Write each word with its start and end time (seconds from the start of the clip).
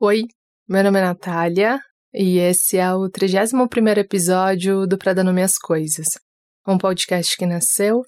Oi, 0.00 0.28
meu 0.68 0.84
nome 0.84 1.00
é 1.00 1.02
Natália 1.02 1.80
e 2.14 2.38
esse 2.38 2.76
é 2.76 2.94
o 2.94 3.10
31º 3.10 3.98
episódio 3.98 4.86
do 4.86 4.96
Pra 4.96 5.12
Dar 5.12 5.26
às 5.26 5.58
Coisas, 5.58 6.06
um 6.68 6.78
podcast 6.78 7.36
que 7.36 7.44
nasceu 7.44 8.04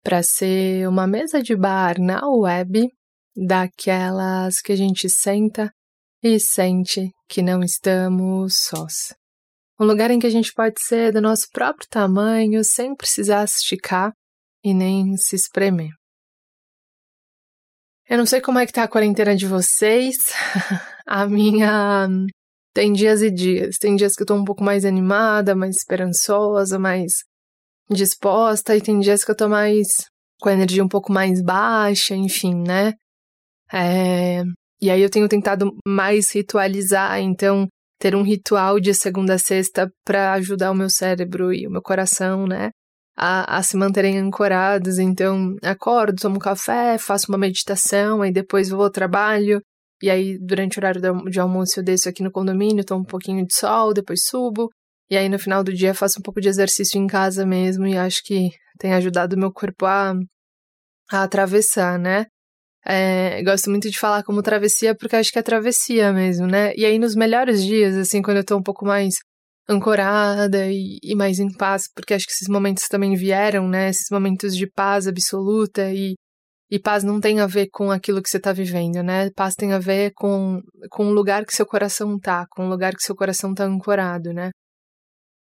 para 0.00 0.22
ser 0.22 0.88
uma 0.88 1.08
mesa 1.08 1.42
de 1.42 1.56
bar 1.56 2.00
na 2.00 2.20
web 2.24 2.88
daquelas 3.34 4.60
que 4.60 4.70
a 4.70 4.76
gente 4.76 5.10
senta 5.10 5.72
e 6.22 6.38
sente 6.38 7.10
que 7.28 7.42
não 7.42 7.64
estamos 7.64 8.54
sós. 8.68 9.12
Um 9.80 9.86
lugar 9.86 10.12
em 10.12 10.20
que 10.20 10.28
a 10.28 10.30
gente 10.30 10.52
pode 10.52 10.80
ser 10.80 11.12
do 11.12 11.20
nosso 11.20 11.48
próprio 11.52 11.88
tamanho 11.90 12.62
sem 12.62 12.94
precisar 12.94 13.42
esticar 13.42 14.12
e 14.62 14.72
nem 14.72 15.16
se 15.16 15.34
espremer. 15.34 15.90
Eu 18.08 18.18
não 18.18 18.26
sei 18.26 18.40
como 18.40 18.58
é 18.58 18.66
que 18.66 18.72
tá 18.72 18.84
a 18.84 18.88
quarentena 18.88 19.34
de 19.34 19.46
vocês. 19.46 20.16
a 21.06 21.26
minha 21.26 22.08
tem 22.74 22.92
dias 22.92 23.22
e 23.22 23.30
dias. 23.30 23.76
Tem 23.78 23.96
dias 23.96 24.14
que 24.14 24.22
eu 24.22 24.26
tô 24.26 24.34
um 24.34 24.44
pouco 24.44 24.62
mais 24.62 24.84
animada, 24.84 25.54
mais 25.54 25.76
esperançosa, 25.76 26.78
mais 26.78 27.12
disposta, 27.90 28.76
e 28.76 28.80
tem 28.80 28.98
dias 29.00 29.24
que 29.24 29.30
eu 29.30 29.36
tô 29.36 29.48
mais 29.48 29.86
com 30.40 30.48
a 30.48 30.52
energia 30.52 30.84
um 30.84 30.88
pouco 30.88 31.12
mais 31.12 31.42
baixa, 31.42 32.14
enfim, 32.14 32.54
né? 32.66 32.92
É... 33.72 34.42
E 34.80 34.90
aí 34.90 35.00
eu 35.00 35.10
tenho 35.10 35.28
tentado 35.28 35.70
mais 35.86 36.32
ritualizar, 36.32 37.18
então 37.20 37.68
ter 37.98 38.14
um 38.14 38.22
ritual 38.22 38.80
de 38.80 38.92
segunda 38.92 39.34
a 39.34 39.38
sexta 39.38 39.90
para 40.04 40.34
ajudar 40.34 40.70
o 40.70 40.74
meu 40.74 40.90
cérebro 40.90 41.52
e 41.52 41.66
o 41.66 41.70
meu 41.70 41.80
coração, 41.80 42.46
né? 42.46 42.70
A, 43.16 43.58
a 43.58 43.62
se 43.62 43.76
manterem 43.76 44.18
ancorados. 44.18 44.98
Então, 44.98 45.56
acordo, 45.62 46.20
tomo 46.20 46.38
café, 46.38 46.98
faço 46.98 47.26
uma 47.30 47.38
meditação, 47.38 48.22
aí 48.22 48.32
depois 48.32 48.68
vou 48.68 48.82
ao 48.82 48.90
trabalho. 48.90 49.60
E 50.02 50.10
aí, 50.10 50.38
durante 50.38 50.78
o 50.78 50.80
horário 50.80 51.00
de 51.30 51.40
almoço, 51.40 51.80
eu 51.80 51.84
desço 51.84 52.08
aqui 52.08 52.22
no 52.22 52.30
condomínio, 52.30 52.84
tomo 52.84 53.02
um 53.02 53.06
pouquinho 53.06 53.46
de 53.46 53.54
sol, 53.54 53.94
depois 53.94 54.26
subo. 54.26 54.68
E 55.10 55.16
aí, 55.16 55.28
no 55.28 55.38
final 55.38 55.62
do 55.62 55.72
dia, 55.72 55.94
faço 55.94 56.18
um 56.18 56.22
pouco 56.22 56.40
de 56.40 56.48
exercício 56.48 56.98
em 57.00 57.06
casa 57.06 57.46
mesmo. 57.46 57.86
E 57.86 57.96
acho 57.96 58.22
que 58.24 58.50
tem 58.78 58.92
ajudado 58.94 59.36
o 59.36 59.38
meu 59.38 59.52
corpo 59.52 59.86
a, 59.86 60.12
a 61.10 61.22
atravessar, 61.22 61.98
né? 61.98 62.26
É, 62.86 63.42
gosto 63.42 63.70
muito 63.70 63.90
de 63.90 63.98
falar 63.98 64.22
como 64.24 64.42
travessia, 64.42 64.94
porque 64.94 65.16
acho 65.16 65.32
que 65.32 65.38
é 65.38 65.42
travessia 65.42 66.12
mesmo, 66.12 66.46
né? 66.46 66.74
E 66.76 66.84
aí, 66.84 66.98
nos 66.98 67.14
melhores 67.14 67.62
dias, 67.64 67.96
assim, 67.96 68.20
quando 68.20 68.38
eu 68.38 68.44
tô 68.44 68.56
um 68.58 68.62
pouco 68.62 68.84
mais 68.84 69.14
ancorada 69.68 70.66
e, 70.70 70.98
e, 71.02 71.14
mais 71.14 71.38
em 71.38 71.52
paz, 71.52 71.84
porque 71.94 72.14
acho 72.14 72.26
que 72.26 72.32
esses 72.32 72.48
momentos 72.48 72.84
também 72.88 73.14
vieram, 73.16 73.68
né? 73.68 73.88
Esses 73.90 74.08
momentos 74.10 74.56
de 74.56 74.66
paz 74.66 75.06
absoluta 75.06 75.92
e, 75.92 76.14
e 76.70 76.78
paz 76.78 77.02
não 77.04 77.20
tem 77.20 77.40
a 77.40 77.46
ver 77.46 77.68
com 77.72 77.90
aquilo 77.90 78.22
que 78.22 78.28
você 78.28 78.36
está 78.38 78.52
vivendo, 78.52 79.02
né? 79.02 79.30
Paz 79.30 79.54
tem 79.54 79.72
a 79.72 79.78
ver 79.78 80.12
com, 80.14 80.60
com 80.90 81.06
o 81.06 81.12
lugar 81.12 81.44
que 81.46 81.54
seu 81.54 81.66
coração 81.66 82.18
tá, 82.18 82.46
com 82.50 82.66
o 82.66 82.68
lugar 82.68 82.92
que 82.94 83.02
seu 83.02 83.16
coração 83.16 83.54
tá 83.54 83.64
ancorado, 83.64 84.32
né? 84.32 84.50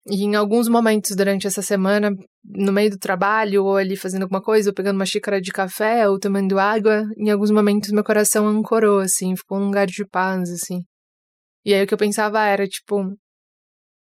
E 0.07 0.23
em 0.23 0.35
alguns 0.35 0.67
momentos 0.67 1.15
durante 1.15 1.45
essa 1.45 1.61
semana, 1.61 2.09
no 2.43 2.71
meio 2.71 2.89
do 2.89 2.97
trabalho, 2.97 3.65
ou 3.65 3.77
ali 3.77 3.95
fazendo 3.95 4.23
alguma 4.23 4.41
coisa, 4.41 4.69
ou 4.69 4.73
pegando 4.73 4.95
uma 4.95 5.05
xícara 5.05 5.39
de 5.41 5.51
café, 5.51 6.09
ou 6.09 6.19
tomando 6.19 6.57
água, 6.57 7.03
em 7.17 7.29
alguns 7.29 7.51
momentos 7.51 7.91
meu 7.91 8.03
coração 8.03 8.47
ancorou, 8.47 8.99
assim, 8.99 9.35
ficou 9.35 9.59
um 9.59 9.65
lugar 9.65 9.87
de 9.87 10.05
paz, 10.05 10.49
assim. 10.49 10.83
E 11.65 11.73
aí 11.73 11.83
o 11.83 11.87
que 11.87 11.93
eu 11.93 11.97
pensava 11.97 12.43
era, 12.45 12.67
tipo, 12.67 13.13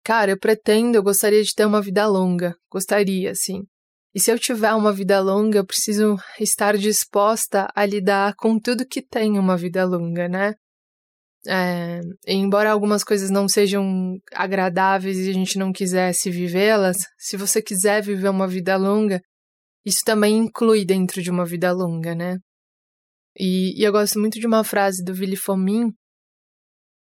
Cara, 0.04 0.32
eu 0.32 0.38
pretendo, 0.38 0.96
eu 0.96 1.02
gostaria 1.02 1.42
de 1.42 1.54
ter 1.54 1.64
uma 1.64 1.80
vida 1.80 2.06
longa. 2.06 2.54
Gostaria, 2.70 3.30
assim. 3.30 3.62
E 4.14 4.20
se 4.20 4.30
eu 4.30 4.38
tiver 4.38 4.72
uma 4.74 4.92
vida 4.92 5.18
longa, 5.20 5.58
eu 5.58 5.66
preciso 5.66 6.16
estar 6.38 6.76
disposta 6.76 7.68
a 7.74 7.86
lidar 7.86 8.34
com 8.36 8.60
tudo 8.60 8.86
que 8.86 9.02
tem 9.02 9.38
uma 9.38 9.56
vida 9.56 9.84
longa, 9.84 10.28
né? 10.28 10.54
É, 11.46 12.00
embora 12.26 12.70
algumas 12.70 13.02
coisas 13.02 13.30
não 13.30 13.48
sejam 13.48 14.16
agradáveis 14.32 15.18
e 15.18 15.30
a 15.30 15.32
gente 15.32 15.58
não 15.58 15.72
quisesse 15.72 16.30
vivê-las, 16.30 16.96
se 17.18 17.36
você 17.36 17.60
quiser 17.60 18.02
viver 18.02 18.28
uma 18.28 18.46
vida 18.46 18.76
longa, 18.76 19.20
isso 19.84 20.00
também 20.04 20.36
inclui 20.38 20.84
dentro 20.84 21.22
de 21.22 21.30
uma 21.30 21.44
vida 21.44 21.72
longa, 21.72 22.14
né? 22.14 22.38
E, 23.38 23.78
e 23.78 23.84
eu 23.84 23.92
gosto 23.92 24.18
muito 24.18 24.38
de 24.38 24.46
uma 24.46 24.64
frase 24.64 25.02
do 25.02 25.12
Willy 25.12 25.36
Fomin, 25.36 25.92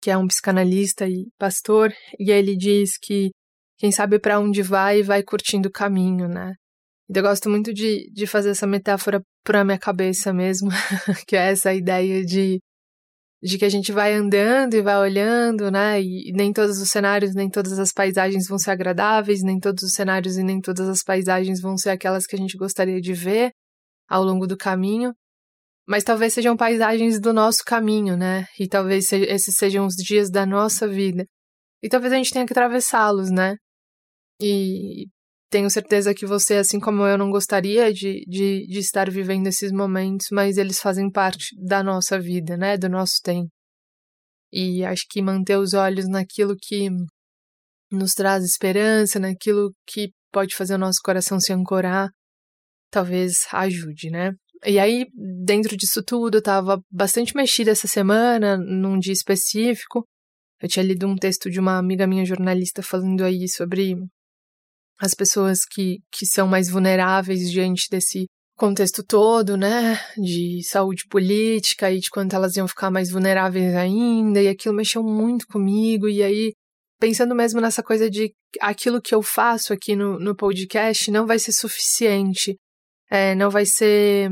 que 0.04 0.10
é 0.10 0.18
um 0.18 0.26
psicanalista 0.26 1.08
e 1.08 1.28
pastor, 1.38 1.90
e 2.20 2.30
ele 2.30 2.54
diz 2.54 2.98
que 2.98 3.30
quem 3.78 3.90
sabe 3.90 4.18
para 4.18 4.38
onde 4.38 4.60
vai, 4.60 5.02
vai 5.02 5.22
curtindo 5.22 5.70
o 5.70 5.72
caminho, 5.72 6.28
né? 6.28 6.52
Então, 7.08 7.22
eu 7.22 7.28
gosto 7.30 7.48
muito 7.48 7.72
de, 7.72 8.10
de 8.12 8.26
fazer 8.26 8.50
essa 8.50 8.66
metáfora 8.66 9.22
para 9.42 9.64
minha 9.64 9.78
cabeça 9.78 10.30
mesmo, 10.30 10.68
que 11.26 11.34
é 11.34 11.50
essa 11.50 11.72
ideia 11.72 12.22
de, 12.22 12.60
de 13.42 13.56
que 13.56 13.64
a 13.64 13.68
gente 13.70 13.92
vai 13.92 14.12
andando 14.12 14.74
e 14.74 14.82
vai 14.82 14.98
olhando, 14.98 15.70
né? 15.70 16.02
E 16.02 16.32
nem 16.34 16.52
todos 16.52 16.78
os 16.82 16.90
cenários, 16.90 17.34
nem 17.34 17.48
todas 17.48 17.78
as 17.78 17.90
paisagens 17.90 18.46
vão 18.46 18.58
ser 18.58 18.72
agradáveis, 18.72 19.42
nem 19.42 19.58
todos 19.58 19.84
os 19.84 19.94
cenários 19.94 20.36
e 20.36 20.42
nem 20.42 20.60
todas 20.60 20.86
as 20.86 21.02
paisagens 21.02 21.62
vão 21.62 21.78
ser 21.78 21.88
aquelas 21.88 22.26
que 22.26 22.36
a 22.36 22.38
gente 22.38 22.58
gostaria 22.58 23.00
de 23.00 23.14
ver 23.14 23.52
ao 24.06 24.22
longo 24.22 24.46
do 24.46 24.56
caminho 24.56 25.14
mas 25.86 26.04
talvez 26.04 26.32
sejam 26.32 26.56
paisagens 26.56 27.20
do 27.20 27.32
nosso 27.32 27.62
caminho, 27.64 28.16
né? 28.16 28.46
E 28.58 28.66
talvez 28.68 29.12
esses 29.12 29.56
sejam 29.56 29.86
os 29.86 29.94
dias 29.94 30.30
da 30.30 30.46
nossa 30.46 30.88
vida. 30.88 31.26
E 31.82 31.88
talvez 31.88 32.12
a 32.12 32.16
gente 32.16 32.32
tenha 32.32 32.46
que 32.46 32.52
atravessá-los, 32.52 33.30
né? 33.30 33.56
E 34.40 35.06
tenho 35.50 35.70
certeza 35.70 36.14
que 36.14 36.26
você, 36.26 36.56
assim 36.56 36.80
como 36.80 37.06
eu, 37.06 37.18
não 37.18 37.30
gostaria 37.30 37.92
de, 37.92 38.24
de, 38.26 38.66
de 38.66 38.78
estar 38.78 39.10
vivendo 39.10 39.46
esses 39.46 39.70
momentos, 39.70 40.26
mas 40.32 40.56
eles 40.56 40.80
fazem 40.80 41.10
parte 41.10 41.54
da 41.64 41.82
nossa 41.82 42.18
vida, 42.18 42.56
né? 42.56 42.76
Do 42.76 42.88
nosso 42.88 43.20
tempo. 43.22 43.50
E 44.52 44.84
acho 44.84 45.04
que 45.10 45.22
manter 45.22 45.58
os 45.58 45.74
olhos 45.74 46.08
naquilo 46.08 46.54
que 46.60 46.88
nos 47.90 48.12
traz 48.12 48.44
esperança, 48.44 49.18
naquilo 49.18 49.72
que 49.86 50.10
pode 50.32 50.54
fazer 50.56 50.74
o 50.74 50.78
nosso 50.78 51.00
coração 51.04 51.38
se 51.38 51.52
ancorar, 51.52 52.08
talvez 52.90 53.46
ajude, 53.52 54.10
né? 54.10 54.32
E 54.64 54.78
aí, 54.78 55.06
dentro 55.44 55.76
disso 55.76 56.02
tudo, 56.02 56.38
eu 56.38 56.42
tava 56.42 56.82
bastante 56.90 57.36
mexida 57.36 57.70
essa 57.70 57.86
semana, 57.86 58.56
num 58.56 58.98
dia 58.98 59.12
específico. 59.12 60.06
Eu 60.60 60.68
tinha 60.68 60.84
lido 60.84 61.06
um 61.06 61.16
texto 61.16 61.50
de 61.50 61.60
uma 61.60 61.78
amiga 61.78 62.06
minha 62.06 62.24
jornalista 62.24 62.82
falando 62.82 63.22
aí 63.24 63.48
sobre 63.48 63.96
as 64.98 65.14
pessoas 65.14 65.64
que, 65.64 65.98
que 66.10 66.24
são 66.24 66.46
mais 66.46 66.70
vulneráveis 66.70 67.50
diante 67.50 67.88
desse 67.90 68.26
contexto 68.56 69.02
todo, 69.02 69.56
né, 69.56 69.98
de 70.16 70.62
saúde 70.64 71.04
política 71.08 71.90
e 71.90 71.98
de 71.98 72.08
quanto 72.08 72.36
elas 72.36 72.56
iam 72.56 72.68
ficar 72.68 72.90
mais 72.90 73.10
vulneráveis 73.10 73.74
ainda, 73.74 74.40
e 74.40 74.48
aquilo 74.48 74.74
mexeu 74.74 75.02
muito 75.02 75.46
comigo, 75.48 76.08
e 76.08 76.22
aí, 76.22 76.52
pensando 77.00 77.34
mesmo 77.34 77.60
nessa 77.60 77.82
coisa 77.82 78.08
de 78.08 78.32
aquilo 78.60 79.02
que 79.02 79.14
eu 79.14 79.22
faço 79.22 79.72
aqui 79.72 79.96
no, 79.96 80.20
no 80.20 80.36
podcast 80.36 81.10
não 81.10 81.26
vai 81.26 81.38
ser 81.38 81.52
suficiente 81.52 82.56
é, 83.14 83.32
não 83.36 83.48
vai 83.48 83.64
ser 83.64 84.28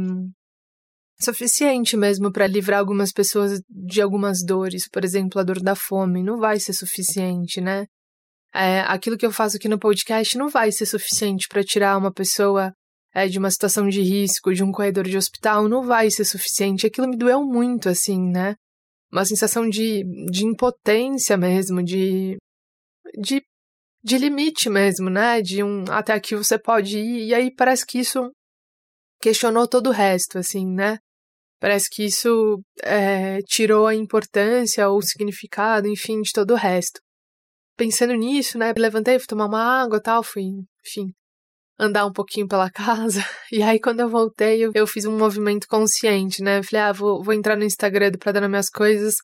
suficiente 1.21 1.97
mesmo 1.97 2.33
para 2.33 2.49
livrar 2.49 2.81
algumas 2.81 3.13
pessoas 3.13 3.61
de 3.71 4.03
algumas 4.03 4.45
dores, 4.45 4.89
por 4.89 5.05
exemplo, 5.05 5.41
a 5.41 5.45
dor 5.45 5.61
da 5.61 5.77
fome, 5.77 6.21
não 6.21 6.37
vai 6.37 6.59
ser 6.59 6.73
suficiente, 6.73 7.61
né? 7.61 7.87
É, 8.53 8.81
aquilo 8.81 9.17
que 9.17 9.25
eu 9.25 9.31
faço 9.31 9.57
aqui 9.57 9.69
no 9.69 9.79
podcast 9.79 10.37
não 10.37 10.49
vai 10.49 10.73
ser 10.73 10.87
suficiente 10.87 11.47
para 11.49 11.63
tirar 11.63 11.97
uma 11.97 12.13
pessoa 12.13 12.73
é, 13.15 13.29
de 13.29 13.39
uma 13.39 13.53
situação 13.53 13.89
de 13.89 14.03
risco, 14.03 14.53
de 14.53 14.65
um 14.65 14.73
corredor 14.73 15.05
de 15.05 15.17
hospital, 15.17 15.69
não 15.69 15.85
vai 15.85 16.11
ser 16.11 16.25
suficiente. 16.25 16.85
Aquilo 16.85 17.09
me 17.09 17.17
doeu 17.17 17.45
muito, 17.45 17.89
assim, 17.89 18.21
né? 18.21 18.57
Uma 19.13 19.25
sensação 19.25 19.69
de, 19.69 20.03
de 20.29 20.45
impotência 20.45 21.37
mesmo, 21.37 21.85
de, 21.85 22.37
de, 23.17 23.43
de 24.03 24.19
limite 24.19 24.69
mesmo, 24.69 25.09
né? 25.09 25.41
De 25.41 25.63
um 25.63 25.85
até 25.89 26.15
aqui 26.15 26.35
você 26.35 26.59
pode 26.59 26.99
ir, 26.99 27.29
e 27.29 27.35
aí 27.35 27.55
parece 27.55 27.87
que 27.87 28.01
isso 28.01 28.29
questionou 29.23 29.69
todo 29.69 29.89
o 29.89 29.93
resto, 29.93 30.39
assim, 30.39 30.67
né? 30.67 30.99
Parece 31.61 31.89
que 31.89 32.05
isso 32.05 32.61
é, 32.83 33.39
tirou 33.43 33.87
a 33.87 33.95
importância 33.95 34.89
ou 34.89 34.99
o 34.99 35.03
significado, 35.03 35.87
enfim, 35.87 36.21
de 36.21 36.33
todo 36.33 36.53
o 36.53 36.57
resto. 36.57 37.01
Pensando 37.77 38.15
nisso, 38.15 38.59
né, 38.59 38.73
levantei, 38.77 39.19
fui 39.19 39.29
tomar 39.29 39.47
uma 39.47 39.83
água 39.83 40.01
tal, 40.03 40.23
fui, 40.23 40.43
enfim, 40.85 41.13
andar 41.79 42.05
um 42.05 42.13
pouquinho 42.13 42.49
pela 42.49 42.69
casa. 42.73 43.25
E 43.51 43.63
aí, 43.63 43.81
quando 43.81 44.01
eu 44.01 44.09
voltei, 44.09 44.65
eu, 44.65 44.73
eu 44.75 44.87
fiz 44.87 45.05
um 45.05 45.17
movimento 45.17 45.67
consciente, 45.69 46.43
né? 46.43 46.63
falei, 46.63 46.85
ah, 46.87 46.93
vou, 46.93 47.23
vou 47.23 47.33
entrar 47.33 47.57
no 47.57 47.65
Instagram 47.65 48.13
para 48.19 48.33
dar 48.33 48.49
minhas 48.49 48.69
coisas 48.69 49.17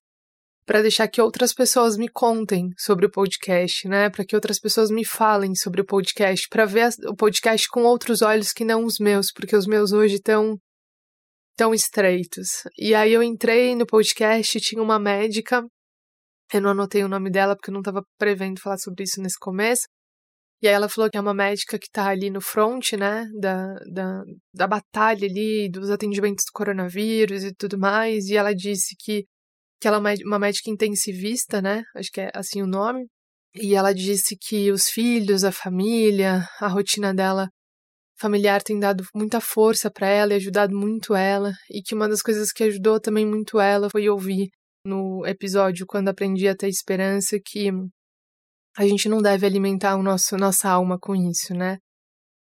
para 0.68 0.82
deixar 0.82 1.08
que 1.08 1.22
outras 1.22 1.54
pessoas 1.54 1.96
me 1.96 2.10
contem 2.10 2.68
sobre 2.76 3.06
o 3.06 3.10
podcast, 3.10 3.88
né? 3.88 4.10
Para 4.10 4.22
que 4.22 4.34
outras 4.34 4.60
pessoas 4.60 4.90
me 4.90 5.02
falem 5.02 5.54
sobre 5.54 5.80
o 5.80 5.84
podcast, 5.84 6.46
para 6.46 6.66
ver 6.66 6.90
o 7.06 7.16
podcast 7.16 7.66
com 7.70 7.84
outros 7.84 8.20
olhos 8.20 8.52
que 8.52 8.66
não 8.66 8.84
os 8.84 8.98
meus, 8.98 9.32
porque 9.32 9.56
os 9.56 9.66
meus 9.66 9.92
hoje 9.92 10.16
estão 10.16 10.58
tão 11.56 11.72
estreitos. 11.72 12.64
E 12.76 12.94
aí 12.94 13.14
eu 13.14 13.22
entrei 13.22 13.74
no 13.74 13.86
podcast, 13.86 14.60
tinha 14.60 14.82
uma 14.82 14.98
médica, 14.98 15.64
eu 16.52 16.60
não 16.60 16.68
anotei 16.68 17.02
o 17.02 17.08
nome 17.08 17.30
dela 17.30 17.56
porque 17.56 17.70
eu 17.70 17.74
não 17.74 17.80
estava 17.80 18.02
prevendo 18.18 18.60
falar 18.60 18.76
sobre 18.76 19.04
isso 19.04 19.22
nesse 19.22 19.38
começo. 19.38 19.86
E 20.60 20.68
aí 20.68 20.74
ela 20.74 20.90
falou 20.90 21.08
que 21.08 21.16
é 21.16 21.20
uma 21.20 21.32
médica 21.32 21.78
que 21.78 21.86
está 21.86 22.08
ali 22.10 22.28
no 22.28 22.42
front, 22.42 22.92
né, 22.92 23.24
da, 23.40 23.72
da, 23.90 24.22
da 24.52 24.66
batalha 24.66 25.26
ali, 25.26 25.70
dos 25.70 25.88
atendimentos 25.88 26.44
do 26.44 26.52
coronavírus 26.52 27.42
e 27.42 27.54
tudo 27.54 27.78
mais, 27.78 28.26
e 28.26 28.36
ela 28.36 28.54
disse 28.54 28.94
que 28.98 29.24
que 29.80 29.88
ela 29.88 29.96
é 29.96 30.14
uma 30.24 30.38
médica 30.38 30.70
intensivista, 30.70 31.62
né? 31.62 31.82
Acho 31.94 32.10
que 32.10 32.20
é 32.20 32.30
assim 32.34 32.62
o 32.62 32.66
nome. 32.66 33.06
E 33.54 33.74
ela 33.74 33.94
disse 33.94 34.36
que 34.40 34.70
os 34.70 34.88
filhos, 34.88 35.44
a 35.44 35.52
família, 35.52 36.46
a 36.60 36.68
rotina 36.68 37.14
dela 37.14 37.48
familiar 38.18 38.62
tem 38.62 38.78
dado 38.78 39.04
muita 39.14 39.40
força 39.40 39.90
para 39.90 40.08
ela 40.08 40.32
e 40.32 40.36
ajudado 40.36 40.76
muito 40.76 41.14
ela, 41.14 41.52
e 41.70 41.80
que 41.80 41.94
uma 41.94 42.08
das 42.08 42.20
coisas 42.20 42.50
que 42.52 42.64
ajudou 42.64 43.00
também 43.00 43.24
muito 43.24 43.60
ela 43.60 43.88
foi 43.90 44.08
ouvir 44.08 44.48
no 44.84 45.24
episódio 45.26 45.86
quando 45.86 46.08
aprendi 46.08 46.48
a 46.48 46.56
ter 46.56 46.68
esperança 46.68 47.38
que 47.44 47.70
a 48.76 48.86
gente 48.86 49.08
não 49.08 49.22
deve 49.22 49.46
alimentar 49.46 49.96
o 49.96 50.02
nosso 50.02 50.36
nossa 50.36 50.68
alma 50.68 50.98
com 50.98 51.14
isso, 51.14 51.54
né? 51.54 51.78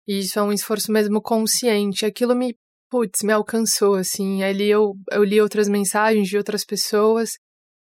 E 0.07 0.19
isso 0.21 0.39
é 0.39 0.43
um 0.43 0.53
esforço 0.53 0.93
mesmo 0.93 1.21
consciente. 1.23 2.05
Aquilo 2.05 2.35
me, 2.35 2.55
putz, 2.95 3.25
me 3.25 3.33
alcançou 3.33 3.95
assim. 3.97 4.45
Ali 4.45 4.71
eu 4.71 4.95
eu 5.11 5.25
li 5.25 5.41
outras 5.41 5.69
mensagens 5.69 6.29
de 6.29 6.37
outras 6.37 6.65
pessoas 6.65 7.31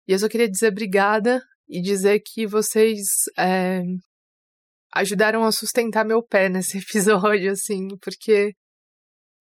e 0.07 0.13
eu 0.13 0.19
só 0.19 0.29
queria 0.29 0.51
dizer 0.51 0.69
obrigada 0.69 1.43
e 1.69 1.81
dizer 1.81 2.21
que 2.21 2.47
vocês 2.47 2.99
é, 3.39 3.81
ajudaram 4.93 5.45
a 5.45 5.53
sustentar 5.53 6.05
meu 6.05 6.23
pé 6.23 6.51
nesse 6.51 6.79
episódio, 6.85 7.53
assim, 7.53 7.89
porque 8.03 8.53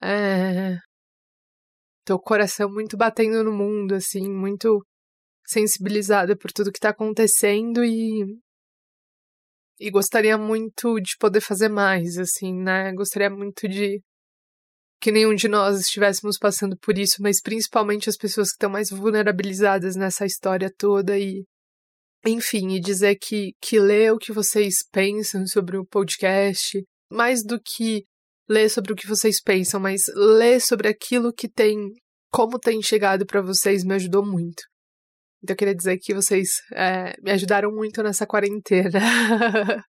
é, 0.01 0.77
tô 2.05 2.17
coração 2.19 2.69
muito 2.69 2.95
batendo 2.97 3.43
no 3.43 3.51
mundo, 3.51 3.95
assim, 3.95 4.29
muito 4.29 4.81
sensibilizada 5.45 6.37
por 6.37 6.51
tudo 6.53 6.71
que 6.71 6.79
tá 6.79 6.91
acontecendo 6.91 7.83
e 7.83 8.23
e 9.79 9.89
gostaria 9.91 10.37
muito 10.37 10.99
de 11.01 11.15
poder 11.19 11.41
fazer 11.41 11.69
mais, 11.69 12.17
assim, 12.17 12.53
né? 12.53 12.93
Gostaria 12.93 13.29
muito 13.29 13.67
de 13.67 14.01
que 14.99 15.11
nenhum 15.11 15.33
de 15.33 15.47
nós 15.47 15.79
estivéssemos 15.79 16.37
passando 16.37 16.77
por 16.77 16.97
isso, 16.97 17.21
mas 17.21 17.41
principalmente 17.41 18.09
as 18.09 18.17
pessoas 18.17 18.49
que 18.49 18.55
estão 18.55 18.69
mais 18.69 18.89
vulnerabilizadas 18.89 19.95
nessa 19.95 20.25
história 20.25 20.71
toda 20.77 21.17
e 21.17 21.45
enfim, 22.25 22.75
e 22.75 22.81
dizer 22.81 23.15
que, 23.15 23.53
que 23.61 23.79
ler 23.79 24.11
o 24.11 24.17
que 24.17 24.33
vocês 24.33 24.75
pensam 24.91 25.47
sobre 25.47 25.77
o 25.77 25.85
podcast, 25.85 26.83
mais 27.09 27.43
do 27.43 27.59
que 27.59 28.03
ler 28.49 28.69
sobre 28.69 28.91
o 28.91 28.95
que 28.95 29.07
vocês 29.07 29.41
pensam, 29.41 29.79
mas 29.79 30.01
ler 30.15 30.59
sobre 30.59 30.89
aquilo 30.89 31.33
que 31.33 31.47
tem, 31.47 31.77
como 32.29 32.59
tem 32.59 32.81
chegado 32.81 33.25
para 33.25 33.41
vocês, 33.41 33.85
me 33.85 33.95
ajudou 33.95 34.25
muito. 34.25 34.63
Então 35.41 35.53
eu 35.53 35.57
queria 35.57 35.75
dizer 35.75 35.97
que 35.97 36.13
vocês 36.13 36.49
é, 36.73 37.13
me 37.21 37.31
ajudaram 37.31 37.71
muito 37.71 38.03
nessa 38.03 38.27
quarentena. 38.27 38.99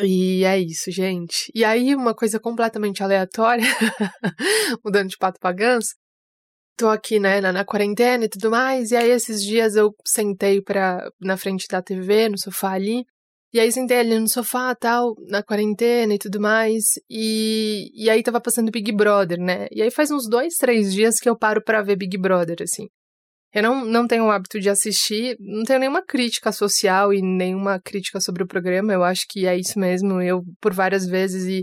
e 0.00 0.44
é 0.44 0.58
isso, 0.58 0.90
gente. 0.90 1.50
E 1.54 1.64
aí, 1.64 1.94
uma 1.94 2.14
coisa 2.14 2.40
completamente 2.40 3.02
aleatória, 3.02 3.64
mudando 4.84 5.08
de 5.10 5.18
pato 5.18 5.38
pra 5.38 5.52
ganso, 5.52 5.94
tô 6.76 6.88
aqui, 6.88 7.20
né, 7.20 7.40
na, 7.40 7.52
na, 7.52 7.64
quarentena 7.64 8.24
e 8.24 8.28
tudo 8.28 8.50
mais. 8.50 8.90
E 8.92 8.96
aí, 8.96 9.10
esses 9.10 9.42
dias 9.42 9.76
eu 9.76 9.94
sentei 10.06 10.62
pra, 10.62 11.08
na 11.20 11.36
frente 11.36 11.66
da 11.68 11.82
TV, 11.82 12.28
no 12.30 12.38
sofá 12.38 12.72
ali. 12.72 13.04
E 13.52 13.60
aí, 13.60 13.70
sentei 13.72 13.98
ali 13.98 14.18
no 14.18 14.28
sofá, 14.28 14.74
tal, 14.74 15.14
na 15.28 15.42
quarentena 15.42 16.14
e 16.14 16.18
tudo 16.18 16.40
mais. 16.40 16.84
E, 17.10 17.90
e 17.94 18.10
aí, 18.10 18.22
tava 18.22 18.40
passando 18.40 18.70
Big 18.70 18.92
Brother, 18.92 19.38
né? 19.38 19.66
E 19.72 19.82
aí, 19.82 19.90
faz 19.90 20.10
uns 20.10 20.28
dois, 20.28 20.54
três 20.56 20.92
dias 20.92 21.18
que 21.20 21.28
eu 21.28 21.36
paro 21.38 21.62
pra 21.62 21.82
ver 21.82 21.96
Big 21.96 22.18
Brother, 22.18 22.58
assim. 22.62 22.88
Eu 23.54 23.62
não, 23.62 23.84
não 23.84 24.06
tenho 24.06 24.24
o 24.24 24.30
hábito 24.30 24.58
de 24.58 24.70
assistir, 24.70 25.36
não 25.38 25.64
tenho 25.64 25.80
nenhuma 25.80 26.02
crítica 26.02 26.50
social 26.52 27.12
e 27.12 27.20
nenhuma 27.20 27.80
crítica 27.80 28.20
sobre 28.20 28.42
o 28.42 28.46
programa. 28.46 28.92
Eu 28.92 29.04
acho 29.04 29.26
que 29.28 29.46
é 29.46 29.56
isso 29.56 29.78
mesmo. 29.78 30.22
Eu, 30.22 30.42
por 30.60 30.72
várias 30.72 31.06
vezes, 31.06 31.44
e 31.44 31.62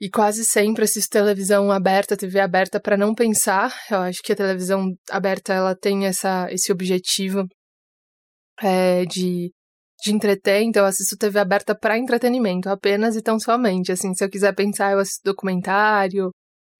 e 0.00 0.10
quase 0.10 0.44
sempre 0.44 0.84
assisto 0.84 1.10
televisão 1.10 1.70
aberta, 1.70 2.16
TV 2.16 2.40
aberta, 2.40 2.80
para 2.80 2.96
não 2.96 3.14
pensar. 3.14 3.72
Eu 3.90 3.98
acho 3.98 4.22
que 4.22 4.32
a 4.32 4.36
televisão 4.36 4.92
aberta 5.10 5.54
ela 5.54 5.74
tem 5.74 6.06
essa, 6.06 6.46
esse 6.50 6.72
objetivo 6.72 7.46
é, 8.60 9.04
de, 9.06 9.50
de 10.02 10.12
entreter, 10.12 10.62
então 10.62 10.82
eu 10.82 10.86
assisto 10.88 11.16
TV 11.16 11.38
aberta 11.38 11.74
para 11.74 11.98
entretenimento, 11.98 12.68
apenas 12.68 13.16
e 13.16 13.22
tão 13.22 13.38
somente. 13.38 13.92
Assim, 13.92 14.12
se 14.14 14.24
eu 14.24 14.30
quiser 14.30 14.54
pensar, 14.54 14.92
eu 14.92 14.98
assisto 14.98 15.22
documentário, 15.24 16.30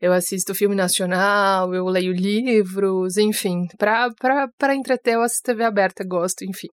eu 0.04 0.12
assisto 0.12 0.54
filme 0.54 0.74
nacional, 0.74 1.74
eu 1.74 1.86
leio 1.86 2.12
livros, 2.12 3.16
enfim. 3.16 3.66
Para 3.78 4.74
entreter, 4.74 5.14
eu 5.14 5.22
assisto 5.22 5.44
TV 5.44 5.64
aberta, 5.64 6.04
gosto, 6.06 6.44
enfim. 6.44 6.68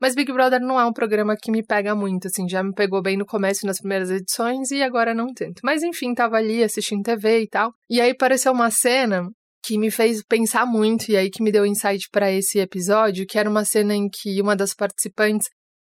Mas 0.00 0.14
Big 0.14 0.32
Brother 0.32 0.60
não 0.60 0.78
é 0.78 0.86
um 0.86 0.92
programa 0.92 1.36
que 1.36 1.50
me 1.50 1.60
pega 1.60 1.92
muito, 1.92 2.28
assim, 2.28 2.48
já 2.48 2.62
me 2.62 2.72
pegou 2.72 3.02
bem 3.02 3.16
no 3.16 3.26
começo, 3.26 3.66
nas 3.66 3.78
primeiras 3.78 4.12
edições, 4.12 4.70
e 4.70 4.80
agora 4.80 5.12
não 5.12 5.34
tanto. 5.34 5.60
Mas 5.64 5.82
enfim, 5.82 6.14
tava 6.14 6.36
ali 6.36 6.62
assistindo 6.62 7.02
TV 7.02 7.40
e 7.40 7.48
tal. 7.48 7.72
E 7.90 8.00
aí 8.00 8.12
apareceu 8.12 8.52
uma 8.52 8.70
cena 8.70 9.28
que 9.64 9.76
me 9.76 9.90
fez 9.90 10.22
pensar 10.22 10.64
muito, 10.64 11.10
e 11.10 11.16
aí 11.16 11.28
que 11.28 11.42
me 11.42 11.50
deu 11.50 11.66
insight 11.66 12.06
para 12.12 12.30
esse 12.30 12.60
episódio, 12.60 13.26
que 13.26 13.40
era 13.40 13.50
uma 13.50 13.64
cena 13.64 13.92
em 13.92 14.08
que 14.08 14.40
uma 14.40 14.54
das 14.54 14.72
participantes, 14.72 15.48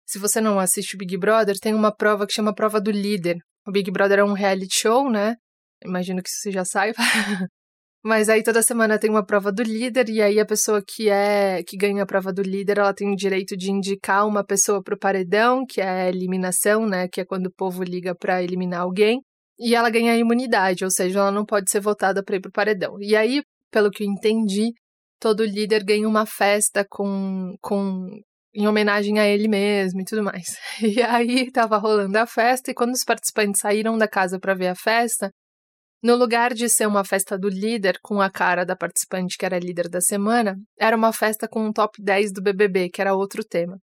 se 0.06 0.20
você 0.20 0.40
não 0.40 0.60
assiste 0.60 0.96
Big 0.96 1.18
Brother, 1.18 1.56
tem 1.60 1.74
uma 1.74 1.92
prova 1.92 2.28
que 2.28 2.32
chama 2.32 2.54
Prova 2.54 2.80
do 2.80 2.92
Líder. 2.92 3.38
O 3.66 3.72
Big 3.72 3.90
Brother 3.90 4.20
é 4.20 4.24
um 4.24 4.34
reality 4.34 4.82
show, 4.82 5.10
né? 5.10 5.34
Imagino 5.84 6.22
que 6.22 6.30
você 6.30 6.50
já 6.50 6.64
saiba. 6.64 6.96
Mas 8.04 8.28
aí 8.28 8.42
toda 8.42 8.62
semana 8.62 9.00
tem 9.00 9.10
uma 9.10 9.26
prova 9.26 9.50
do 9.50 9.64
líder 9.64 10.08
e 10.08 10.22
aí 10.22 10.38
a 10.38 10.46
pessoa 10.46 10.80
que 10.80 11.08
é 11.10 11.62
que 11.66 11.76
ganha 11.76 12.04
a 12.04 12.06
prova 12.06 12.32
do 12.32 12.40
líder, 12.40 12.78
ela 12.78 12.94
tem 12.94 13.12
o 13.12 13.16
direito 13.16 13.56
de 13.56 13.72
indicar 13.72 14.24
uma 14.26 14.44
pessoa 14.44 14.80
pro 14.80 14.96
paredão, 14.96 15.64
que 15.66 15.80
é 15.80 15.88
a 15.88 16.08
eliminação, 16.08 16.86
né, 16.86 17.08
que 17.08 17.20
é 17.20 17.24
quando 17.24 17.46
o 17.46 17.52
povo 17.52 17.82
liga 17.82 18.14
para 18.14 18.40
eliminar 18.40 18.82
alguém, 18.82 19.20
e 19.58 19.74
ela 19.74 19.90
ganha 19.90 20.12
a 20.12 20.16
imunidade, 20.16 20.84
ou 20.84 20.90
seja, 20.90 21.18
ela 21.18 21.32
não 21.32 21.44
pode 21.44 21.68
ser 21.68 21.80
votada 21.80 22.22
para 22.22 22.36
ir 22.36 22.40
pro 22.40 22.52
paredão. 22.52 22.96
E 23.00 23.16
aí, 23.16 23.42
pelo 23.72 23.90
que 23.90 24.04
eu 24.04 24.08
entendi, 24.08 24.72
todo 25.20 25.44
líder 25.44 25.82
ganha 25.84 26.08
uma 26.08 26.26
festa 26.26 26.86
com 26.88 27.56
com 27.60 28.08
em 28.54 28.66
homenagem 28.66 29.18
a 29.18 29.26
ele 29.26 29.48
mesmo 29.48 30.00
e 30.00 30.04
tudo 30.04 30.22
mais. 30.22 30.46
E 30.80 31.02
aí 31.02 31.50
tava 31.50 31.76
rolando 31.76 32.16
a 32.18 32.26
festa 32.26 32.70
e 32.70 32.74
quando 32.74 32.92
os 32.94 33.04
participantes 33.04 33.60
saíram 33.60 33.98
da 33.98 34.08
casa 34.08 34.38
para 34.40 34.54
ver 34.54 34.68
a 34.68 34.74
festa, 34.74 35.30
no 36.02 36.14
lugar 36.14 36.54
de 36.54 36.68
ser 36.68 36.86
uma 36.86 37.04
festa 37.04 37.38
do 37.38 37.48
líder 37.48 37.98
com 38.02 38.20
a 38.20 38.30
cara 38.30 38.64
da 38.64 38.76
participante 38.76 39.36
que 39.38 39.44
era 39.44 39.58
líder 39.58 39.88
da 39.88 40.00
semana, 40.00 40.56
era 40.78 40.96
uma 40.96 41.12
festa 41.12 41.48
com 41.48 41.66
um 41.66 41.72
top 41.72 42.02
10 42.02 42.32
do 42.32 42.42
BBB, 42.42 42.90
que 42.90 43.00
era 43.00 43.14
outro 43.14 43.42
tema. 43.44 43.78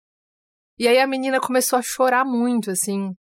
E 0.79 0.89
aí 0.89 0.99
a 0.99 1.07
menina 1.07 1.41
começou 1.41 1.79
a 1.79 1.83
chorar 1.83 2.25
muito, 2.25 2.71
assim. 2.71 3.13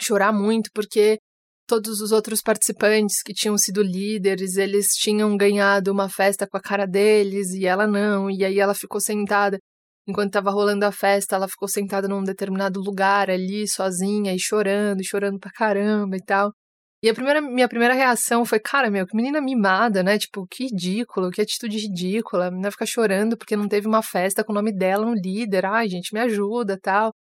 Chorar 0.00 0.32
muito, 0.32 0.70
porque 0.74 1.18
todos 1.66 2.00
os 2.00 2.12
outros 2.12 2.40
participantes 2.40 3.22
que 3.22 3.34
tinham 3.34 3.58
sido 3.58 3.82
líderes, 3.82 4.56
eles 4.56 4.88
tinham 4.94 5.36
ganhado 5.36 5.92
uma 5.92 6.08
festa 6.08 6.46
com 6.46 6.56
a 6.56 6.60
cara 6.60 6.86
deles 6.86 7.50
e 7.52 7.66
ela 7.66 7.86
não. 7.86 8.30
E 8.30 8.44
aí 8.44 8.58
ela 8.58 8.74
ficou 8.74 9.00
sentada. 9.00 9.58
Enquanto 10.08 10.28
estava 10.28 10.50
rolando 10.50 10.86
a 10.86 10.92
festa, 10.92 11.36
ela 11.36 11.48
ficou 11.48 11.68
sentada 11.68 12.08
num 12.08 12.22
determinado 12.22 12.80
lugar 12.80 13.28
ali, 13.28 13.68
sozinha, 13.68 14.32
e 14.34 14.38
chorando, 14.38 15.04
chorando 15.04 15.38
pra 15.38 15.50
caramba 15.50 16.16
e 16.16 16.24
tal. 16.24 16.52
E 17.06 17.08
a 17.08 17.14
primeira, 17.14 17.40
minha 17.40 17.68
primeira 17.68 17.94
reação 17.94 18.44
foi, 18.44 18.58
cara, 18.58 18.90
meu, 18.90 19.06
que 19.06 19.14
menina 19.14 19.40
mimada, 19.40 20.02
né? 20.02 20.18
Tipo, 20.18 20.44
que 20.44 20.64
ridículo, 20.64 21.30
que 21.30 21.40
atitude 21.40 21.78
ridícula. 21.78 22.48
A 22.48 22.50
menina 22.50 22.68
ficar 22.72 22.84
chorando 22.84 23.36
porque 23.36 23.54
não 23.54 23.68
teve 23.68 23.86
uma 23.86 24.02
festa 24.02 24.42
com 24.42 24.50
o 24.50 24.54
nome 24.56 24.72
dela 24.76 25.06
no 25.06 25.14
líder. 25.14 25.66
Ai, 25.66 25.88
gente, 25.88 26.12
me 26.12 26.18
ajuda 26.18 26.76
tal. 26.82 27.12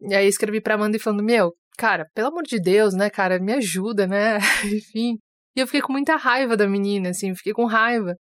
E 0.00 0.14
aí 0.14 0.28
escrevi 0.28 0.60
pra 0.60 0.76
Amanda 0.76 0.96
e 0.96 1.00
falando, 1.00 1.24
meu, 1.24 1.52
cara, 1.76 2.06
pelo 2.14 2.28
amor 2.28 2.44
de 2.44 2.60
Deus, 2.60 2.94
né, 2.94 3.10
cara, 3.10 3.40
me 3.40 3.52
ajuda, 3.54 4.06
né? 4.06 4.38
Enfim. 4.72 5.18
E 5.56 5.60
eu 5.60 5.66
fiquei 5.66 5.82
com 5.82 5.92
muita 5.92 6.14
raiva 6.14 6.56
da 6.56 6.68
menina, 6.68 7.10
assim, 7.10 7.34
fiquei 7.34 7.52
com 7.52 7.64
raiva. 7.64 8.14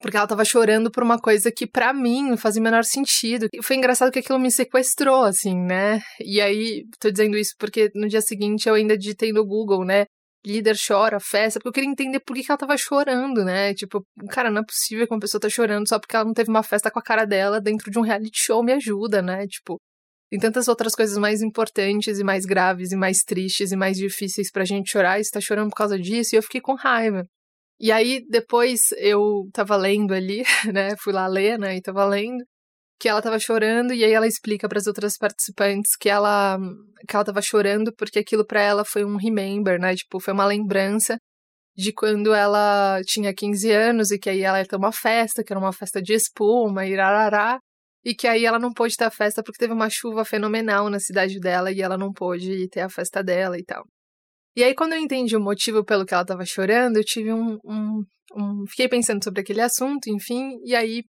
Porque 0.00 0.16
ela 0.16 0.26
tava 0.26 0.44
chorando 0.44 0.90
por 0.90 1.02
uma 1.02 1.18
coisa 1.18 1.52
que 1.52 1.66
para 1.66 1.92
mim 1.92 2.30
não 2.30 2.36
fazia 2.36 2.60
o 2.60 2.64
menor 2.64 2.84
sentido. 2.84 3.48
E 3.52 3.62
foi 3.62 3.76
engraçado 3.76 4.10
que 4.10 4.18
aquilo 4.18 4.38
me 4.38 4.50
sequestrou, 4.50 5.24
assim, 5.24 5.54
né? 5.54 6.00
E 6.18 6.40
aí, 6.40 6.84
tô 6.98 7.10
dizendo 7.10 7.36
isso 7.36 7.54
porque 7.58 7.90
no 7.94 8.08
dia 8.08 8.22
seguinte 8.22 8.68
eu 8.68 8.74
ainda 8.74 8.96
digitei 8.96 9.30
no 9.32 9.44
Google, 9.44 9.84
né? 9.84 10.06
Líder 10.44 10.74
chora, 10.74 11.20
festa, 11.20 11.60
porque 11.60 11.68
eu 11.68 11.72
queria 11.72 11.90
entender 11.90 12.20
por 12.20 12.34
que, 12.34 12.42
que 12.42 12.50
ela 12.50 12.56
tava 12.56 12.76
chorando, 12.78 13.44
né? 13.44 13.74
Tipo, 13.74 14.02
cara, 14.30 14.50
não 14.50 14.62
é 14.62 14.64
possível 14.64 15.06
que 15.06 15.12
uma 15.12 15.20
pessoa 15.20 15.38
tá 15.38 15.50
chorando 15.50 15.86
só 15.86 15.98
porque 15.98 16.16
ela 16.16 16.24
não 16.24 16.32
teve 16.32 16.48
uma 16.48 16.62
festa 16.62 16.90
com 16.90 16.98
a 16.98 17.02
cara 17.02 17.26
dela 17.26 17.60
dentro 17.60 17.90
de 17.90 17.98
um 17.98 18.02
reality 18.02 18.40
show, 18.40 18.64
me 18.64 18.72
ajuda, 18.72 19.20
né? 19.20 19.46
Tipo, 19.46 19.78
tem 20.30 20.40
tantas 20.40 20.68
outras 20.68 20.94
coisas 20.94 21.18
mais 21.18 21.42
importantes 21.42 22.18
e 22.18 22.24
mais 22.24 22.46
graves 22.46 22.92
e 22.92 22.96
mais 22.96 23.18
tristes 23.18 23.72
e 23.72 23.76
mais 23.76 23.98
difíceis 23.98 24.50
pra 24.50 24.64
gente 24.64 24.90
chorar 24.90 25.20
e 25.20 25.24
você 25.24 25.30
tá 25.30 25.40
chorando 25.40 25.68
por 25.70 25.76
causa 25.76 25.98
disso, 25.98 26.34
e 26.34 26.38
eu 26.38 26.42
fiquei 26.42 26.60
com 26.60 26.74
raiva. 26.74 27.26
E 27.80 27.90
aí, 27.90 28.24
depois 28.28 28.92
eu 28.98 29.48
tava 29.52 29.76
lendo 29.76 30.12
ali, 30.14 30.42
né? 30.72 30.96
Fui 30.98 31.12
lá 31.12 31.26
ler, 31.26 31.58
né? 31.58 31.76
E 31.76 31.82
tava 31.82 32.04
lendo 32.04 32.44
que 33.00 33.08
ela 33.08 33.22
tava 33.22 33.38
chorando 33.38 33.94
e 33.94 34.04
aí 34.04 34.12
ela 34.12 34.26
explica 34.26 34.68
para 34.68 34.78
as 34.78 34.86
outras 34.86 35.16
participantes 35.16 35.96
que 35.98 36.08
ela 36.10 36.58
que 37.08 37.16
ela 37.16 37.24
tava 37.24 37.40
chorando 37.42 37.94
porque 37.96 38.18
aquilo 38.18 38.44
para 38.46 38.60
ela 38.62 38.84
foi 38.84 39.04
um 39.04 39.16
remember, 39.16 39.80
né? 39.80 39.96
Tipo, 39.96 40.20
foi 40.20 40.34
uma 40.34 40.46
lembrança 40.46 41.18
de 41.76 41.92
quando 41.92 42.34
ela 42.34 43.00
tinha 43.06 43.34
15 43.34 43.70
anos 43.72 44.10
e 44.10 44.18
que 44.18 44.30
aí 44.30 44.42
ela 44.42 44.58
ia 44.60 44.66
ter 44.66 44.76
uma 44.76 44.92
festa, 44.92 45.42
que 45.44 45.52
era 45.52 45.60
uma 45.60 45.72
festa 45.72 46.02
de 46.02 46.14
espuma 46.14 46.86
e 46.86 46.94
rarará, 46.96 47.58
e 48.04 48.14
que 48.14 48.28
aí 48.28 48.44
ela 48.44 48.58
não 48.58 48.72
pôde 48.72 48.96
ter 48.96 49.04
a 49.04 49.10
festa 49.10 49.42
porque 49.42 49.58
teve 49.58 49.72
uma 49.72 49.88
chuva 49.90 50.24
fenomenal 50.24 50.90
na 50.90 51.00
cidade 51.00 51.40
dela 51.40 51.72
e 51.72 51.80
ela 51.82 51.96
não 51.98 52.12
pôde 52.12 52.68
ter 52.68 52.80
a 52.80 52.90
festa 52.90 53.22
dela 53.22 53.58
e 53.58 53.64
tal. 53.64 53.84
E 54.56 54.64
aí, 54.64 54.74
quando 54.74 54.94
eu 54.94 54.98
entendi 54.98 55.36
o 55.36 55.40
motivo 55.40 55.84
pelo 55.84 56.04
que 56.04 56.12
ela 56.12 56.22
estava 56.22 56.44
chorando, 56.44 56.96
eu 56.96 57.04
tive 57.04 57.32
um, 57.32 57.58
um, 57.64 58.02
um, 58.36 58.64
fiquei 58.68 58.88
pensando 58.88 59.22
sobre 59.22 59.40
aquele 59.40 59.60
assunto, 59.60 60.08
enfim, 60.08 60.58
e 60.64 60.74
aí 60.74 61.04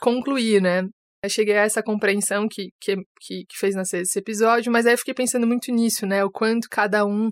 concluí, 0.00 0.60
né? 0.60 0.82
Eu 1.24 1.30
cheguei 1.30 1.56
a 1.56 1.62
essa 1.62 1.82
compreensão 1.82 2.48
que, 2.48 2.70
que, 2.80 2.96
que, 3.20 3.44
que 3.48 3.58
fez 3.58 3.74
nascer 3.74 4.02
esse 4.02 4.18
episódio, 4.18 4.72
mas 4.72 4.86
aí 4.86 4.94
eu 4.94 4.98
fiquei 4.98 5.14
pensando 5.14 5.46
muito 5.46 5.72
nisso, 5.72 6.06
né? 6.06 6.24
O 6.24 6.30
quanto 6.30 6.68
cada 6.70 7.04
um 7.04 7.30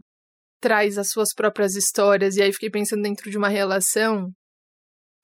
traz 0.61 0.99
as 0.99 1.11
suas 1.11 1.33
próprias 1.35 1.75
histórias, 1.75 2.37
e 2.37 2.43
aí 2.43 2.53
fiquei 2.53 2.71
pensando 2.71 3.03
dentro 3.03 3.31
de 3.31 3.39
uma 3.39 3.49
relação, 3.49 4.31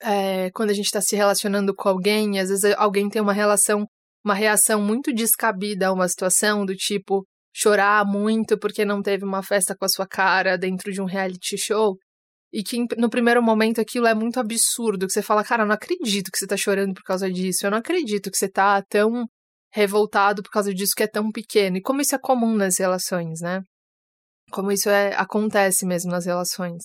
é, 0.01 0.49
quando 0.51 0.71
a 0.71 0.73
gente 0.73 0.85
está 0.85 1.01
se 1.01 1.15
relacionando 1.15 1.73
com 1.75 1.89
alguém, 1.89 2.39
às 2.39 2.49
vezes 2.49 2.73
alguém 2.77 3.09
tem 3.09 3.21
uma 3.21 3.33
relação, 3.33 3.85
uma 4.25 4.33
reação 4.33 4.81
muito 4.81 5.13
descabida 5.13 5.87
a 5.87 5.93
uma 5.93 6.07
situação, 6.07 6.65
do 6.65 6.75
tipo 6.75 7.25
chorar 7.57 8.05
muito 8.05 8.55
porque 8.59 8.85
não 8.85 9.01
teve 9.01 9.25
uma 9.25 9.41
festa 9.41 9.75
com 9.75 9.83
a 9.83 9.89
sua 9.89 10.05
cara 10.05 10.57
dentro 10.57 10.91
de 10.91 11.01
um 11.01 11.05
reality 11.05 11.57
show. 11.57 11.97
E 12.53 12.63
que 12.63 12.85
no 12.97 13.09
primeiro 13.09 13.41
momento 13.41 13.81
aquilo 13.81 14.05
é 14.05 14.13
muito 14.13 14.39
absurdo, 14.39 15.07
que 15.07 15.11
você 15.11 15.23
fala, 15.23 15.43
cara, 15.43 15.63
eu 15.63 15.67
não 15.67 15.73
acredito 15.73 16.31
que 16.31 16.37
você 16.37 16.45
tá 16.47 16.55
chorando 16.55 16.93
por 16.93 17.03
causa 17.03 17.29
disso, 17.29 17.65
eu 17.65 17.71
não 17.71 17.79
acredito 17.79 18.29
que 18.31 18.37
você 18.37 18.47
tá 18.47 18.81
tão 18.83 19.25
revoltado 19.73 20.43
por 20.43 20.51
causa 20.51 20.73
disso 20.73 20.93
que 20.95 21.03
é 21.03 21.07
tão 21.07 21.31
pequeno. 21.31 21.77
E 21.77 21.81
como 21.81 21.99
isso 21.99 22.15
é 22.15 22.19
comum 22.19 22.55
nas 22.55 22.77
relações, 22.77 23.41
né? 23.41 23.61
Como 24.51 24.71
isso 24.71 24.89
é, 24.89 25.13
acontece 25.15 25.85
mesmo 25.85 26.11
nas 26.11 26.25
relações. 26.25 26.83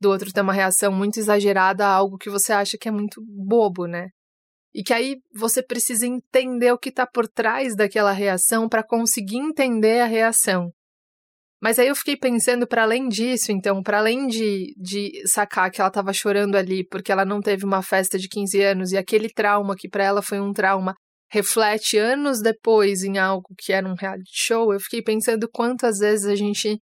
Do 0.00 0.08
outro 0.08 0.32
ter 0.32 0.40
uma 0.40 0.52
reação 0.52 0.92
muito 0.92 1.18
exagerada 1.18 1.84
a 1.86 1.92
algo 1.92 2.16
que 2.16 2.30
você 2.30 2.52
acha 2.52 2.78
que 2.80 2.88
é 2.88 2.92
muito 2.92 3.20
bobo, 3.26 3.86
né? 3.86 4.08
E 4.74 4.82
que 4.82 4.92
aí 4.92 5.16
você 5.34 5.62
precisa 5.62 6.06
entender 6.06 6.72
o 6.72 6.78
que 6.78 6.88
está 6.88 7.06
por 7.06 7.28
trás 7.28 7.76
daquela 7.76 8.12
reação 8.12 8.68
para 8.68 8.82
conseguir 8.82 9.38
entender 9.38 10.00
a 10.00 10.06
reação. 10.06 10.70
Mas 11.60 11.78
aí 11.78 11.86
eu 11.86 11.94
fiquei 11.94 12.16
pensando, 12.16 12.66
para 12.66 12.82
além 12.82 13.08
disso, 13.08 13.52
então, 13.52 13.82
para 13.82 13.98
além 13.98 14.26
de, 14.26 14.74
de 14.76 15.22
sacar 15.26 15.70
que 15.70 15.80
ela 15.80 15.88
estava 15.88 16.12
chorando 16.12 16.56
ali 16.56 16.84
porque 16.84 17.12
ela 17.12 17.24
não 17.24 17.40
teve 17.40 17.64
uma 17.64 17.82
festa 17.82 18.18
de 18.18 18.28
15 18.28 18.60
anos 18.62 18.92
e 18.92 18.96
aquele 18.96 19.28
trauma 19.28 19.76
que 19.76 19.88
para 19.88 20.02
ela 20.02 20.22
foi 20.22 20.40
um 20.40 20.52
trauma 20.52 20.94
reflete 21.32 21.96
anos 21.96 22.42
depois 22.42 23.02
em 23.02 23.16
algo 23.16 23.54
que 23.56 23.72
era 23.72 23.88
um 23.88 23.94
reality 23.94 24.30
show, 24.30 24.70
eu 24.70 24.78
fiquei 24.78 25.02
pensando 25.02 25.48
quantas 25.50 25.98
vezes 25.98 26.26
a 26.26 26.34
gente 26.34 26.78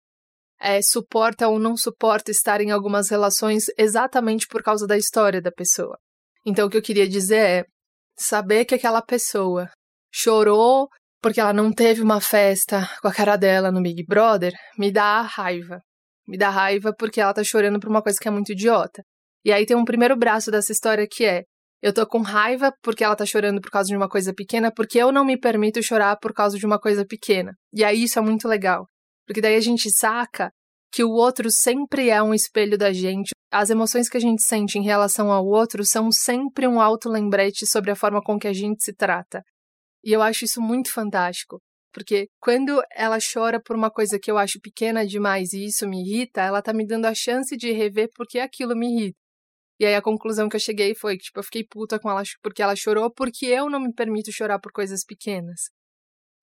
é, 0.60 0.82
suporta 0.82 1.50
ou 1.50 1.60
não 1.60 1.76
suporta 1.76 2.32
estar 2.32 2.62
em 2.62 2.72
algumas 2.72 3.10
relações 3.10 3.66
exatamente 3.78 4.48
por 4.48 4.64
causa 4.64 4.88
da 4.88 4.98
história 4.98 5.42
da 5.42 5.52
pessoa. 5.52 5.98
Então, 6.46 6.68
o 6.68 6.70
que 6.70 6.78
eu 6.78 6.82
queria 6.82 7.08
dizer 7.08 7.36
é 7.36 7.66
saber 8.18 8.66
que 8.66 8.76
aquela 8.76 9.02
pessoa 9.02 9.70
chorou 10.12 10.88
porque 11.22 11.40
ela 11.40 11.54
não 11.54 11.72
teve 11.72 12.02
uma 12.02 12.22
festa 12.22 12.90
com 13.02 13.08
a 13.08 13.14
cara 13.14 13.36
dela 13.36 13.72
no 13.72 13.82
Big 13.82 14.06
Brother, 14.06 14.54
me 14.78 14.92
dá 14.92 15.22
raiva. 15.22 15.82
Me 16.28 16.38
dá 16.38 16.50
raiva 16.50 16.94
porque 16.98 17.22
ela 17.22 17.34
tá 17.34 17.44
chorando 17.44 17.80
por 17.80 17.90
uma 17.90 18.02
coisa 18.02 18.18
que 18.22 18.28
é 18.28 18.32
muito 18.32 18.52
idiota. 18.52 19.02
E 19.44 19.52
aí 19.52 19.66
tem 19.66 19.78
um 19.78 19.86
primeiro 19.86 20.16
braço 20.16 20.52
dessa 20.52 20.72
história 20.72 21.08
que 21.10 21.26
é: 21.26 21.44
eu 21.82 21.94
tô 21.94 22.06
com 22.06 22.22
raiva 22.22 22.74
porque 22.82 23.04
ela 23.04 23.16
tá 23.16 23.26
chorando 23.26 23.62
por 23.62 23.72
causa 23.72 23.88
de 23.88 23.96
uma 23.96 24.10
coisa 24.10 24.34
pequena, 24.34 24.72
porque 24.72 24.98
eu 24.98 25.12
não 25.12 25.24
me 25.24 25.40
permito 25.40 25.82
chorar 25.82 26.18
por 26.18 26.34
causa 26.34 26.58
de 26.58 26.66
uma 26.66 26.80
coisa 26.80 27.06
pequena. 27.06 27.54
E 27.74 27.84
aí 27.84 28.04
isso 28.04 28.20
é 28.20 28.22
muito 28.22 28.48
legal. 28.48 28.86
Porque 29.26 29.42
daí 29.42 29.56
a 29.56 29.62
gente 29.62 29.90
saca 29.90 30.52
que 30.92 31.04
o 31.04 31.12
outro 31.12 31.50
sempre 31.52 32.10
é 32.10 32.22
um 32.22 32.34
espelho 32.34 32.78
da 32.78 32.92
gente. 32.92 33.32
As 33.52 33.70
emoções 33.70 34.10
que 34.10 34.18
a 34.18 34.20
gente 34.20 34.44
sente 34.44 34.78
em 34.78 34.84
relação 34.84 35.32
ao 35.32 35.46
outro 35.46 35.86
são 35.86 36.12
sempre 36.12 36.68
um 36.68 36.82
auto-lembrete 36.82 37.66
sobre 37.66 37.92
a 37.92 37.96
forma 37.96 38.22
com 38.22 38.38
que 38.38 38.48
a 38.48 38.54
gente 38.54 38.84
se 38.84 38.94
trata. 38.94 39.42
E 40.04 40.12
eu 40.12 40.22
acho 40.22 40.44
isso 40.44 40.62
muito 40.62 40.92
fantástico, 40.92 41.62
porque 41.94 42.28
quando 42.40 42.82
ela 42.94 43.18
chora 43.20 43.62
por 43.62 43.76
uma 43.76 43.90
coisa 43.90 44.20
que 44.20 44.30
eu 44.30 44.38
acho 44.38 44.60
pequena 44.60 45.06
demais 45.06 45.54
e 45.54 45.66
isso 45.66 45.88
me 45.88 46.02
irrita, 46.02 46.42
ela 46.42 46.62
tá 46.62 46.74
me 46.74 46.86
dando 46.86 47.06
a 47.06 47.14
chance 47.16 47.56
de 47.56 47.72
rever 47.72 48.10
porque 48.16 48.38
aquilo 48.40 48.76
me 48.76 48.88
irrita. 48.88 49.18
E 49.80 49.86
aí 49.86 49.96
a 49.96 50.02
conclusão 50.02 50.50
que 50.50 50.56
eu 50.56 50.60
cheguei 50.60 50.96
foi 50.96 51.18
que, 51.18 51.26
tipo, 51.26 51.40
eu 51.40 51.44
fiquei 51.44 51.64
puta 51.64 52.00
com 52.00 52.10
ela 52.10 52.24
porque 52.42 52.62
ela 52.62 52.76
chorou, 52.76 53.12
porque 53.14 53.46
eu 53.46 53.70
não 53.70 53.80
me 53.80 53.94
permito 53.94 54.32
chorar 54.32 54.60
por 54.60 54.72
coisas 54.72 55.06
pequenas. 55.06 55.70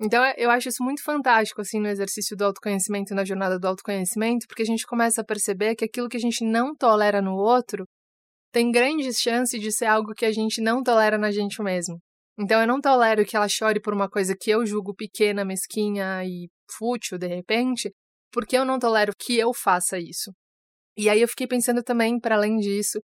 Então 0.01 0.25
eu 0.37 0.51
acho 0.51 0.69
isso 0.69 0.83
muito 0.83 1.03
fantástico, 1.03 1.61
assim, 1.61 1.79
no 1.79 1.89
exercício 1.89 2.37
do 2.37 2.45
autoconhecimento, 2.45 3.15
na 3.15 3.25
jornada 3.25 3.59
do 3.59 3.69
autoconhecimento, 3.69 4.47
porque 4.49 4.63
a 4.63 4.67
gente 4.67 4.87
começa 4.87 5.21
a 5.21 5.25
perceber 5.25 5.77
que 5.77 5.85
aquilo 5.85 6.09
que 6.09 6.17
a 6.17 6.21
gente 6.21 6.45
não 6.45 6.75
tolera 6.75 7.23
no 7.23 7.35
outro 7.35 7.85
tem 8.53 8.71
grandes 8.71 9.19
chances 9.21 9.61
de 9.61 9.73
ser 9.73 9.87
algo 9.87 10.15
que 10.15 10.25
a 10.25 10.33
gente 10.33 10.61
não 10.61 10.83
tolera 10.83 11.19
na 11.19 11.31
gente 11.31 11.63
mesmo. 11.63 11.99
Então 12.39 12.61
eu 12.61 12.67
não 12.67 12.81
tolero 12.81 13.25
que 13.25 13.37
ela 13.37 13.49
chore 13.49 13.81
por 13.81 13.95
uma 13.95 14.09
coisa 14.09 14.35
que 14.39 14.51
eu 14.51 14.67
julgo 14.67 14.95
pequena, 14.95 15.45
mesquinha 15.45 16.25
e 16.25 16.49
fútil 16.71 17.19
de 17.19 17.29
repente, 17.29 17.93
porque 18.33 18.57
eu 18.57 18.65
não 18.65 18.79
tolero 18.79 19.13
que 19.17 19.39
eu 19.39 19.53
faça 19.55 19.99
isso. 19.99 20.33
E 20.97 21.09
aí 21.09 21.21
eu 21.21 21.29
fiquei 21.29 21.47
pensando 21.47 21.83
também, 21.83 22.19
para 22.21 22.37
além 22.37 22.59
disso, 22.59 23.01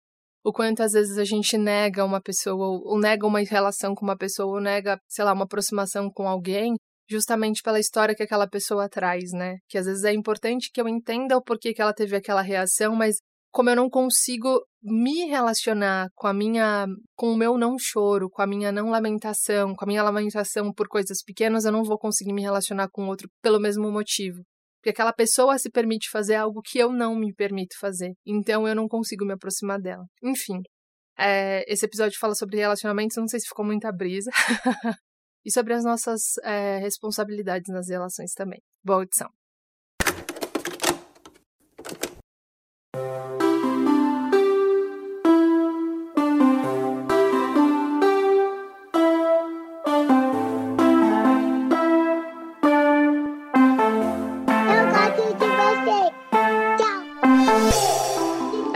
o 0.46 0.54
quanto 0.54 0.84
às 0.84 0.92
vezes 0.92 1.18
a 1.18 1.26
gente 1.26 1.58
nega 1.58 2.06
uma 2.06 2.22
pessoa, 2.22 2.80
ou, 2.86 3.00
nega 3.00 3.26
uma 3.26 3.40
relação 3.40 3.96
com 3.96 4.06
uma 4.06 4.16
pessoa, 4.16 4.48
ou 4.54 4.62
nega, 4.62 5.00
sei 5.10 5.26
lá, 5.26 5.34
uma 5.34 5.46
aproximação 5.46 6.08
com 6.14 6.30
alguém, 6.30 6.76
justamente 7.10 7.64
pela 7.64 7.80
história 7.80 8.14
que 8.14 8.22
aquela 8.22 8.48
pessoa 8.48 8.88
traz, 8.88 9.32
né? 9.34 9.58
Que 9.68 9.80
às 9.80 9.88
vezes 9.88 10.04
é 10.04 10.14
importante 10.14 10.70
que 10.72 10.80
eu 10.80 10.88
entenda 10.88 11.36
o 11.36 11.44
porquê 11.44 11.74
que 11.74 11.82
ela 11.82 11.94
teve 11.94 12.16
aquela 12.16 12.44
reação, 12.44 12.96
mas 12.96 13.16
como 13.52 13.72
eu 13.72 13.76
não 13.76 13.90
consigo 13.90 14.62
me 14.84 15.26
relacionar 15.26 16.10
com 16.14 16.28
a 16.28 16.34
minha 16.34 16.86
com 17.16 17.32
o 17.32 17.38
meu 17.38 17.58
não 17.58 17.76
choro, 17.80 18.30
com 18.30 18.42
a 18.44 18.48
minha 18.48 18.72
não 18.72 18.92
lamentação, 18.92 19.74
com 19.74 19.84
a 19.84 19.88
minha 19.88 20.04
lamentação 20.04 20.72
por 20.72 20.88
coisas 20.88 21.24
pequenas, 21.26 21.66
eu 21.66 21.72
não 21.72 21.84
vou 21.84 21.98
conseguir 21.98 22.34
me 22.34 22.44
relacionar 22.44 22.88
com 22.92 23.08
outro 23.08 23.28
pelo 23.42 23.60
mesmo 23.60 23.92
motivo. 23.92 24.44
Porque 24.86 25.02
aquela 25.02 25.14
pessoa 25.14 25.58
se 25.58 25.68
permite 25.68 26.12
fazer 26.12 26.36
algo 26.36 26.62
que 26.62 26.78
eu 26.78 26.94
não 26.94 27.16
me 27.16 27.34
permito 27.34 27.76
fazer. 27.80 28.14
Então 28.24 28.68
eu 28.68 28.76
não 28.76 28.88
consigo 28.88 29.26
me 29.26 29.34
aproximar 29.34 29.82
dela. 29.82 30.06
Enfim, 30.24 30.62
é, 31.18 31.64
esse 31.68 31.88
episódio 31.88 32.20
fala 32.20 32.36
sobre 32.36 32.58
relacionamentos, 32.58 33.18
não 33.18 33.28
sei 33.28 33.40
se 33.40 33.48
ficou 33.48 33.66
muita 33.66 33.92
brisa. 33.92 34.30
e 35.44 35.52
sobre 35.52 35.74
as 35.74 35.84
nossas 35.84 36.38
é, 36.44 36.78
responsabilidades 36.78 37.74
nas 37.74 37.90
relações 37.90 38.34
também. 38.34 38.62
Boa 38.84 39.00
audição. 39.00 39.28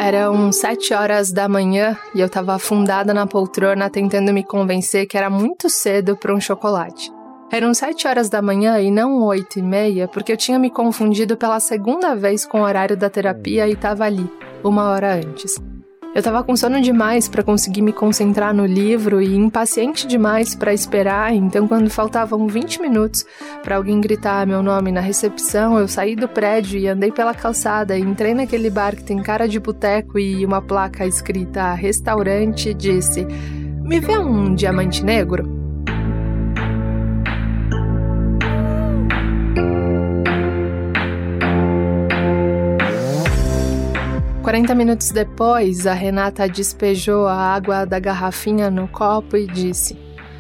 Eram 0.10 0.52
sete 0.52 0.92
horas 0.92 1.32
da 1.32 1.48
manhã 1.48 1.96
e 2.16 2.20
eu 2.20 2.26
estava 2.26 2.56
afundada 2.56 3.14
na 3.14 3.28
poltrona 3.28 3.92
tentando 3.92 4.34
me 4.34 4.44
convencer 4.44 5.06
que 5.06 5.16
era 5.16 5.30
muito 5.30 5.70
cedo 5.70 6.18
para 6.18 6.34
um 6.34 6.42
chocolate. 6.42 7.12
Eram 7.52 7.76
sete 7.76 8.08
horas 8.08 8.28
da 8.28 8.42
manhã 8.42 8.80
e 8.80 8.90
não 8.90 9.22
oito 9.22 9.60
e 9.60 9.62
meia, 9.62 10.08
porque 10.08 10.32
eu 10.32 10.38
tinha 10.38 10.58
me 10.58 10.72
confundido 10.72 11.38
pela 11.38 11.60
segunda 11.60 12.16
vez 12.16 12.44
com 12.44 12.62
o 12.62 12.64
horário 12.64 12.98
da 12.98 13.08
terapia 13.08 13.68
e 13.68 13.74
estava 13.74 14.04
ali, 14.04 14.28
uma 14.64 14.90
hora 14.90 15.14
antes. 15.14 15.62
Eu 16.14 16.24
tava 16.24 16.44
com 16.44 16.56
sono 16.56 16.82
demais 16.82 17.28
para 17.28 17.44
conseguir 17.44 17.84
me 17.84 17.94
concentrar 17.94 18.54
no 18.54 18.66
livro 18.66 19.22
e 19.22 19.36
impaciente 19.36 20.08
demais 20.08 20.56
para 20.56 20.74
esperar, 20.74 21.34
então 21.34 21.68
quando 21.68 21.90
faltavam 21.90 22.48
20 22.48 22.82
minutos 22.82 23.26
para 23.64 23.76
alguém 23.76 24.02
gritar 24.02 24.48
meu 24.48 24.64
nome 24.64 24.92
na 24.92 25.02
recepção, 25.02 25.78
eu 25.78 25.88
saí 25.88 26.16
do 26.16 26.28
prédio 26.28 26.80
e 26.80 26.88
andei 26.88 27.12
pela 27.12 27.34
calçada 27.34 27.96
e 27.96 28.02
entrei 28.02 28.34
naquele 28.34 28.72
bar 28.72 28.96
que 28.96 29.04
tem 29.04 29.22
cara 29.22 29.48
de 29.48 29.60
boteco 29.60 30.18
e 30.18 30.44
uma 30.44 30.62
placa 30.62 31.06
escrita 31.06 31.74
restaurante 31.74 32.74
disse: 32.74 33.26
"Me 33.84 34.00
vê 34.00 34.18
um 34.18 34.56
diamante 34.56 35.06
negro?" 35.06 35.59
40 44.50 44.74
minutos 44.74 45.12
depois, 45.12 45.86
a 45.86 45.94
Renata 45.94 46.50
despejou 46.50 47.28
a 47.28 47.36
água 47.36 47.86
da 47.86 48.00
garrafinha 48.00 48.72
no 48.72 48.88
copo 48.88 49.38
e 49.38 49.46
disse: 49.46 49.96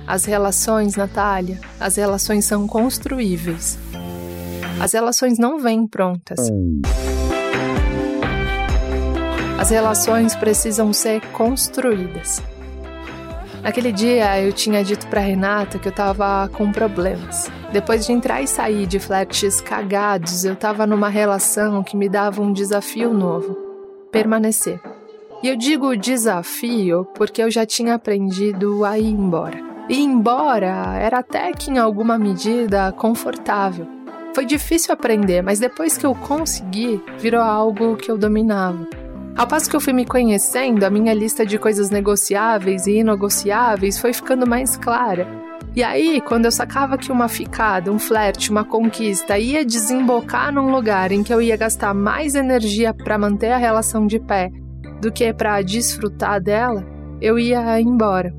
As 0.08 0.26
relações, 0.26 0.96
Natália, 0.96 1.60
as 1.80 1.96
relações 1.96 2.44
são 2.44 2.66
construíveis. 2.66 3.78
As 4.82 4.94
relações 4.94 5.38
não 5.38 5.60
vêm 5.60 5.86
prontas. 5.86 6.40
As 9.60 9.70
relações 9.70 10.36
precisam 10.36 10.92
ser 10.92 11.22
construídas. 11.28 12.42
Naquele 13.62 13.92
dia 13.92 14.42
eu 14.42 14.52
tinha 14.52 14.84
dito 14.84 15.06
para 15.06 15.22
Renata 15.22 15.78
que 15.78 15.88
eu 15.88 15.94
tava 15.94 16.50
com 16.52 16.72
problemas. 16.72 17.52
Depois 17.72 18.08
de 18.08 18.12
entrar 18.12 18.42
e 18.42 18.48
sair 18.48 18.88
de 18.88 18.98
flertes 18.98 19.62
cagados, 19.62 20.46
eu 20.46 20.56
tava 20.56 20.88
numa 20.88 21.10
relação 21.10 21.84
que 21.84 21.96
me 21.96 22.10
dava 22.10 22.42
um 22.42 22.52
desafio 22.52 23.14
novo 23.14 23.69
permanecer. 24.12 24.80
E 25.42 25.48
eu 25.48 25.56
digo 25.56 25.96
desafio 25.96 27.06
porque 27.16 27.42
eu 27.42 27.50
já 27.50 27.66
tinha 27.66 27.96
aprendido 27.96 28.84
a 28.84 29.00
ir 29.00 29.08
embora. 29.08 29.58
Ir 29.88 30.00
embora 30.02 30.98
era 31.00 31.20
até 31.20 31.52
que 31.54 31.72
em 31.72 31.78
alguma 31.78 32.18
medida 32.18 32.92
confortável. 32.92 33.88
Foi 34.36 34.46
difícil 34.46 34.94
aprender, 34.94 35.42
mas 35.42 35.60
depois 35.60 35.98
que 35.98 36.06
eu 36.06 36.14
consegui, 36.14 37.02
virou 37.18 37.42
algo 37.42 37.96
que 37.96 38.12
eu 38.12 38.18
dominava. 38.18 38.88
Ao 39.36 39.48
passo 39.48 39.70
que 39.70 39.76
eu 39.76 39.82
fui 39.82 39.94
me 39.94 40.06
conhecendo, 40.06 40.84
a 40.84 40.90
minha 40.90 41.14
lista 41.14 41.46
de 41.46 41.58
coisas 41.58 41.90
negociáveis 41.90 42.86
e 42.88 42.98
inegociáveis 42.98 43.98
foi 43.98 44.14
ficando 44.14 44.46
mais 44.46 44.76
clara. 44.76 45.26
E 45.76 45.84
aí, 45.84 46.20
quando 46.20 46.46
eu 46.46 46.52
sacava 46.52 46.98
que 46.98 47.12
uma 47.12 47.28
ficada, 47.28 47.92
um 47.92 48.00
flerte, 48.00 48.50
uma 48.50 48.64
conquista 48.64 49.38
ia 49.38 49.64
desembocar 49.64 50.52
num 50.52 50.72
lugar 50.72 51.12
em 51.12 51.24
que 51.24 51.34
eu 51.34 51.42
ia 51.42 51.56
gastar 51.56 51.94
mais 51.94 52.34
energia 52.34 52.94
para 52.94 53.18
manter 53.18 53.52
a 53.52 53.58
relação 53.58 54.08
de 54.08 54.20
pé 54.20 54.52
do 55.00 55.12
que 55.12 55.32
para 55.32 55.62
desfrutar 55.62 56.42
dela, 56.42 56.86
eu 57.22 57.38
ia 57.38 57.80
embora. 57.80 58.34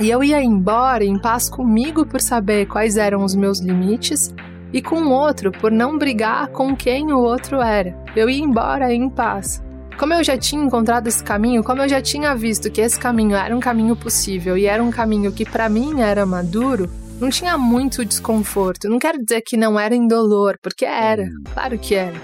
E 0.00 0.10
eu 0.10 0.22
ia 0.22 0.42
embora 0.42 1.04
em 1.04 1.18
paz 1.18 1.48
comigo 1.48 2.06
por 2.06 2.20
saber 2.20 2.66
quais 2.66 2.96
eram 2.96 3.24
os 3.24 3.34
meus 3.34 3.60
limites 3.60 4.32
e 4.72 4.82
com 4.82 5.02
o 5.02 5.10
outro 5.10 5.50
por 5.50 5.72
não 5.72 5.98
brigar 5.98 6.48
com 6.48 6.76
quem 6.76 7.12
o 7.12 7.18
outro 7.18 7.60
era. 7.60 7.96
Eu 8.14 8.28
ia 8.28 8.42
embora 8.42 8.92
em 8.92 9.08
paz. 9.08 9.62
Como 9.98 10.12
eu 10.12 10.22
já 10.22 10.36
tinha 10.36 10.62
encontrado 10.62 11.06
esse 11.06 11.24
caminho, 11.24 11.64
como 11.64 11.80
eu 11.80 11.88
já 11.88 12.02
tinha 12.02 12.34
visto 12.34 12.70
que 12.70 12.82
esse 12.82 12.98
caminho 13.00 13.34
era 13.34 13.56
um 13.56 13.60
caminho 13.60 13.96
possível 13.96 14.56
e 14.56 14.66
era 14.66 14.82
um 14.82 14.90
caminho 14.90 15.32
que 15.32 15.44
para 15.44 15.70
mim 15.70 16.02
era 16.02 16.26
maduro, 16.26 16.90
não 17.18 17.30
tinha 17.30 17.56
muito 17.56 18.04
desconforto. 18.04 18.90
Não 18.90 18.98
quero 18.98 19.24
dizer 19.24 19.40
que 19.40 19.56
não 19.56 19.80
era 19.80 19.94
indolor, 19.94 20.58
porque 20.60 20.84
era, 20.84 21.26
claro 21.54 21.78
que 21.78 21.94
era. 21.94 22.14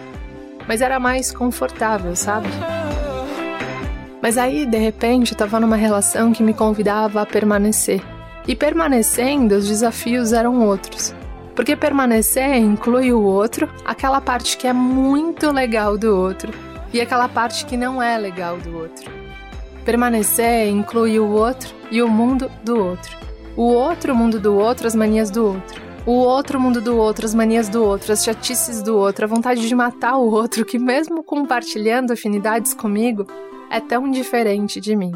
Mas 0.69 0.83
era 0.83 1.01
mais 1.01 1.33
confortável, 1.33 2.15
sabe? 2.15 2.49
Mas 4.21 4.37
aí, 4.37 4.67
de 4.67 4.77
repente, 4.77 5.33
eu 5.33 5.39
tava 5.39 5.59
numa 5.59 5.75
relação 5.75 6.31
que 6.31 6.43
me 6.43 6.53
convidava 6.53 7.23
a 7.23 7.27
permanecer. 7.27 8.03
E 8.47 8.55
permanecendo, 8.55 9.55
os 9.55 9.67
desafios 9.67 10.35
eram 10.35 10.61
outros. 10.61 11.15
Porque 11.57 11.75
permanecer 11.75 12.57
inclui 12.57 13.13
o 13.13 13.23
outro, 13.23 13.69
aquela 13.85 14.21
parte 14.21 14.59
que 14.59 14.67
é 14.67 14.73
muito 14.73 15.51
legal 15.51 15.97
do 15.97 16.17
outro, 16.17 16.53
e 16.93 17.01
aquela 17.01 17.29
parte 17.29 17.65
que 17.65 17.77
não 17.77 18.03
é 18.03 18.19
legal 18.19 18.59
do 18.59 18.77
outro. 18.77 19.11
Permanecer 19.85 20.69
inclui 20.69 21.19
o 21.19 21.29
outro 21.29 21.75
e 21.91 22.03
o 22.03 22.09
mundo 22.09 22.51
do 22.63 22.79
outro. 22.79 23.17
O 23.57 23.65
outro 23.65 24.15
mundo 24.15 24.39
do 24.39 24.55
outro, 24.55 24.87
as 24.87 24.95
manias 24.95 25.31
do 25.31 25.47
outro. 25.47 25.83
O 26.05 26.13
outro 26.13 26.59
mundo 26.59 26.81
do 26.81 26.97
outro, 26.97 27.25
as 27.25 27.35
manias 27.35 27.69
do 27.69 27.85
outro, 27.85 28.13
as 28.13 28.25
chatices 28.25 28.83
do 28.83 28.97
outro, 28.97 29.25
a 29.25 29.29
vontade 29.29 29.67
de 29.67 29.75
matar 29.75 30.17
o 30.17 30.31
outro, 30.31 30.65
que 30.65 30.79
mesmo 30.79 31.23
compartilhando 31.23 32.13
afinidades 32.13 32.75
comigo, 32.75 33.27
é 33.71 33.81
tão 33.81 34.11
diferente 34.11 34.81
de 34.81 34.97
mim. 34.97 35.13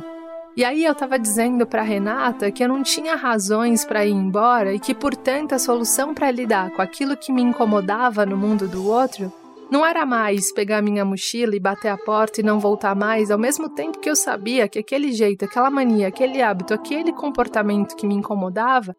E 0.57 0.65
aí 0.65 0.85
eu 0.85 0.95
tava 0.95 1.19
dizendo 1.19 1.67
para 1.67 1.83
Renata 1.83 2.51
que 2.51 2.65
eu 2.65 2.69
não 2.69 2.83
tinha 2.83 3.15
razões 3.15 3.85
para 3.85 4.07
ir 4.07 4.13
embora 4.13 4.73
e 4.73 4.81
que, 4.81 4.95
portanto, 4.95 5.55
a 5.55 5.59
solução 5.59 6.15
para 6.15 6.31
lidar 6.31 6.71
com 6.71 6.81
aquilo 6.81 7.17
que 7.17 7.33
me 7.33 7.43
incomodava 7.43 8.25
no 8.25 8.37
mundo 8.37 8.67
do 8.67 8.87
outro 8.89 9.31
não 9.71 9.85
era 9.85 10.07
mais 10.07 10.53
pegar 10.53 10.81
minha 10.81 11.05
mochila 11.05 11.57
e 11.57 11.61
bater 11.61 11.89
a 11.89 11.97
porta 11.97 12.41
e 12.41 12.45
não 12.45 12.61
voltar 12.61 12.95
mais, 12.95 13.31
ao 13.31 13.39
mesmo 13.39 13.69
tempo 13.69 13.99
que 13.99 14.09
eu 14.09 14.17
sabia 14.17 14.69
que 14.69 14.79
aquele 14.79 15.13
jeito, 15.13 15.45
aquela 15.45 15.71
mania, 15.71 16.09
aquele 16.09 16.41
hábito, 16.41 16.73
aquele 16.73 17.13
comportamento 17.13 17.97
que 17.97 18.07
me 18.07 18.15
incomodava 18.15 18.95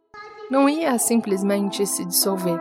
não 0.52 0.68
ia 0.68 0.98
simplesmente 0.98 1.86
se 1.86 2.06
dissolver. 2.06 2.60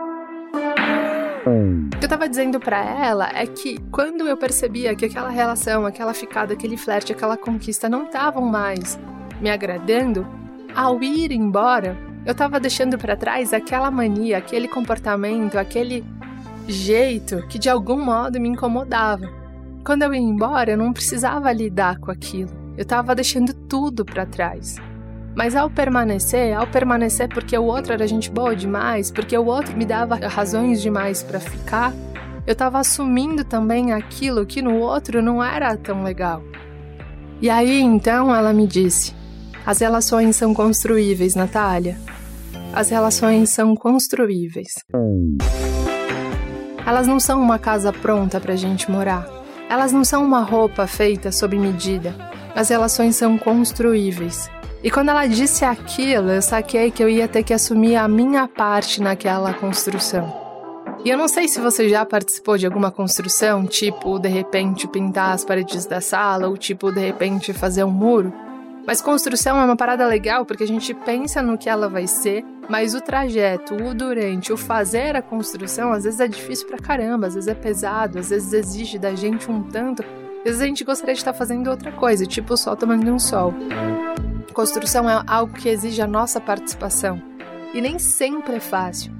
O 1.45 1.99
que 1.99 2.05
eu 2.05 2.09
tava 2.09 2.27
dizendo 2.27 2.59
para 2.59 2.83
ela 2.83 3.29
é 3.33 3.45
que 3.45 3.79
quando 3.89 4.27
eu 4.27 4.35
percebia 4.35 4.95
que 4.95 5.05
aquela 5.05 5.29
relação, 5.29 5.85
aquela 5.85 6.13
ficada, 6.13 6.53
aquele 6.53 6.75
flerte, 6.75 7.13
aquela 7.13 7.37
conquista 7.37 7.87
não 7.87 8.03
estavam 8.03 8.43
mais 8.43 8.99
me 9.39 9.49
agradando, 9.49 10.27
ao 10.75 11.01
ir 11.01 11.31
embora, 11.31 11.97
eu 12.25 12.35
tava 12.35 12.59
deixando 12.59 12.97
para 12.97 13.15
trás 13.15 13.53
aquela 13.53 13.89
mania, 13.89 14.37
aquele 14.37 14.67
comportamento, 14.67 15.57
aquele 15.57 16.03
jeito 16.67 17.45
que 17.47 17.59
de 17.59 17.69
algum 17.69 18.03
modo 18.03 18.39
me 18.39 18.49
incomodava. 18.49 19.29
Quando 19.85 20.03
eu 20.03 20.13
ia 20.13 20.19
embora, 20.19 20.71
eu 20.71 20.77
não 20.77 20.91
precisava 20.91 21.51
lidar 21.51 21.97
com 21.99 22.11
aquilo. 22.11 22.51
Eu 22.77 22.83
estava 22.83 23.15
deixando 23.15 23.53
tudo 23.53 24.03
para 24.03 24.25
trás. 24.25 24.75
Mas 25.35 25.55
ao 25.55 25.69
permanecer, 25.69 26.57
ao 26.57 26.67
permanecer 26.67 27.29
porque 27.29 27.57
o 27.57 27.63
outro 27.63 27.93
era 27.93 28.07
gente 28.07 28.29
boa 28.29 28.55
demais, 28.55 29.11
porque 29.11 29.37
o 29.37 29.45
outro 29.45 29.77
me 29.77 29.85
dava 29.85 30.15
razões 30.15 30.81
demais 30.81 31.21
para 31.21 31.39
ficar, 31.39 31.93
eu 32.45 32.53
estava 32.53 32.79
assumindo 32.79 33.43
também 33.43 33.93
aquilo 33.93 34.45
que 34.45 34.61
no 34.61 34.77
outro 34.77 35.21
não 35.21 35.43
era 35.43 35.75
tão 35.77 36.03
legal. 36.03 36.41
E 37.41 37.49
aí 37.49 37.81
então 37.81 38.33
ela 38.33 38.51
me 38.51 38.65
disse: 38.65 39.13
As 39.65 39.79
relações 39.79 40.35
são 40.35 40.53
construíveis, 40.53 41.35
Natália. 41.35 41.97
As 42.73 42.89
relações 42.89 43.49
são 43.49 43.75
construíveis. 43.75 44.71
Elas 46.87 47.05
não 47.05 47.19
são 47.19 47.41
uma 47.41 47.59
casa 47.59 47.91
pronta 47.91 48.39
pra 48.39 48.55
gente 48.55 48.89
morar. 48.89 49.27
Elas 49.69 49.91
não 49.91 50.05
são 50.05 50.23
uma 50.23 50.39
roupa 50.39 50.87
feita 50.87 51.33
sob 51.33 51.59
medida. 51.59 52.15
As 52.55 52.69
relações 52.69 53.17
são 53.17 53.37
construíveis. 53.37 54.49
E 54.81 54.89
quando 54.89 55.09
ela 55.09 55.27
disse 55.27 55.65
aquilo, 55.65 56.29
eu 56.29 56.41
saquei 56.41 56.89
que 56.89 57.03
eu 57.03 57.09
ia 57.09 57.27
ter 57.27 57.43
que 57.43 57.53
assumir 57.53 57.97
a 57.97 58.07
minha 58.07 58.47
parte 58.47 59.01
naquela 59.01 59.53
construção. 59.53 60.33
E 61.03 61.09
eu 61.09 61.17
não 61.17 61.27
sei 61.27 61.49
se 61.49 61.59
você 61.59 61.89
já 61.89 62.05
participou 62.05 62.57
de 62.57 62.65
alguma 62.65 62.89
construção, 62.89 63.65
tipo 63.65 64.17
de 64.17 64.29
repente 64.29 64.87
pintar 64.87 65.33
as 65.33 65.43
paredes 65.43 65.85
da 65.85 65.99
sala, 65.99 66.47
ou 66.47 66.55
tipo 66.55 66.89
de 66.89 67.01
repente 67.01 67.51
fazer 67.51 67.83
um 67.83 67.91
muro. 67.91 68.31
Mas 68.87 69.01
construção 69.01 69.59
é 69.59 69.65
uma 69.65 69.75
parada 69.75 70.07
legal 70.07 70.45
porque 70.45 70.63
a 70.63 70.67
gente 70.67 70.93
pensa 70.93 71.41
no 71.41 71.57
que 71.57 71.69
ela 71.69 71.89
vai 71.89 72.07
ser, 72.07 72.45
mas 72.69 72.95
o 72.95 73.01
trajeto, 73.01 73.75
o 73.75 73.93
durante, 73.93 74.53
o 74.53 74.55
fazer 74.55 75.13
a 75.13 75.21
construção, 75.21 75.91
às 75.91 76.05
vezes 76.05 76.21
é 76.21 76.27
difícil 76.27 76.65
pra 76.67 76.77
caramba, 76.77 77.27
às 77.27 77.33
vezes 77.33 77.49
é 77.49 77.53
pesado, 77.53 78.17
às 78.17 78.29
vezes 78.29 78.53
exige 78.53 78.97
da 78.97 79.13
gente 79.13 79.51
um 79.51 79.61
tanto, 79.61 80.03
às 80.37 80.43
vezes 80.45 80.61
a 80.61 80.65
gente 80.67 80.85
gostaria 80.85 81.13
de 81.13 81.19
estar 81.19 81.33
fazendo 81.33 81.69
outra 81.69 81.91
coisa, 81.91 82.25
tipo 82.25 82.55
sol 82.55 82.77
tomando 82.77 83.11
um 83.11 83.19
sol. 83.19 83.53
Construção 84.53 85.09
é 85.09 85.21
algo 85.27 85.53
que 85.53 85.67
exige 85.67 86.01
a 86.01 86.07
nossa 86.07 86.39
participação. 86.39 87.21
E 87.73 87.81
nem 87.81 87.99
sempre 87.99 88.55
é 88.55 88.59
fácil. 88.61 89.11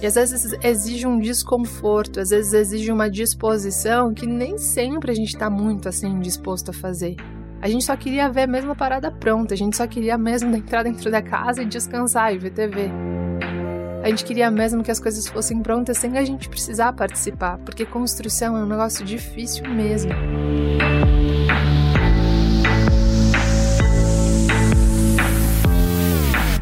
E 0.00 0.06
às 0.06 0.14
vezes 0.14 0.56
exige 0.64 1.06
um 1.06 1.18
desconforto, 1.18 2.18
às 2.18 2.30
vezes 2.30 2.54
exige 2.54 2.90
uma 2.90 3.10
disposição 3.10 4.14
que 4.14 4.26
nem 4.26 4.56
sempre 4.56 5.12
a 5.12 5.14
gente 5.14 5.34
está 5.34 5.50
muito 5.50 5.86
assim 5.86 6.18
disposto 6.18 6.70
a 6.70 6.72
fazer. 6.72 7.16
A 7.66 7.68
gente 7.68 7.84
só 7.84 7.96
queria 7.96 8.30
ver 8.30 8.42
a 8.42 8.46
mesma 8.46 8.76
parada 8.76 9.10
pronta, 9.10 9.52
a 9.52 9.56
gente 9.56 9.76
só 9.76 9.88
queria 9.88 10.16
mesmo 10.16 10.54
entrar 10.54 10.84
dentro 10.84 11.10
da 11.10 11.20
casa 11.20 11.62
e 11.62 11.66
descansar 11.66 12.32
e 12.32 12.38
ver 12.38 12.52
TV. 12.52 12.92
A 14.04 14.08
gente 14.08 14.24
queria 14.24 14.48
mesmo 14.52 14.84
que 14.84 14.90
as 14.92 15.00
coisas 15.00 15.26
fossem 15.26 15.60
prontas 15.60 15.98
sem 15.98 16.16
a 16.16 16.24
gente 16.24 16.48
precisar 16.48 16.92
participar, 16.92 17.58
porque 17.58 17.84
construção 17.84 18.56
é 18.56 18.62
um 18.62 18.68
negócio 18.68 19.04
difícil 19.04 19.68
mesmo. 19.68 20.12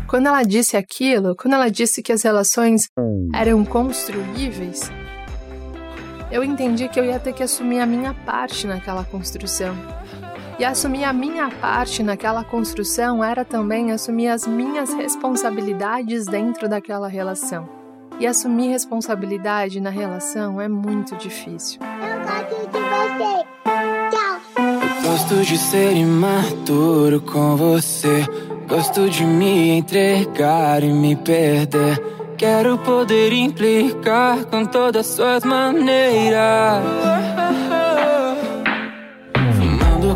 Quando 0.08 0.28
ela 0.28 0.42
disse 0.42 0.74
aquilo, 0.74 1.36
quando 1.36 1.52
ela 1.52 1.70
disse 1.70 2.02
que 2.02 2.12
as 2.12 2.22
relações 2.22 2.88
eram 3.34 3.62
construíveis, 3.62 4.90
eu 6.32 6.42
entendi 6.42 6.88
que 6.88 6.98
eu 6.98 7.04
ia 7.04 7.20
ter 7.20 7.34
que 7.34 7.42
assumir 7.42 7.80
a 7.80 7.86
minha 7.86 8.14
parte 8.14 8.66
naquela 8.66 9.04
construção. 9.04 9.76
E 10.56 10.64
assumir 10.64 11.02
a 11.02 11.12
minha 11.12 11.50
parte 11.50 12.00
naquela 12.02 12.44
construção 12.44 13.24
era 13.24 13.44
também 13.44 13.90
assumir 13.90 14.28
as 14.28 14.46
minhas 14.46 14.94
responsabilidades 14.94 16.26
dentro 16.26 16.68
daquela 16.68 17.08
relação. 17.08 17.68
E 18.20 18.26
assumir 18.26 18.68
responsabilidade 18.68 19.80
na 19.80 19.90
relação 19.90 20.60
é 20.60 20.68
muito 20.68 21.16
difícil. 21.16 21.80
Eu 21.82 22.20
gosto 22.22 22.54
de 22.70 22.78
você. 23.18 23.44
Tchau. 24.10 24.40
Gosto 25.02 25.42
de 25.42 25.58
ser 25.58 25.96
imaturo 25.96 27.20
com 27.20 27.56
você. 27.56 28.24
Gosto 28.68 29.10
de 29.10 29.24
me 29.24 29.70
entregar 29.70 30.84
e 30.84 30.92
me 30.92 31.16
perder. 31.16 32.00
Quero 32.38 32.78
poder 32.78 33.32
implicar 33.32 34.44
com 34.44 34.64
todas 34.64 35.06
suas 35.06 35.42
maneiras 35.44 36.84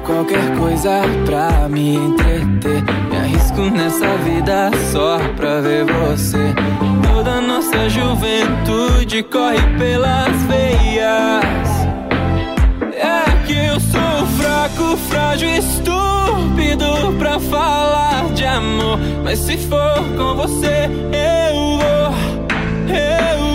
qualquer 0.08 0.56
coisa 0.56 1.02
pra 1.26 1.68
me 1.68 1.96
entreter. 1.96 2.82
Me 3.10 3.16
arrisco 3.18 3.60
nessa 3.70 4.16
vida 4.24 4.70
só 4.90 5.18
pra 5.36 5.60
ver 5.60 5.84
você. 5.84 6.54
Toda 7.02 7.42
nossa 7.42 7.90
juventude 7.90 9.22
corre 9.24 9.60
pelas 9.76 10.42
veias. 10.44 11.68
É 12.94 13.46
que 13.46 13.52
eu 13.52 13.78
sou 13.78 14.26
fraco, 14.38 14.96
frágil, 15.08 15.50
estúpido 15.50 17.12
pra 17.18 17.38
falar 17.38 18.32
de 18.32 18.46
amor. 18.46 18.98
Mas 19.22 19.38
se 19.40 19.58
for 19.58 20.02
com 20.16 20.34
você, 20.34 20.88
eu 21.12 21.78
vou, 21.78 22.14
eu 22.88 23.47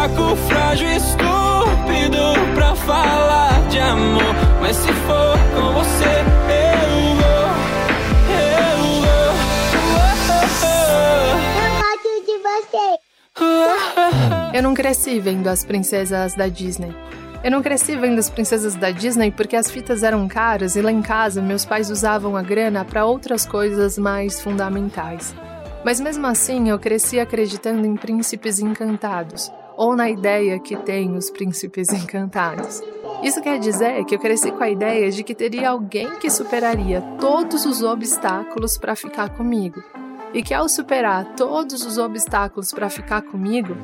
fraco, 0.00 0.36
frágil, 0.48 0.88
estúpido 0.88 2.22
pra 2.54 2.74
falar 2.74 3.68
de 3.68 3.78
amor. 3.78 4.34
Mas 4.60 4.76
se 4.76 4.88
for 4.88 5.38
com 5.54 5.72
você, 5.74 6.24
eu 6.48 7.16
vou, 7.16 7.50
eu 8.34 8.80
vou. 9.02 9.34
Eu 11.54 11.70
gosto 11.76 12.10
de 12.24 12.36
você. 12.48 12.96
Eu 14.56 14.62
não 14.62 14.74
cresci 14.74 15.20
vendo 15.20 15.48
as 15.48 15.64
princesas 15.64 16.34
da 16.34 16.48
Disney. 16.48 16.94
Eu 17.44 17.50
não 17.50 17.62
cresci 17.62 17.96
vendo 17.96 18.18
as 18.18 18.30
princesas 18.30 18.74
da 18.74 18.90
Disney 18.90 19.30
porque 19.30 19.56
as 19.56 19.70
fitas 19.70 20.02
eram 20.02 20.28
caras 20.28 20.76
e 20.76 20.82
lá 20.82 20.92
em 20.92 21.00
casa 21.02 21.40
meus 21.40 21.64
pais 21.64 21.90
usavam 21.90 22.36
a 22.36 22.42
grana 22.42 22.84
para 22.84 23.04
outras 23.04 23.46
coisas 23.46 23.96
mais 23.98 24.40
fundamentais. 24.40 25.34
Mas 25.82 25.98
mesmo 25.98 26.26
assim, 26.26 26.68
eu 26.68 26.78
cresci 26.78 27.18
acreditando 27.18 27.86
em 27.86 27.96
príncipes 27.96 28.58
encantados, 28.58 29.50
ou 29.80 29.96
na 29.96 30.10
ideia 30.10 30.58
que 30.58 30.76
tem 30.76 31.16
os 31.16 31.30
príncipes 31.30 31.88
encantados. 31.88 32.82
Isso 33.22 33.40
quer 33.40 33.58
dizer 33.58 34.04
que 34.04 34.14
eu 34.14 34.18
cresci 34.18 34.52
com 34.52 34.62
a 34.62 34.68
ideia 34.68 35.10
de 35.10 35.24
que 35.24 35.34
teria 35.34 35.70
alguém 35.70 36.18
que 36.18 36.28
superaria 36.28 37.00
todos 37.18 37.64
os 37.64 37.82
obstáculos 37.82 38.76
para 38.76 38.94
ficar 38.94 39.30
comigo. 39.30 39.82
E 40.34 40.42
que 40.42 40.52
ao 40.52 40.68
superar 40.68 41.34
todos 41.34 41.82
os 41.86 41.96
obstáculos 41.96 42.72
para 42.72 42.90
ficar 42.90 43.22
comigo, 43.22 43.74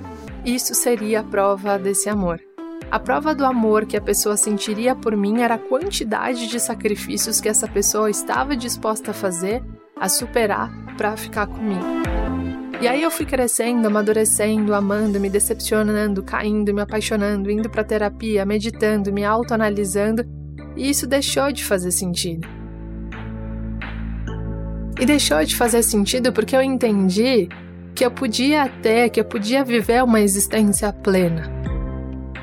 isso 0.44 0.74
seria 0.74 1.20
a 1.20 1.24
prova 1.24 1.78
desse 1.78 2.10
amor. 2.10 2.42
A 2.90 3.00
prova 3.00 3.34
do 3.34 3.46
amor 3.46 3.86
que 3.86 3.96
a 3.96 4.00
pessoa 4.02 4.36
sentiria 4.36 4.94
por 4.94 5.16
mim 5.16 5.40
era 5.40 5.54
a 5.54 5.58
quantidade 5.58 6.46
de 6.46 6.60
sacrifícios 6.60 7.40
que 7.40 7.48
essa 7.48 7.66
pessoa 7.66 8.10
estava 8.10 8.54
disposta 8.54 9.12
a 9.12 9.14
fazer, 9.14 9.64
a 9.98 10.10
superar 10.10 10.70
para 10.98 11.16
ficar 11.16 11.46
comigo. 11.46 12.15
E 12.80 12.86
aí 12.86 13.02
eu 13.02 13.10
fui 13.10 13.24
crescendo, 13.24 13.86
amadurecendo, 13.86 14.74
amando, 14.74 15.18
me 15.18 15.30
decepcionando, 15.30 16.22
caindo, 16.22 16.74
me 16.74 16.82
apaixonando, 16.82 17.50
indo 17.50 17.70
para 17.70 17.82
terapia, 17.82 18.44
meditando, 18.44 19.10
me 19.10 19.24
autoanalisando, 19.24 20.22
e 20.76 20.90
isso 20.90 21.06
deixou 21.06 21.50
de 21.50 21.64
fazer 21.64 21.90
sentido. 21.90 22.46
E 25.00 25.06
deixou 25.06 25.42
de 25.42 25.56
fazer 25.56 25.82
sentido 25.82 26.32
porque 26.32 26.54
eu 26.54 26.62
entendi 26.62 27.48
que 27.94 28.04
eu 28.04 28.10
podia 28.10 28.68
ter, 28.68 29.08
que 29.08 29.20
eu 29.20 29.24
podia 29.24 29.64
viver 29.64 30.04
uma 30.04 30.20
existência 30.20 30.92
plena. 30.92 31.50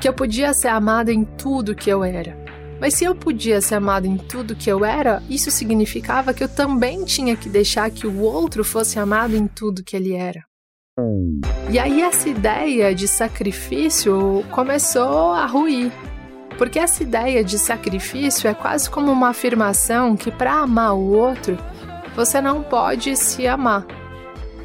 Que 0.00 0.08
eu 0.08 0.12
podia 0.12 0.52
ser 0.52 0.68
amada 0.68 1.12
em 1.12 1.24
tudo 1.24 1.76
que 1.76 1.88
eu 1.88 2.02
era. 2.02 2.43
Mas 2.80 2.94
se 2.94 3.04
eu 3.04 3.14
podia 3.14 3.60
ser 3.60 3.76
amada 3.76 4.06
em 4.06 4.16
tudo 4.16 4.56
que 4.56 4.70
eu 4.70 4.84
era, 4.84 5.22
isso 5.28 5.50
significava 5.50 6.34
que 6.34 6.44
eu 6.44 6.48
também 6.48 7.04
tinha 7.04 7.36
que 7.36 7.48
deixar 7.48 7.90
que 7.90 8.06
o 8.06 8.20
outro 8.20 8.64
fosse 8.64 8.98
amado 8.98 9.36
em 9.36 9.46
tudo 9.46 9.84
que 9.84 9.96
ele 9.96 10.12
era. 10.12 10.44
E 11.70 11.78
aí 11.78 12.02
essa 12.02 12.28
ideia 12.28 12.94
de 12.94 13.08
sacrifício 13.08 14.44
começou 14.50 15.32
a 15.32 15.46
ruir. 15.46 15.90
Porque 16.56 16.78
essa 16.78 17.02
ideia 17.02 17.42
de 17.42 17.58
sacrifício 17.58 18.48
é 18.48 18.54
quase 18.54 18.88
como 18.88 19.10
uma 19.10 19.30
afirmação 19.30 20.16
que 20.16 20.30
para 20.30 20.52
amar 20.52 20.94
o 20.94 21.10
outro, 21.10 21.58
você 22.14 22.40
não 22.40 22.62
pode 22.62 23.16
se 23.16 23.46
amar. 23.46 23.84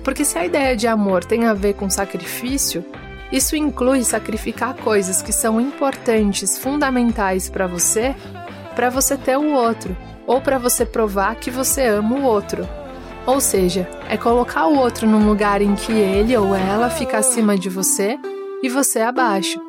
Porque 0.04 0.24
se 0.24 0.38
a 0.38 0.46
ideia 0.46 0.76
de 0.76 0.88
amor 0.88 1.26
tem 1.26 1.46
a 1.46 1.54
ver 1.54 1.74
com 1.74 1.90
sacrifício, 1.90 2.86
isso 3.32 3.56
inclui 3.56 4.04
sacrificar 4.04 4.74
coisas 4.76 5.22
que 5.22 5.32
são 5.32 5.62
importantes, 5.62 6.58
fundamentais 6.58 7.50
para 7.50 7.68
você, 7.68 8.16
para 8.76 8.90
você 8.90 9.18
ter 9.18 9.38
o 9.38 9.54
outro, 9.54 9.96
ou 10.26 10.42
para 10.42 10.58
você 10.58 10.86
provar 10.86 11.36
que 11.36 11.52
você 11.52 11.86
ama 11.88 12.16
o 12.16 12.24
outro. 12.24 12.68
Ou 13.26 13.40
seja, 13.40 13.88
é 14.10 14.18
colocar 14.18 14.66
o 14.66 14.78
outro 14.78 15.08
num 15.08 15.28
lugar 15.28 15.62
em 15.62 15.76
que 15.76 15.92
ele 15.92 16.36
ou 16.36 16.56
ela 16.56 16.90
fica 16.90 17.18
acima 17.20 17.58
de 17.58 17.70
você 17.70 18.18
e 18.64 18.70
você 18.70 19.00
abaixo. 19.02 19.69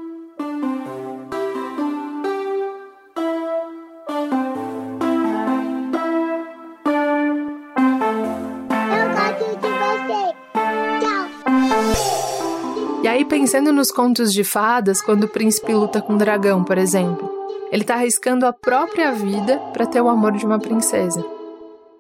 Pensando 13.51 13.73
nos 13.73 13.91
contos 13.91 14.33
de 14.33 14.45
fadas, 14.45 15.03
quando 15.03 15.25
o 15.25 15.29
príncipe 15.29 15.73
luta 15.75 16.01
com 16.01 16.15
o 16.15 16.17
dragão, 16.17 16.63
por 16.63 16.79
exemplo. 16.79 17.29
Ele 17.73 17.83
está 17.83 17.95
arriscando 17.95 18.47
a 18.47 18.53
própria 18.53 19.11
vida 19.11 19.59
para 19.73 19.87
ter 19.87 20.01
o 20.01 20.09
amor 20.09 20.37
de 20.37 20.47
uma 20.47 20.61
princesa. 20.61 21.21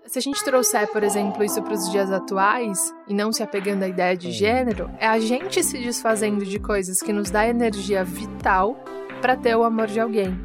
Se 0.07 0.21
a 0.21 0.23
gente 0.23 0.45
trouxer, 0.45 0.87
por 0.93 1.03
exemplo, 1.03 1.43
isso 1.43 1.61
para 1.61 1.75
os 1.75 1.91
dias 1.91 2.13
atuais, 2.13 2.95
e 3.09 3.13
não 3.13 3.33
se 3.33 3.43
apegando 3.43 3.83
à 3.83 3.89
ideia 3.89 4.17
de 4.17 4.31
gênero, 4.31 4.89
é 5.01 5.09
a 5.09 5.19
gente 5.19 5.61
se 5.65 5.77
desfazendo 5.77 6.47
de 6.47 6.61
coisas 6.61 7.01
que 7.01 7.13
nos 7.13 7.33
dá 7.33 7.45
energia 7.45 8.05
vital 8.05 8.79
para 9.21 9.37
ter 9.37 9.57
o 9.57 9.65
amor 9.65 9.89
de 9.89 9.99
alguém. 9.99 10.39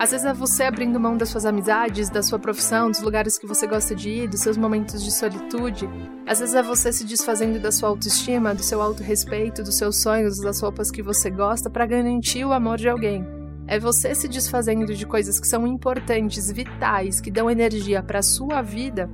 Às 0.00 0.12
vezes 0.12 0.24
é 0.24 0.32
você 0.32 0.62
abrindo 0.62 0.98
mão 0.98 1.14
das 1.14 1.28
suas 1.28 1.44
amizades, 1.44 2.08
da 2.08 2.22
sua 2.22 2.38
profissão, 2.38 2.90
dos 2.90 3.02
lugares 3.02 3.36
que 3.36 3.46
você 3.46 3.66
gosta 3.66 3.94
de 3.94 4.08
ir, 4.08 4.28
dos 4.28 4.40
seus 4.40 4.56
momentos 4.56 5.04
de 5.04 5.12
solitude. 5.12 5.86
Às 6.26 6.40
vezes 6.40 6.54
é 6.54 6.62
você 6.62 6.90
se 6.90 7.04
desfazendo 7.04 7.60
da 7.60 7.70
sua 7.70 7.90
autoestima, 7.90 8.54
do 8.54 8.62
seu 8.62 8.80
autorrespeito, 8.80 9.62
dos 9.62 9.76
seus 9.76 10.00
sonhos, 10.00 10.40
das 10.40 10.58
roupas 10.62 10.90
que 10.90 11.02
você 11.02 11.28
gosta 11.28 11.68
para 11.68 11.84
garantir 11.84 12.46
o 12.46 12.52
amor 12.54 12.78
de 12.78 12.88
alguém. 12.88 13.26
É 13.66 13.78
você 13.78 14.14
se 14.14 14.26
desfazendo 14.26 14.94
de 14.94 15.04
coisas 15.04 15.38
que 15.38 15.46
são 15.46 15.66
importantes, 15.66 16.50
vitais, 16.50 17.20
que 17.20 17.30
dão 17.30 17.50
energia 17.50 18.02
para 18.02 18.22
sua 18.22 18.62
vida, 18.62 19.10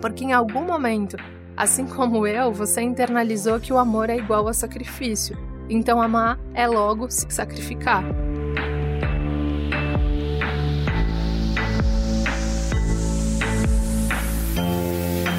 porque 0.00 0.22
em 0.22 0.32
algum 0.32 0.64
momento, 0.64 1.16
assim 1.56 1.86
como 1.86 2.24
eu, 2.24 2.52
você 2.52 2.82
internalizou 2.82 3.58
que 3.58 3.72
o 3.72 3.78
amor 3.78 4.08
é 4.08 4.16
igual 4.16 4.46
a 4.46 4.52
sacrifício. 4.52 5.36
Então 5.68 6.00
amar 6.00 6.38
é 6.54 6.68
logo 6.68 7.10
se 7.10 7.26
sacrificar. 7.28 8.04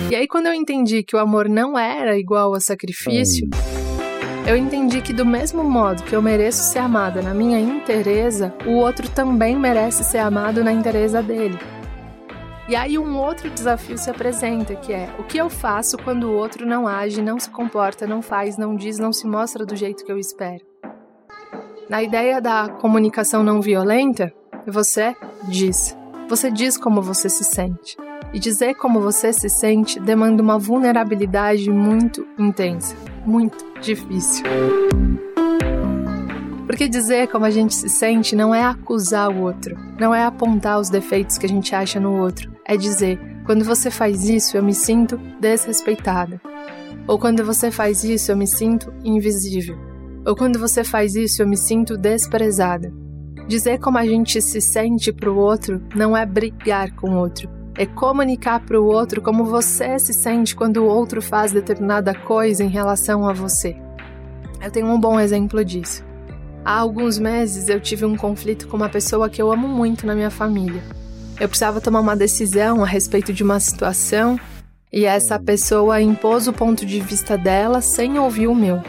E 0.08 0.15
aí, 0.15 0.28
quando 0.28 0.46
eu 0.46 0.54
entendi 0.54 1.02
que 1.02 1.15
o 1.15 1.20
amor 1.20 1.50
não 1.50 1.78
era 1.78 2.18
igual 2.18 2.54
a 2.54 2.60
sacrifício, 2.60 3.50
eu 4.48 4.56
entendi 4.56 5.02
que, 5.02 5.12
do 5.12 5.26
mesmo 5.26 5.63
modo 5.63 6.04
que 6.04 6.15
eu 6.15 6.22
mereço 6.22 6.62
ser 6.62 6.78
amada 6.78 7.24
na 7.24 7.34
minha 7.34 7.60
inteireza, 7.60 8.54
o 8.68 8.74
outro 8.74 9.10
também 9.10 9.58
merece 9.58 10.04
ser 10.04 10.20
amado 10.20 10.63
na 10.63 10.72
inteireza 10.72 11.24
dele. 11.24 11.58
E 12.70 12.76
aí, 12.76 13.00
um 13.00 13.18
outro 13.18 13.50
desafio 13.50 13.98
se 13.98 14.08
apresenta, 14.10 14.76
que 14.76 14.94
é 14.94 15.10
o 15.18 15.24
que 15.24 15.39
eu 15.39 15.50
faço 15.50 15.98
quando 15.98 16.26
o 16.26 16.36
outro 16.36 16.68
não 16.68 16.88
age, 16.88 17.22
não 17.22 17.39
se 17.39 17.50
comporta, 17.50 18.06
não 18.06 18.22
faz, 18.22 18.58
não 18.58 18.76
diz, 18.76 19.00
não 19.00 19.12
se 19.12 19.26
mostra 19.26 19.65
do 19.65 19.76
jeito 19.76 20.06
que 20.06 20.12
eu 20.12 20.20
espero. 20.20 20.63
Na 21.89 22.04
ideia 22.04 22.39
da 22.39 22.70
comunicação 22.70 23.44
não 23.44 23.60
violenta, 23.60 24.32
você 24.68 25.15
diz. 25.48 25.98
Você 26.30 26.52
diz 26.52 26.78
como 26.78 27.02
você 27.02 27.28
se 27.28 27.44
sente. 27.44 27.98
E 28.36 28.39
dizer 28.39 28.76
como 28.76 29.00
você 29.00 29.32
se 29.32 29.48
sente 29.48 29.98
demanda 29.98 30.43
uma 30.43 30.60
vulnerabilidade 30.60 31.71
muito 31.71 32.28
intensa, 32.38 32.93
muito 33.26 33.65
difícil. 33.80 34.43
Porque 36.67 36.89
dizer 36.89 37.30
como 37.30 37.45
a 37.45 37.50
gente 37.50 37.74
se 37.74 37.88
sente 37.88 38.36
não 38.36 38.54
é 38.54 38.62
acusar 38.62 39.30
o 39.30 39.43
outro, 39.43 39.78
não 39.98 40.13
é 40.13 40.26
apontar 40.26 40.82
os 40.82 40.89
defeitos 40.89 41.38
que 41.38 41.45
a 41.45 41.50
gente 41.50 41.74
acha 41.74 41.98
no 41.98 42.21
outro, 42.21 42.52
é 42.67 42.76
dizer: 42.76 43.17
quando 43.45 43.63
você 43.63 43.89
faz 43.89 44.28
isso, 44.28 44.58
eu 44.58 44.63
me 44.63 44.74
sinto 44.74 45.17
desrespeitada. 45.39 46.41
Ou 47.08 47.17
quando 47.17 47.41
você 47.45 47.71
faz 47.71 48.04
isso, 48.04 48.34
eu 48.34 48.36
me 48.36 48.48
sinto 48.48 48.93
invisível. 49.02 49.78
Ou 50.26 50.36
quando 50.36 50.60
você 50.60 50.84
faz 50.84 51.15
isso, 51.15 51.41
eu 51.41 51.48
me 51.48 51.56
sinto 51.56 51.98
desprezada. 51.98 52.91
Dizer 53.48 53.80
como 53.80 53.98
a 53.98 54.06
gente 54.06 54.41
se 54.41 54.60
sente 54.60 55.13
para 55.13 55.32
o 55.32 55.38
outro 55.38 55.82
não 55.95 56.17
é 56.17 56.26
brigar 56.26 56.93
com 56.95 57.12
o 57.12 57.17
outro, 57.17 57.55
é 57.77 57.85
comunicar 57.85 58.61
para 58.61 58.79
o 58.79 58.85
outro 58.85 59.21
como 59.21 59.43
você 59.43 59.99
se 59.99 60.13
sente 60.13 60.55
quando 60.55 60.77
o 60.77 60.85
outro 60.85 61.21
faz 61.21 61.51
determinada 61.51 62.13
coisa 62.13 62.63
em 62.63 62.69
relação 62.69 63.27
a 63.27 63.33
você. 63.33 63.75
Eu 64.61 64.71
tenho 64.71 64.88
um 64.88 64.99
bom 64.99 65.19
exemplo 65.19 65.63
disso. 65.63 66.03
Há 66.63 66.79
alguns 66.79 67.19
meses 67.19 67.67
eu 67.67 67.79
tive 67.79 68.05
um 68.05 68.15
conflito 68.15 68.67
com 68.67 68.77
uma 68.77 68.89
pessoa 68.89 69.29
que 69.29 69.41
eu 69.41 69.51
amo 69.51 69.67
muito 69.67 70.07
na 70.07 70.15
minha 70.15 70.31
família. 70.31 70.81
Eu 71.39 71.49
precisava 71.49 71.81
tomar 71.81 71.99
uma 71.99 72.15
decisão 72.15 72.81
a 72.81 72.88
respeito 72.88 73.33
de 73.33 73.43
uma 73.43 73.59
situação 73.59 74.39
e 74.91 75.03
essa 75.03 75.38
pessoa 75.38 76.01
impôs 76.01 76.47
o 76.47 76.53
ponto 76.53 76.85
de 76.85 76.99
vista 77.01 77.38
dela 77.38 77.81
sem 77.81 78.17
ouvir 78.17 78.47
o 78.47 78.55
meu. 78.55 78.81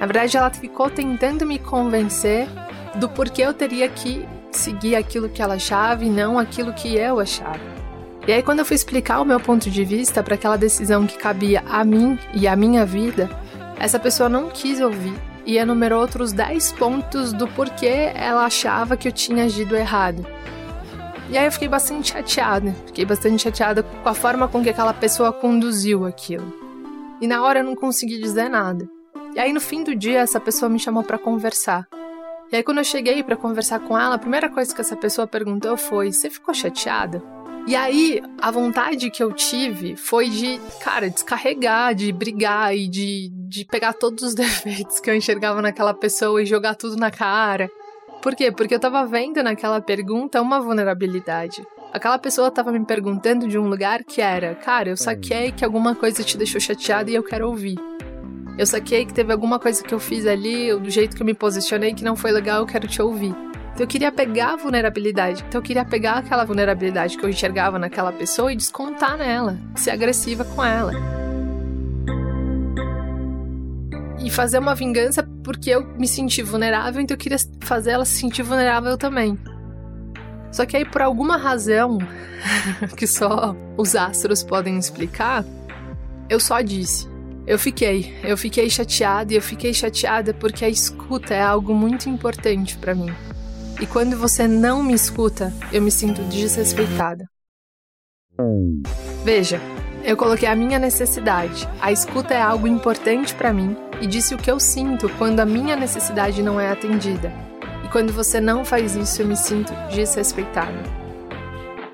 Na 0.00 0.06
verdade, 0.06 0.36
ela 0.36 0.48
ficou 0.48 0.88
tentando 0.88 1.44
me 1.44 1.58
convencer 1.58 2.48
do 2.94 3.08
porquê 3.08 3.42
eu 3.42 3.52
teria 3.52 3.88
que 3.88 4.26
seguir 4.52 4.94
aquilo 4.94 5.28
que 5.28 5.42
ela 5.42 5.54
achava 5.54 6.04
e 6.04 6.08
não 6.08 6.38
aquilo 6.38 6.72
que 6.72 6.96
eu 6.96 7.20
achava. 7.20 7.79
E 8.26 8.32
aí, 8.32 8.42
quando 8.42 8.58
eu 8.58 8.64
fui 8.64 8.76
explicar 8.76 9.20
o 9.20 9.24
meu 9.24 9.40
ponto 9.40 9.70
de 9.70 9.84
vista 9.84 10.22
para 10.22 10.34
aquela 10.34 10.56
decisão 10.56 11.06
que 11.06 11.16
cabia 11.16 11.62
a 11.66 11.84
mim 11.84 12.18
e 12.34 12.46
à 12.46 12.54
minha 12.54 12.84
vida, 12.84 13.30
essa 13.78 13.98
pessoa 13.98 14.28
não 14.28 14.48
quis 14.48 14.80
ouvir 14.80 15.14
e 15.46 15.56
enumerou 15.56 16.00
outros 16.00 16.32
10 16.32 16.72
pontos 16.72 17.32
do 17.32 17.48
porquê 17.48 18.12
ela 18.14 18.44
achava 18.44 18.96
que 18.96 19.08
eu 19.08 19.12
tinha 19.12 19.44
agido 19.44 19.74
errado. 19.74 20.24
E 21.30 21.38
aí 21.38 21.46
eu 21.46 21.52
fiquei 21.52 21.68
bastante 21.68 22.12
chateada, 22.12 22.74
fiquei 22.86 23.04
bastante 23.04 23.42
chateada 23.42 23.82
com 23.82 24.08
a 24.08 24.14
forma 24.14 24.48
com 24.48 24.62
que 24.62 24.70
aquela 24.70 24.92
pessoa 24.92 25.32
conduziu 25.32 26.04
aquilo. 26.04 26.52
E 27.20 27.26
na 27.26 27.42
hora 27.42 27.60
eu 27.60 27.64
não 27.64 27.74
consegui 27.74 28.20
dizer 28.20 28.48
nada. 28.48 28.88
E 29.34 29.38
aí 29.38 29.52
no 29.52 29.60
fim 29.60 29.82
do 29.82 29.94
dia 29.94 30.20
essa 30.20 30.40
pessoa 30.40 30.68
me 30.68 30.78
chamou 30.78 31.02
para 31.02 31.18
conversar. 31.18 31.86
E 32.52 32.56
aí 32.56 32.62
quando 32.62 32.78
eu 32.78 32.84
cheguei 32.84 33.22
para 33.22 33.36
conversar 33.36 33.78
com 33.78 33.98
ela, 33.98 34.16
a 34.16 34.18
primeira 34.18 34.48
coisa 34.48 34.74
que 34.74 34.80
essa 34.80 34.96
pessoa 34.96 35.26
perguntou 35.26 35.76
foi: 35.76 36.12
"Você 36.12 36.28
ficou 36.28 36.52
chateada?" 36.52 37.22
E 37.66 37.76
aí, 37.76 38.22
a 38.40 38.50
vontade 38.50 39.10
que 39.10 39.22
eu 39.22 39.32
tive 39.32 39.96
foi 39.96 40.28
de, 40.28 40.60
cara, 40.82 41.08
descarregar, 41.08 41.94
de 41.94 42.10
brigar 42.10 42.74
e 42.76 42.88
de, 42.88 43.30
de 43.32 43.64
pegar 43.64 43.92
todos 43.92 44.24
os 44.24 44.34
defeitos 44.34 44.98
que 44.98 45.08
eu 45.08 45.14
enxergava 45.14 45.62
naquela 45.62 45.94
pessoa 45.94 46.42
e 46.42 46.46
jogar 46.46 46.74
tudo 46.74 46.96
na 46.96 47.10
cara. 47.10 47.70
Por 48.22 48.34
quê? 48.34 48.50
Porque 48.50 48.74
eu 48.74 48.80
tava 48.80 49.06
vendo 49.06 49.42
naquela 49.42 49.80
pergunta 49.80 50.42
uma 50.42 50.60
vulnerabilidade. 50.60 51.64
Aquela 51.92 52.18
pessoa 52.18 52.50
tava 52.50 52.70
me 52.70 52.84
perguntando 52.84 53.48
de 53.48 53.58
um 53.58 53.68
lugar 53.68 54.04
que 54.04 54.20
era, 54.20 54.54
cara, 54.54 54.90
eu 54.90 54.96
saquei 54.96 55.50
que 55.50 55.64
alguma 55.64 55.94
coisa 55.94 56.22
te 56.22 56.36
deixou 56.36 56.60
chateado 56.60 57.10
e 57.10 57.14
eu 57.14 57.22
quero 57.22 57.48
ouvir. 57.48 57.78
Eu 58.58 58.66
saquei 58.66 59.06
que 59.06 59.14
teve 59.14 59.32
alguma 59.32 59.58
coisa 59.58 59.82
que 59.82 59.92
eu 59.92 59.98
fiz 59.98 60.26
ali, 60.26 60.74
do 60.76 60.90
jeito 60.90 61.16
que 61.16 61.22
eu 61.22 61.26
me 61.26 61.34
posicionei 61.34 61.94
que 61.94 62.04
não 62.04 62.14
foi 62.14 62.30
legal, 62.30 62.60
eu 62.60 62.66
quero 62.66 62.86
te 62.86 63.00
ouvir. 63.00 63.34
Então 63.80 63.86
eu 63.86 63.90
queria 63.92 64.12
pegar 64.12 64.52
a 64.52 64.56
vulnerabilidade. 64.56 65.42
Então 65.48 65.58
eu 65.58 65.62
queria 65.62 65.86
pegar 65.86 66.18
aquela 66.18 66.44
vulnerabilidade 66.44 67.16
que 67.16 67.24
eu 67.24 67.30
enxergava 67.30 67.78
naquela 67.78 68.12
pessoa 68.12 68.52
e 68.52 68.56
descontar 68.56 69.16
nela, 69.16 69.56
ser 69.74 69.88
agressiva 69.88 70.44
com 70.44 70.62
ela. 70.62 70.92
E 74.22 74.28
fazer 74.28 74.58
uma 74.58 74.74
vingança 74.74 75.26
porque 75.42 75.70
eu 75.70 75.82
me 75.96 76.06
senti 76.06 76.42
vulnerável, 76.42 77.00
então 77.00 77.14
eu 77.14 77.18
queria 77.18 77.38
fazer 77.62 77.92
ela 77.92 78.04
se 78.04 78.18
sentir 78.18 78.42
vulnerável 78.42 78.98
também. 78.98 79.38
Só 80.52 80.66
que 80.66 80.76
aí, 80.76 80.84
por 80.84 81.00
alguma 81.00 81.38
razão 81.38 81.96
que 82.98 83.06
só 83.06 83.56
os 83.78 83.96
astros 83.96 84.44
podem 84.44 84.76
explicar, 84.76 85.42
eu 86.28 86.38
só 86.38 86.60
disse. 86.60 87.08
Eu 87.46 87.58
fiquei, 87.58 88.14
eu 88.22 88.36
fiquei 88.36 88.68
chateada 88.68 89.32
e 89.32 89.36
eu 89.36 89.42
fiquei 89.42 89.72
chateada 89.72 90.34
porque 90.34 90.66
a 90.66 90.68
escuta 90.68 91.32
é 91.32 91.40
algo 91.40 91.74
muito 91.74 92.10
importante 92.10 92.76
para 92.76 92.94
mim. 92.94 93.10
E 93.80 93.86
quando 93.86 94.14
você 94.14 94.46
não 94.46 94.82
me 94.82 94.92
escuta, 94.92 95.50
eu 95.72 95.80
me 95.80 95.90
sinto 95.90 96.20
desrespeitada. 96.24 97.24
Veja, 99.24 99.58
eu 100.04 100.18
coloquei 100.18 100.46
a 100.46 100.54
minha 100.54 100.78
necessidade. 100.78 101.66
A 101.80 101.90
escuta 101.90 102.34
é 102.34 102.42
algo 102.42 102.66
importante 102.66 103.34
para 103.34 103.54
mim 103.54 103.74
e 103.98 104.06
disse 104.06 104.34
o 104.34 104.38
que 104.38 104.50
eu 104.50 104.60
sinto 104.60 105.08
quando 105.16 105.40
a 105.40 105.46
minha 105.46 105.76
necessidade 105.76 106.42
não 106.42 106.60
é 106.60 106.70
atendida. 106.70 107.32
E 107.82 107.88
quando 107.88 108.12
você 108.12 108.38
não 108.38 108.66
faz 108.66 108.94
isso, 108.94 109.22
eu 109.22 109.26
me 109.26 109.36
sinto 109.36 109.72
desrespeitada. 109.90 110.82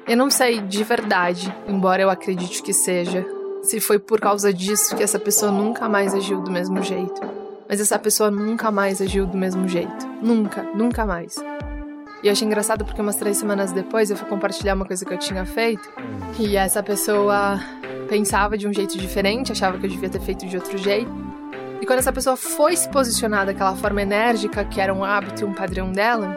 Eu 0.08 0.16
não 0.16 0.28
sei 0.28 0.60
de 0.60 0.82
verdade, 0.82 1.54
embora 1.68 2.02
eu 2.02 2.10
acredite 2.10 2.64
que 2.64 2.72
seja, 2.72 3.24
se 3.62 3.78
foi 3.78 4.00
por 4.00 4.20
causa 4.20 4.52
disso 4.52 4.96
que 4.96 5.04
essa 5.04 5.20
pessoa 5.20 5.52
nunca 5.52 5.88
mais 5.88 6.14
agiu 6.14 6.40
do 6.40 6.50
mesmo 6.50 6.82
jeito. 6.82 7.20
Mas 7.68 7.80
essa 7.80 7.98
pessoa 7.98 8.30
nunca 8.30 8.72
mais 8.72 9.00
agiu 9.00 9.24
do 9.24 9.36
mesmo 9.36 9.68
jeito. 9.68 10.06
Nunca, 10.20 10.62
nunca 10.74 11.04
mais. 11.04 11.36
E 12.22 12.28
eu 12.28 12.32
achei 12.32 12.46
engraçado 12.46 12.84
porque 12.84 13.00
umas 13.00 13.16
três 13.16 13.36
semanas 13.36 13.72
depois 13.72 14.10
eu 14.10 14.16
fui 14.16 14.28
compartilhar 14.28 14.74
uma 14.74 14.86
coisa 14.86 15.04
que 15.04 15.12
eu 15.12 15.18
tinha 15.18 15.44
feito. 15.44 15.88
E 16.38 16.56
essa 16.56 16.82
pessoa 16.82 17.60
pensava 18.08 18.56
de 18.56 18.66
um 18.66 18.72
jeito 18.72 18.96
diferente, 18.96 19.52
achava 19.52 19.78
que 19.78 19.86
eu 19.86 19.90
devia 19.90 20.08
ter 20.08 20.20
feito 20.20 20.46
de 20.46 20.56
outro 20.56 20.78
jeito. 20.78 21.10
E 21.80 21.86
quando 21.86 21.98
essa 21.98 22.12
pessoa 22.12 22.36
foi 22.36 22.74
se 22.76 22.88
posicionar 22.88 23.46
daquela 23.46 23.76
forma 23.76 24.00
enérgica, 24.00 24.64
que 24.64 24.80
era 24.80 24.92
um 24.94 25.04
hábito 25.04 25.42
e 25.42 25.44
um 25.44 25.52
padrão 25.52 25.92
dela, 25.92 26.34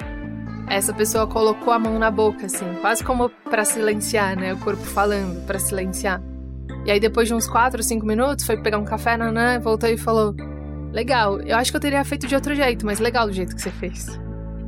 essa 0.68 0.94
pessoa 0.94 1.26
colocou 1.26 1.72
a 1.72 1.80
mão 1.80 1.98
na 1.98 2.12
boca, 2.12 2.46
assim, 2.46 2.76
quase 2.82 3.04
como 3.04 3.30
para 3.30 3.64
silenciar, 3.64 4.38
né? 4.38 4.54
O 4.54 4.58
corpo 4.58 4.84
falando, 4.84 5.46
para 5.46 5.58
silenciar. 5.58 6.22
E 6.86 6.92
aí, 6.92 7.00
depois 7.00 7.28
de 7.28 7.34
uns 7.34 7.48
4 7.48 7.80
ou 7.80 7.84
5 7.84 8.06
minutos, 8.06 8.46
foi 8.46 8.58
pegar 8.58 8.78
um 8.78 8.86
café, 8.86 9.18
nanã, 9.18 9.60
voltou 9.60 9.90
e 9.90 9.98
falou: 9.98 10.36
Legal, 10.92 11.40
eu 11.42 11.56
acho 11.58 11.72
que 11.72 11.78
eu 11.78 11.82
teria 11.82 12.04
feito 12.04 12.28
de 12.28 12.36
outro 12.36 12.54
jeito, 12.54 12.86
mas 12.86 13.00
legal 13.00 13.28
do 13.28 13.34
jeito 13.34 13.56
que 13.56 13.62
você 13.62 13.72
fez. 13.72 14.20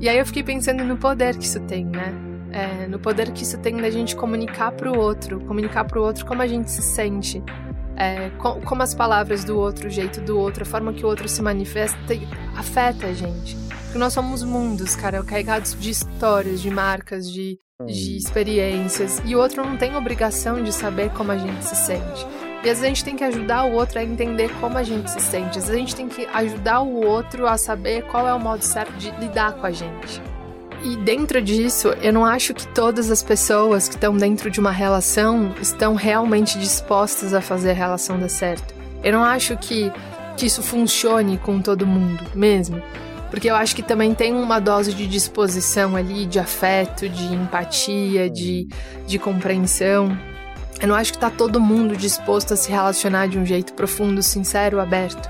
E 0.01 0.09
aí 0.09 0.17
eu 0.17 0.25
fiquei 0.25 0.41
pensando 0.41 0.83
no 0.83 0.97
poder 0.97 1.37
que 1.37 1.45
isso 1.45 1.59
tem, 1.59 1.85
né? 1.85 2.11
É, 2.51 2.87
no 2.87 2.97
poder 2.97 3.31
que 3.31 3.43
isso 3.43 3.59
tem 3.59 3.77
da 3.77 3.91
gente 3.91 4.15
comunicar 4.15 4.71
para 4.71 4.91
o 4.91 4.97
outro, 4.97 5.39
comunicar 5.41 5.85
para 5.85 5.99
o 5.99 6.03
outro 6.03 6.25
como 6.25 6.41
a 6.41 6.47
gente 6.47 6.71
se 6.71 6.81
sente, 6.81 7.41
é, 7.95 8.31
como 8.39 8.81
as 8.81 8.95
palavras 8.95 9.43
do 9.43 9.59
outro, 9.59 9.87
o 9.87 9.89
jeito 9.91 10.19
do 10.19 10.39
outro, 10.39 10.63
a 10.63 10.65
forma 10.65 10.91
que 10.91 11.05
o 11.05 11.07
outro 11.07 11.29
se 11.29 11.39
manifesta, 11.43 11.99
afeta 12.57 13.05
a 13.05 13.13
gente. 13.13 13.55
Porque 13.83 13.99
nós 13.99 14.11
somos 14.11 14.43
mundos, 14.43 14.95
cara, 14.95 15.23
carregados 15.23 15.77
de 15.79 15.91
histórias, 15.91 16.59
de 16.59 16.71
marcas, 16.71 17.31
de, 17.31 17.59
de 17.85 18.17
experiências. 18.17 19.21
E 19.23 19.35
o 19.35 19.39
outro 19.39 19.63
não 19.63 19.77
tem 19.77 19.95
obrigação 19.95 20.63
de 20.63 20.73
saber 20.73 21.11
como 21.11 21.31
a 21.31 21.37
gente 21.37 21.63
se 21.63 21.75
sente. 21.75 22.25
E 22.63 22.69
às 22.69 22.79
vezes 22.79 22.83
a 22.83 22.87
gente 22.87 23.03
tem 23.03 23.15
que 23.15 23.23
ajudar 23.23 23.63
o 23.63 23.73
outro 23.73 23.97
a 23.97 24.03
entender 24.03 24.51
como 24.59 24.77
a 24.77 24.83
gente 24.83 25.09
se 25.09 25.19
sente. 25.19 25.57
Às 25.57 25.65
vezes 25.65 25.69
a 25.69 25.79
gente 25.79 25.95
tem 25.95 26.07
que 26.07 26.27
ajudar 26.27 26.81
o 26.81 27.03
outro 27.03 27.47
a 27.47 27.57
saber 27.57 28.03
qual 28.03 28.27
é 28.27 28.33
o 28.33 28.39
modo 28.39 28.63
certo 28.63 28.93
de 28.93 29.09
lidar 29.19 29.53
com 29.53 29.65
a 29.65 29.71
gente. 29.71 30.21
E 30.83 30.95
dentro 30.95 31.41
disso, 31.41 31.89
eu 32.01 32.11
não 32.11 32.25
acho 32.25 32.53
que 32.53 32.67
todas 32.67 33.11
as 33.11 33.21
pessoas 33.21 33.87
que 33.87 33.95
estão 33.95 34.15
dentro 34.15 34.49
de 34.49 34.59
uma 34.59 34.71
relação 34.71 35.53
estão 35.61 35.93
realmente 35.93 36.57
dispostas 36.57 37.33
a 37.33 37.41
fazer 37.41 37.71
a 37.71 37.73
relação 37.73 38.19
dar 38.19 38.29
certo. 38.29 38.73
Eu 39.03 39.11
não 39.11 39.23
acho 39.23 39.55
que, 39.57 39.91
que 40.37 40.47
isso 40.47 40.63
funcione 40.63 41.37
com 41.37 41.61
todo 41.61 41.85
mundo, 41.85 42.23
mesmo. 42.33 42.81
Porque 43.29 43.49
eu 43.49 43.55
acho 43.55 43.75
que 43.75 43.83
também 43.83 44.13
tem 44.13 44.33
uma 44.33 44.59
dose 44.59 44.93
de 44.93 45.07
disposição 45.07 45.95
ali, 45.95 46.25
de 46.25 46.39
afeto, 46.39 47.07
de 47.07 47.33
empatia, 47.33 48.29
de, 48.29 48.67
de 49.05 49.19
compreensão. 49.19 50.17
Eu 50.81 50.87
não 50.87 50.95
acho 50.95 51.13
que 51.13 51.19
tá 51.19 51.29
todo 51.29 51.61
mundo 51.61 51.95
disposto 51.95 52.55
a 52.55 52.57
se 52.57 52.71
relacionar 52.71 53.27
de 53.27 53.37
um 53.37 53.45
jeito 53.45 53.73
profundo, 53.73 54.23
sincero, 54.23 54.79
aberto. 54.79 55.29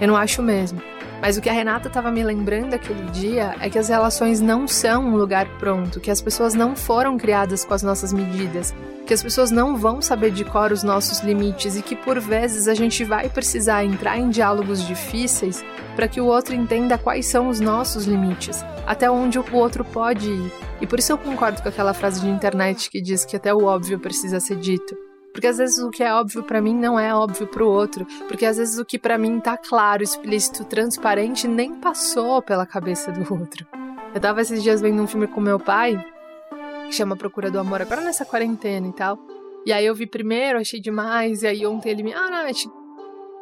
Eu 0.00 0.06
não 0.06 0.16
acho 0.16 0.40
mesmo. 0.40 0.80
Mas 1.20 1.36
o 1.36 1.40
que 1.40 1.48
a 1.48 1.52
Renata 1.52 1.88
estava 1.88 2.10
me 2.10 2.22
lembrando 2.22 2.74
aquele 2.74 3.10
dia 3.10 3.54
é 3.60 3.68
que 3.68 3.78
as 3.78 3.88
relações 3.88 4.40
não 4.40 4.68
são 4.68 5.06
um 5.06 5.16
lugar 5.16 5.46
pronto, 5.58 5.98
que 5.98 6.10
as 6.10 6.20
pessoas 6.20 6.54
não 6.54 6.76
foram 6.76 7.18
criadas 7.18 7.64
com 7.64 7.74
as 7.74 7.82
nossas 7.82 8.12
medidas, 8.12 8.72
que 9.04 9.12
as 9.14 9.22
pessoas 9.22 9.50
não 9.50 9.76
vão 9.76 10.00
saber 10.00 10.30
de 10.30 10.44
cor 10.44 10.70
os 10.70 10.84
nossos 10.84 11.18
limites 11.20 11.76
e 11.76 11.82
que 11.82 11.96
por 11.96 12.20
vezes 12.20 12.68
a 12.68 12.74
gente 12.74 13.02
vai 13.02 13.28
precisar 13.28 13.84
entrar 13.84 14.18
em 14.18 14.30
diálogos 14.30 14.86
difíceis 14.86 15.64
para 15.94 16.08
que 16.08 16.20
o 16.20 16.26
outro 16.26 16.54
entenda 16.54 16.98
quais 16.98 17.26
são 17.26 17.48
os 17.48 17.60
nossos 17.60 18.04
limites, 18.04 18.64
até 18.86 19.10
onde 19.10 19.38
o 19.38 19.44
outro 19.54 19.84
pode 19.84 20.30
ir. 20.30 20.52
E 20.80 20.86
por 20.86 20.98
isso 20.98 21.12
eu 21.12 21.18
concordo 21.18 21.62
com 21.62 21.68
aquela 21.68 21.94
frase 21.94 22.20
de 22.20 22.28
internet 22.28 22.90
que 22.90 23.00
diz 23.00 23.24
que 23.24 23.36
até 23.36 23.54
o 23.54 23.64
óbvio 23.64 23.98
precisa 23.98 24.40
ser 24.40 24.56
dito. 24.56 24.96
Porque 25.32 25.46
às 25.46 25.56
vezes 25.56 25.78
o 25.78 25.90
que 25.90 26.02
é 26.02 26.12
óbvio 26.12 26.42
para 26.42 26.60
mim 26.60 26.74
não 26.74 26.98
é 26.98 27.14
óbvio 27.14 27.46
para 27.46 27.64
o 27.64 27.68
outro, 27.68 28.06
porque 28.28 28.44
às 28.44 28.58
vezes 28.58 28.78
o 28.78 28.84
que 28.84 28.98
para 28.98 29.16
mim 29.16 29.40
tá 29.40 29.56
claro, 29.56 30.02
explícito, 30.02 30.64
transparente 30.64 31.48
nem 31.48 31.74
passou 31.74 32.42
pela 32.42 32.66
cabeça 32.66 33.10
do 33.10 33.20
outro. 33.32 33.66
Eu 34.14 34.20
tava 34.20 34.42
esses 34.42 34.62
dias 34.62 34.82
vendo 34.82 35.02
um 35.02 35.06
filme 35.06 35.26
com 35.26 35.40
meu 35.40 35.58
pai, 35.58 36.04
que 36.86 36.92
chama 36.94 37.16
Procura 37.16 37.50
do 37.50 37.58
Amor, 37.58 37.80
agora 37.80 38.02
nessa 38.02 38.26
quarentena 38.26 38.86
e 38.88 38.92
tal. 38.92 39.18
E 39.64 39.72
aí 39.72 39.86
eu 39.86 39.94
vi 39.94 40.06
primeiro, 40.06 40.58
achei 40.58 40.80
demais, 40.80 41.42
e 41.42 41.46
aí 41.46 41.66
ontem 41.66 41.90
ele 41.90 42.02
me, 42.02 42.12
ah, 42.12 42.28
Nath, 42.28 42.66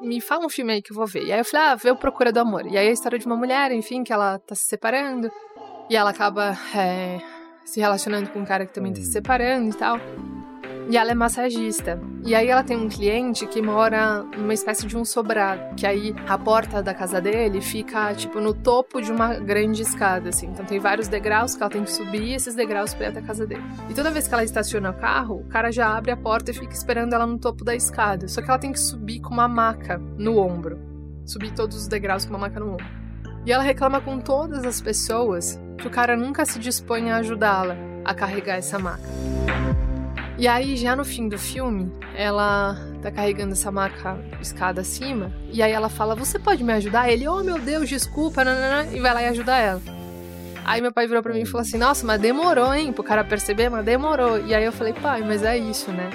me 0.00 0.20
fala 0.20 0.46
um 0.46 0.48
filme 0.48 0.72
aí 0.72 0.82
que 0.82 0.92
eu 0.92 0.96
vou 0.96 1.06
ver. 1.06 1.24
E 1.24 1.32
aí 1.32 1.40
eu 1.40 1.44
falei, 1.44 1.66
ah, 1.66 1.74
vê 1.74 1.90
o 1.90 1.96
Procura 1.96 2.32
do 2.32 2.40
Amor. 2.40 2.66
E 2.66 2.76
aí 2.76 2.88
a 2.88 2.92
história 2.92 3.18
de 3.18 3.26
uma 3.26 3.36
mulher, 3.36 3.70
enfim, 3.72 4.02
que 4.02 4.12
ela 4.12 4.38
tá 4.38 4.54
se 4.54 4.64
separando, 4.64 5.30
e 5.88 5.96
ela 5.96 6.10
acaba 6.10 6.56
é, 6.74 7.20
se 7.64 7.80
relacionando 7.80 8.30
com 8.30 8.40
um 8.40 8.44
cara 8.44 8.66
que 8.66 8.72
também 8.72 8.92
tá 8.92 9.00
se 9.00 9.12
separando 9.12 9.70
e 9.70 9.74
tal. 9.74 9.98
E 10.88 10.96
ela 10.96 11.10
é 11.10 11.14
massagista. 11.14 12.00
E 12.24 12.34
aí 12.34 12.48
ela 12.48 12.62
tem 12.62 12.76
um 12.76 12.88
cliente 12.88 13.46
que 13.46 13.62
mora 13.62 14.22
numa 14.36 14.52
espécie 14.52 14.86
de 14.86 14.96
um 14.96 15.04
sobrado, 15.04 15.74
que 15.74 15.86
aí 15.86 16.14
a 16.28 16.36
porta 16.36 16.82
da 16.82 16.92
casa 16.92 17.20
dele 17.20 17.60
fica 17.60 18.12
tipo 18.14 18.40
no 18.40 18.52
topo 18.52 19.00
de 19.00 19.10
uma 19.10 19.34
grande 19.34 19.82
escada 19.82 20.28
assim. 20.28 20.46
Então 20.46 20.64
tem 20.64 20.78
vários 20.78 21.08
degraus 21.08 21.54
que 21.54 21.62
ela 21.62 21.70
tem 21.70 21.84
que 21.84 21.92
subir 21.92 22.34
esses 22.34 22.54
degraus 22.54 22.92
para 22.92 23.08
até 23.08 23.20
a 23.20 23.22
casa 23.22 23.46
dele. 23.46 23.62
E 23.88 23.94
toda 23.94 24.10
vez 24.10 24.28
que 24.28 24.34
ela 24.34 24.44
estaciona 24.44 24.90
o 24.90 24.94
carro, 24.94 25.40
o 25.40 25.48
cara 25.48 25.70
já 25.70 25.96
abre 25.96 26.10
a 26.10 26.16
porta 26.16 26.50
e 26.50 26.54
fica 26.54 26.72
esperando 26.72 27.14
ela 27.14 27.26
no 27.26 27.38
topo 27.38 27.64
da 27.64 27.74
escada. 27.74 28.28
Só 28.28 28.42
que 28.42 28.50
ela 28.50 28.58
tem 28.58 28.72
que 28.72 28.80
subir 28.80 29.20
com 29.20 29.32
uma 29.32 29.48
maca 29.48 29.98
no 30.18 30.38
ombro. 30.38 30.78
Subir 31.24 31.52
todos 31.52 31.76
os 31.76 31.88
degraus 31.88 32.24
com 32.24 32.30
uma 32.30 32.40
maca 32.40 32.60
no 32.60 32.72
ombro. 32.72 32.86
E 33.46 33.52
ela 33.52 33.62
reclama 33.62 34.00
com 34.00 34.18
todas 34.18 34.64
as 34.64 34.80
pessoas 34.80 35.58
que 35.78 35.86
o 35.86 35.90
cara 35.90 36.16
nunca 36.16 36.44
se 36.44 36.58
dispõe 36.58 37.10
a 37.10 37.16
ajudá-la 37.16 37.76
a 38.04 38.14
carregar 38.14 38.56
essa 38.56 38.78
maca. 38.78 39.08
E 40.40 40.48
aí, 40.48 40.74
já 40.74 40.96
no 40.96 41.04
fim 41.04 41.28
do 41.28 41.38
filme, 41.38 41.92
ela 42.16 42.74
tá 43.02 43.10
carregando 43.10 43.52
essa 43.52 43.70
maca 43.70 44.16
escada 44.40 44.80
acima, 44.80 45.30
e 45.52 45.62
aí 45.62 45.70
ela 45.70 45.90
fala: 45.90 46.14
Você 46.14 46.38
pode 46.38 46.64
me 46.64 46.72
ajudar? 46.72 47.10
Ele, 47.10 47.28
oh 47.28 47.44
meu 47.44 47.58
Deus, 47.58 47.86
desculpa, 47.86 48.42
e 48.90 49.00
vai 49.00 49.12
lá 49.12 49.22
e 49.22 49.26
ajuda 49.26 49.58
ela. 49.58 49.82
Aí 50.64 50.80
meu 50.80 50.90
pai 50.94 51.06
virou 51.06 51.22
pra 51.22 51.34
mim 51.34 51.42
e 51.42 51.44
falou 51.44 51.60
assim: 51.60 51.76
Nossa, 51.76 52.06
mas 52.06 52.18
demorou, 52.18 52.72
hein? 52.72 52.90
Pro 52.90 53.04
cara 53.04 53.22
perceber, 53.22 53.68
mas 53.68 53.84
demorou. 53.84 54.42
E 54.46 54.54
aí 54.54 54.64
eu 54.64 54.72
falei: 54.72 54.94
Pai, 54.94 55.20
mas 55.20 55.42
é 55.42 55.58
isso, 55.58 55.92
né? 55.92 56.08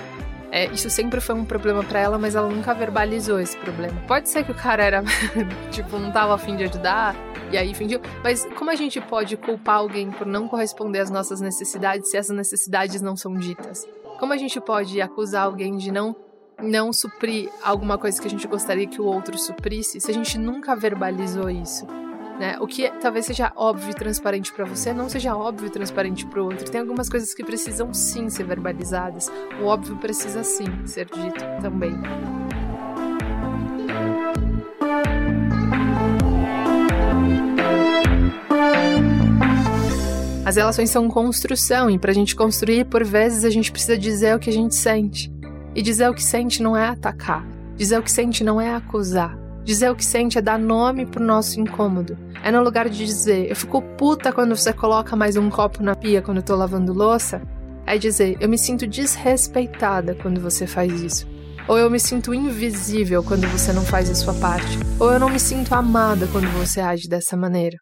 É, 0.52 0.66
isso 0.72 0.90
sempre 0.90 1.22
foi 1.22 1.36
um 1.36 1.46
problema 1.46 1.84
para 1.84 2.00
ela, 2.00 2.18
mas 2.18 2.34
ela 2.34 2.50
nunca 2.50 2.74
verbalizou 2.74 3.40
esse 3.40 3.56
problema. 3.58 4.02
Pode 4.08 4.28
ser 4.28 4.44
que 4.44 4.52
o 4.52 4.56
cara 4.56 4.84
era, 4.84 5.04
tipo, 5.70 6.00
não 6.00 6.12
tava 6.12 6.34
afim 6.34 6.56
de 6.56 6.64
ajudar, 6.64 7.16
e 7.52 7.58
aí 7.60 7.76
fingiu. 7.76 8.02
Mas 8.24 8.44
como 8.58 8.72
a 8.72 8.76
gente 8.76 9.00
pode 9.00 9.38
culpar 9.38 9.76
alguém 9.76 10.10
por 10.10 10.26
não 10.26 10.48
corresponder 10.48 11.02
às 11.02 11.12
nossas 11.12 11.42
necessidades 11.42 12.10
se 12.10 12.18
essas 12.18 12.36
necessidades 12.36 13.04
não 13.04 13.16
são 13.16 13.36
ditas? 13.36 13.88
Como 14.20 14.34
a 14.34 14.38
gente 14.38 14.60
pode 14.62 15.02
acusar 15.02 15.44
alguém 15.44 15.78
de 15.78 15.92
não 15.92 16.16
não 16.64 16.94
suprir 16.94 17.50
alguma 17.62 17.98
coisa 17.98 18.22
que 18.22 18.28
a 18.28 18.30
gente 18.30 18.48
gostaria 18.48 18.88
que 18.88 19.02
o 19.02 19.06
outro 19.06 19.38
suprisse 19.38 20.00
se 20.00 20.10
a 20.10 20.14
gente 20.14 20.38
nunca 20.38 20.74
verbalizou 20.74 21.50
isso? 21.50 21.86
Né? 22.40 22.58
O 22.60 22.68
que 22.68 22.90
talvez 23.02 23.26
seja 23.26 23.52
óbvio 23.56 23.92
e 23.92 23.94
transparente 23.94 24.52
para 24.54 24.66
você 24.66 24.94
não 24.94 25.10
seja 25.10 25.36
óbvio 25.36 25.68
e 25.68 25.70
transparente 25.70 26.26
para 26.26 26.42
o 26.42 26.46
outro. 26.46 26.70
Tem 26.70 26.82
algumas 26.82 27.10
coisas 27.10 27.34
que 27.34 27.44
precisam 27.44 27.94
sim 27.94 28.30
ser 28.30 28.44
verbalizadas. 28.44 29.32
O 29.62 29.66
óbvio 29.66 29.98
precisa 29.98 30.44
sim 30.44 30.86
ser 30.86 31.06
dito 31.06 31.44
também. 31.62 31.94
As 40.46 40.58
relações 40.58 40.92
são 40.92 41.10
construção 41.10 41.90
e 41.90 41.98
para 41.98 42.12
a 42.12 42.14
gente 42.14 42.36
construir, 42.36 42.86
por 42.86 43.04
vezes, 43.04 43.44
a 43.44 43.50
gente 43.50 43.72
precisa 43.72 43.98
dizer 43.98 44.36
o 44.36 44.40
que 44.40 44.52
a 44.52 44.54
gente 44.54 44.76
sente. 44.76 45.34
E 45.74 45.82
dizer 45.82 46.08
o 46.08 46.14
que 46.14 46.24
sente 46.24 46.62
não 46.62 46.78
é 46.78 46.88
atacar. 46.88 47.44
Dizer 47.76 47.98
o 47.98 48.04
que 48.04 48.12
sente 48.12 48.44
não 48.44 48.62
é 48.62 48.76
acusar. 48.76 49.36
Dizer 49.64 49.90
o 49.90 49.96
que 49.96 50.06
sente 50.06 50.38
é 50.38 50.42
dar 50.44 50.60
nome 50.60 51.08
pro 51.08 51.24
nosso 51.24 51.60
incômodo. 51.60 52.16
É 52.44 52.52
no 52.52 52.64
lugar 52.64 52.88
de 52.88 53.04
dizer, 53.04 53.50
eu 53.50 53.56
fico 53.56 53.82
puta 53.98 54.32
quando 54.32 54.56
você 54.56 54.72
coloca 54.72 55.16
mais 55.16 55.36
um 55.36 55.50
copo 55.50 55.82
na 55.82 55.96
pia 55.96 56.22
quando 56.22 56.38
eu 56.38 56.44
tô 56.44 56.56
lavando 56.56 56.94
louça. 56.94 57.42
É 57.84 57.98
dizer, 57.98 58.38
eu 58.40 58.48
me 58.48 58.58
sinto 58.60 58.86
desrespeitada 58.86 60.14
quando 60.14 60.40
você 60.40 60.68
faz 60.68 61.02
isso. 61.02 61.28
Ou 61.68 61.80
eu 61.80 61.90
me 61.90 62.00
sinto 62.00 62.36
invisível 62.36 63.24
quando 63.24 63.48
você 63.48 63.74
não 63.74 63.84
faz 63.84 64.12
a 64.12 64.16
sua 64.16 64.36
parte. 64.36 64.78
Ou 65.00 65.12
eu 65.12 65.20
não 65.20 65.32
me 65.32 65.40
sinto 65.40 65.74
amada 65.74 66.28
quando 66.32 66.48
você 66.50 66.82
age 66.82 67.10
dessa 67.10 67.36
maneira. 67.36 67.78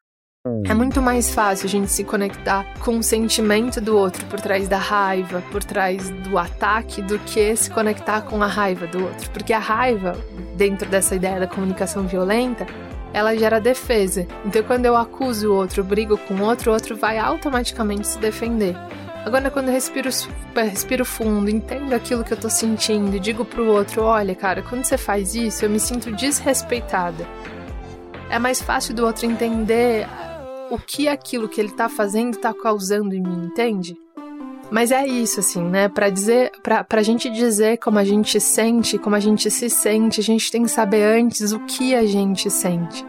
É 0.66 0.74
muito 0.74 1.02
mais 1.02 1.34
fácil 1.34 1.68
a 1.68 1.70
gente 1.70 1.90
se 1.90 2.04
conectar 2.04 2.66
com 2.80 2.98
o 2.98 3.04
sentimento 3.04 3.80
do 3.80 3.96
outro 3.96 4.26
por 4.26 4.42
trás 4.42 4.68
da 4.68 4.78
raiva, 4.78 5.42
por 5.50 5.64
trás 5.64 6.10
do 6.10 6.38
ataque, 6.38 7.02
do 7.02 7.18
que 7.20 7.56
se 7.56 7.72
conectar 7.72 8.24
com 8.24 8.44
a 8.44 8.48
raiva 8.48 8.86
do 8.86 9.06
outro. 9.06 9.30
Porque 9.30 9.54
a 9.54 9.60
raiva, 9.60 10.18
dentro 10.58 10.90
dessa 10.90 11.16
ideia 11.16 11.40
da 11.40 11.48
comunicação 11.48 12.06
violenta, 12.06 12.68
ela 13.14 13.38
gera 13.38 13.62
defesa. 13.62 14.28
Então, 14.44 14.62
quando 14.64 14.86
eu 14.86 14.98
acuso 14.98 15.50
o 15.50 15.56
outro, 15.56 15.82
brigo 15.82 16.18
com 16.18 16.34
o 16.34 16.42
outro, 16.42 16.72
o 16.72 16.74
outro 16.74 16.94
vai 16.98 17.18
automaticamente 17.18 18.06
se 18.06 18.20
defender. 18.20 18.76
Agora, 19.26 19.50
quando 19.50 19.70
eu 19.70 19.74
respiro, 19.74 20.10
respiro 20.54 21.06
fundo, 21.06 21.50
entendo 21.50 21.96
aquilo 21.96 22.22
que 22.22 22.34
eu 22.34 22.38
tô 22.38 22.50
sentindo, 22.50 23.18
digo 23.18 23.46
pro 23.46 23.66
outro: 23.68 24.02
olha, 24.04 24.36
cara, 24.36 24.62
quando 24.62 24.84
você 24.84 24.98
faz 24.98 25.36
isso, 25.36 25.64
eu 25.64 25.70
me 25.70 25.80
sinto 25.80 26.12
desrespeitada. 26.12 27.26
É 28.30 28.38
mais 28.38 28.62
fácil 28.62 28.94
do 28.94 29.06
outro 29.06 29.26
entender 29.26 30.06
o 30.74 30.80
que 30.80 31.08
aquilo 31.08 31.48
que 31.48 31.62
ele 31.62 31.72
tá 31.72 31.88
fazendo 31.88 32.36
tá 32.38 32.52
causando 32.52 33.14
em 33.14 33.22
mim, 33.22 33.46
entende? 33.46 33.96
Mas 34.72 34.92
é 34.92 35.06
isso, 35.06 35.40
assim, 35.40 35.62
né? 35.62 35.88
Pra 35.88 36.10
dizer, 36.10 36.52
pra, 36.64 36.84
pra 36.84 37.04
gente 37.04 37.30
dizer 37.30 37.78
como 37.78 38.00
a 38.00 38.04
gente 38.04 38.40
sente, 38.40 38.98
como 38.98 39.16
a 39.16 39.20
gente 39.20 39.52
se 39.52 39.70
sente, 39.70 40.20
a 40.20 40.24
gente 40.24 40.50
tem 40.50 40.64
que 40.64 40.70
saber 40.70 41.04
antes 41.04 41.52
o 41.52 41.60
que 41.60 41.94
a 41.94 42.08
gente 42.08 42.50
sente. 42.50 43.06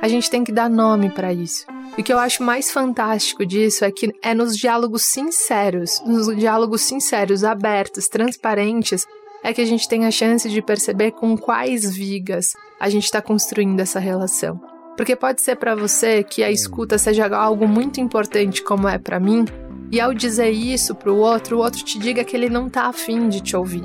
A 0.00 0.06
gente 0.06 0.30
tem 0.30 0.44
que 0.44 0.52
dar 0.52 0.70
nome 0.70 1.10
para 1.10 1.32
isso. 1.32 1.66
E 1.96 2.02
o 2.02 2.04
que 2.04 2.12
eu 2.12 2.20
acho 2.20 2.44
mais 2.44 2.70
fantástico 2.70 3.44
disso 3.44 3.84
é 3.84 3.90
que 3.90 4.12
é 4.22 4.32
nos 4.32 4.56
diálogos 4.56 5.02
sinceros, 5.02 6.00
nos 6.06 6.28
diálogos 6.36 6.82
sinceros, 6.82 7.42
abertos, 7.42 8.06
transparentes, 8.06 9.04
é 9.42 9.52
que 9.52 9.60
a 9.60 9.66
gente 9.66 9.88
tem 9.88 10.06
a 10.06 10.10
chance 10.12 10.48
de 10.48 10.62
perceber 10.62 11.10
com 11.10 11.36
quais 11.36 11.92
vigas 11.92 12.52
a 12.78 12.88
gente 12.88 13.04
está 13.04 13.20
construindo 13.20 13.80
essa 13.80 13.98
relação. 13.98 14.77
Porque 14.98 15.14
pode 15.14 15.40
ser 15.40 15.54
para 15.54 15.76
você 15.76 16.24
que 16.24 16.42
a 16.42 16.50
escuta 16.50 16.98
seja 16.98 17.28
algo 17.28 17.68
muito 17.68 18.00
importante, 18.00 18.60
como 18.60 18.88
é 18.88 18.98
para 18.98 19.20
mim, 19.20 19.44
e 19.92 20.00
ao 20.00 20.12
dizer 20.12 20.50
isso 20.50 20.92
para 20.92 21.12
o 21.12 21.18
outro, 21.18 21.56
o 21.56 21.60
outro 21.60 21.84
te 21.84 22.00
diga 22.00 22.24
que 22.24 22.36
ele 22.36 22.48
não 22.48 22.68
tá 22.68 22.86
afim 22.86 23.28
de 23.28 23.40
te 23.40 23.56
ouvir, 23.56 23.84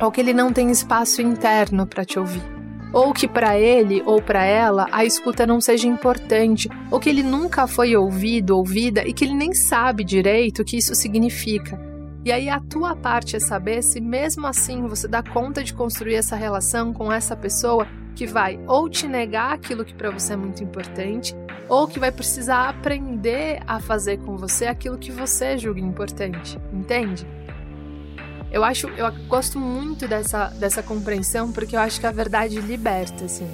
ou 0.00 0.08
que 0.08 0.20
ele 0.20 0.32
não 0.32 0.52
tem 0.52 0.70
espaço 0.70 1.20
interno 1.20 1.84
para 1.84 2.04
te 2.04 2.20
ouvir, 2.20 2.44
ou 2.92 3.12
que 3.12 3.26
para 3.26 3.58
ele 3.58 4.04
ou 4.06 4.22
para 4.22 4.44
ela 4.44 4.86
a 4.92 5.04
escuta 5.04 5.44
não 5.44 5.60
seja 5.60 5.88
importante, 5.88 6.70
ou 6.92 7.00
que 7.00 7.08
ele 7.08 7.24
nunca 7.24 7.66
foi 7.66 7.96
ouvido, 7.96 8.56
ouvida 8.56 9.04
e 9.04 9.12
que 9.12 9.24
ele 9.24 9.34
nem 9.34 9.52
sabe 9.52 10.04
direito 10.04 10.62
o 10.62 10.64
que 10.64 10.76
isso 10.76 10.94
significa. 10.94 11.76
E 12.26 12.32
aí 12.32 12.48
a 12.48 12.58
tua 12.58 12.96
parte 12.96 13.36
é 13.36 13.38
saber 13.38 13.84
se 13.84 14.00
mesmo 14.00 14.48
assim 14.48 14.88
você 14.88 15.06
dá 15.06 15.22
conta 15.22 15.62
de 15.62 15.72
construir 15.72 16.16
essa 16.16 16.34
relação 16.34 16.92
com 16.92 17.12
essa 17.12 17.36
pessoa 17.36 17.86
que 18.16 18.26
vai 18.26 18.58
ou 18.66 18.90
te 18.90 19.06
negar 19.06 19.52
aquilo 19.52 19.84
que 19.84 19.94
para 19.94 20.10
você 20.10 20.32
é 20.32 20.36
muito 20.36 20.60
importante, 20.60 21.36
ou 21.68 21.86
que 21.86 22.00
vai 22.00 22.10
precisar 22.10 22.68
aprender 22.68 23.62
a 23.64 23.78
fazer 23.78 24.16
com 24.16 24.36
você 24.36 24.66
aquilo 24.66 24.98
que 24.98 25.12
você 25.12 25.56
julga 25.56 25.78
importante, 25.78 26.58
entende? 26.72 27.24
Eu 28.50 28.64
acho, 28.64 28.88
eu 28.88 29.08
gosto 29.28 29.60
muito 29.60 30.08
dessa, 30.08 30.48
dessa 30.48 30.82
compreensão 30.82 31.52
porque 31.52 31.76
eu 31.76 31.80
acho 31.80 32.00
que 32.00 32.08
a 32.08 32.12
verdade 32.12 32.60
liberta, 32.60 33.26
assim. 33.26 33.46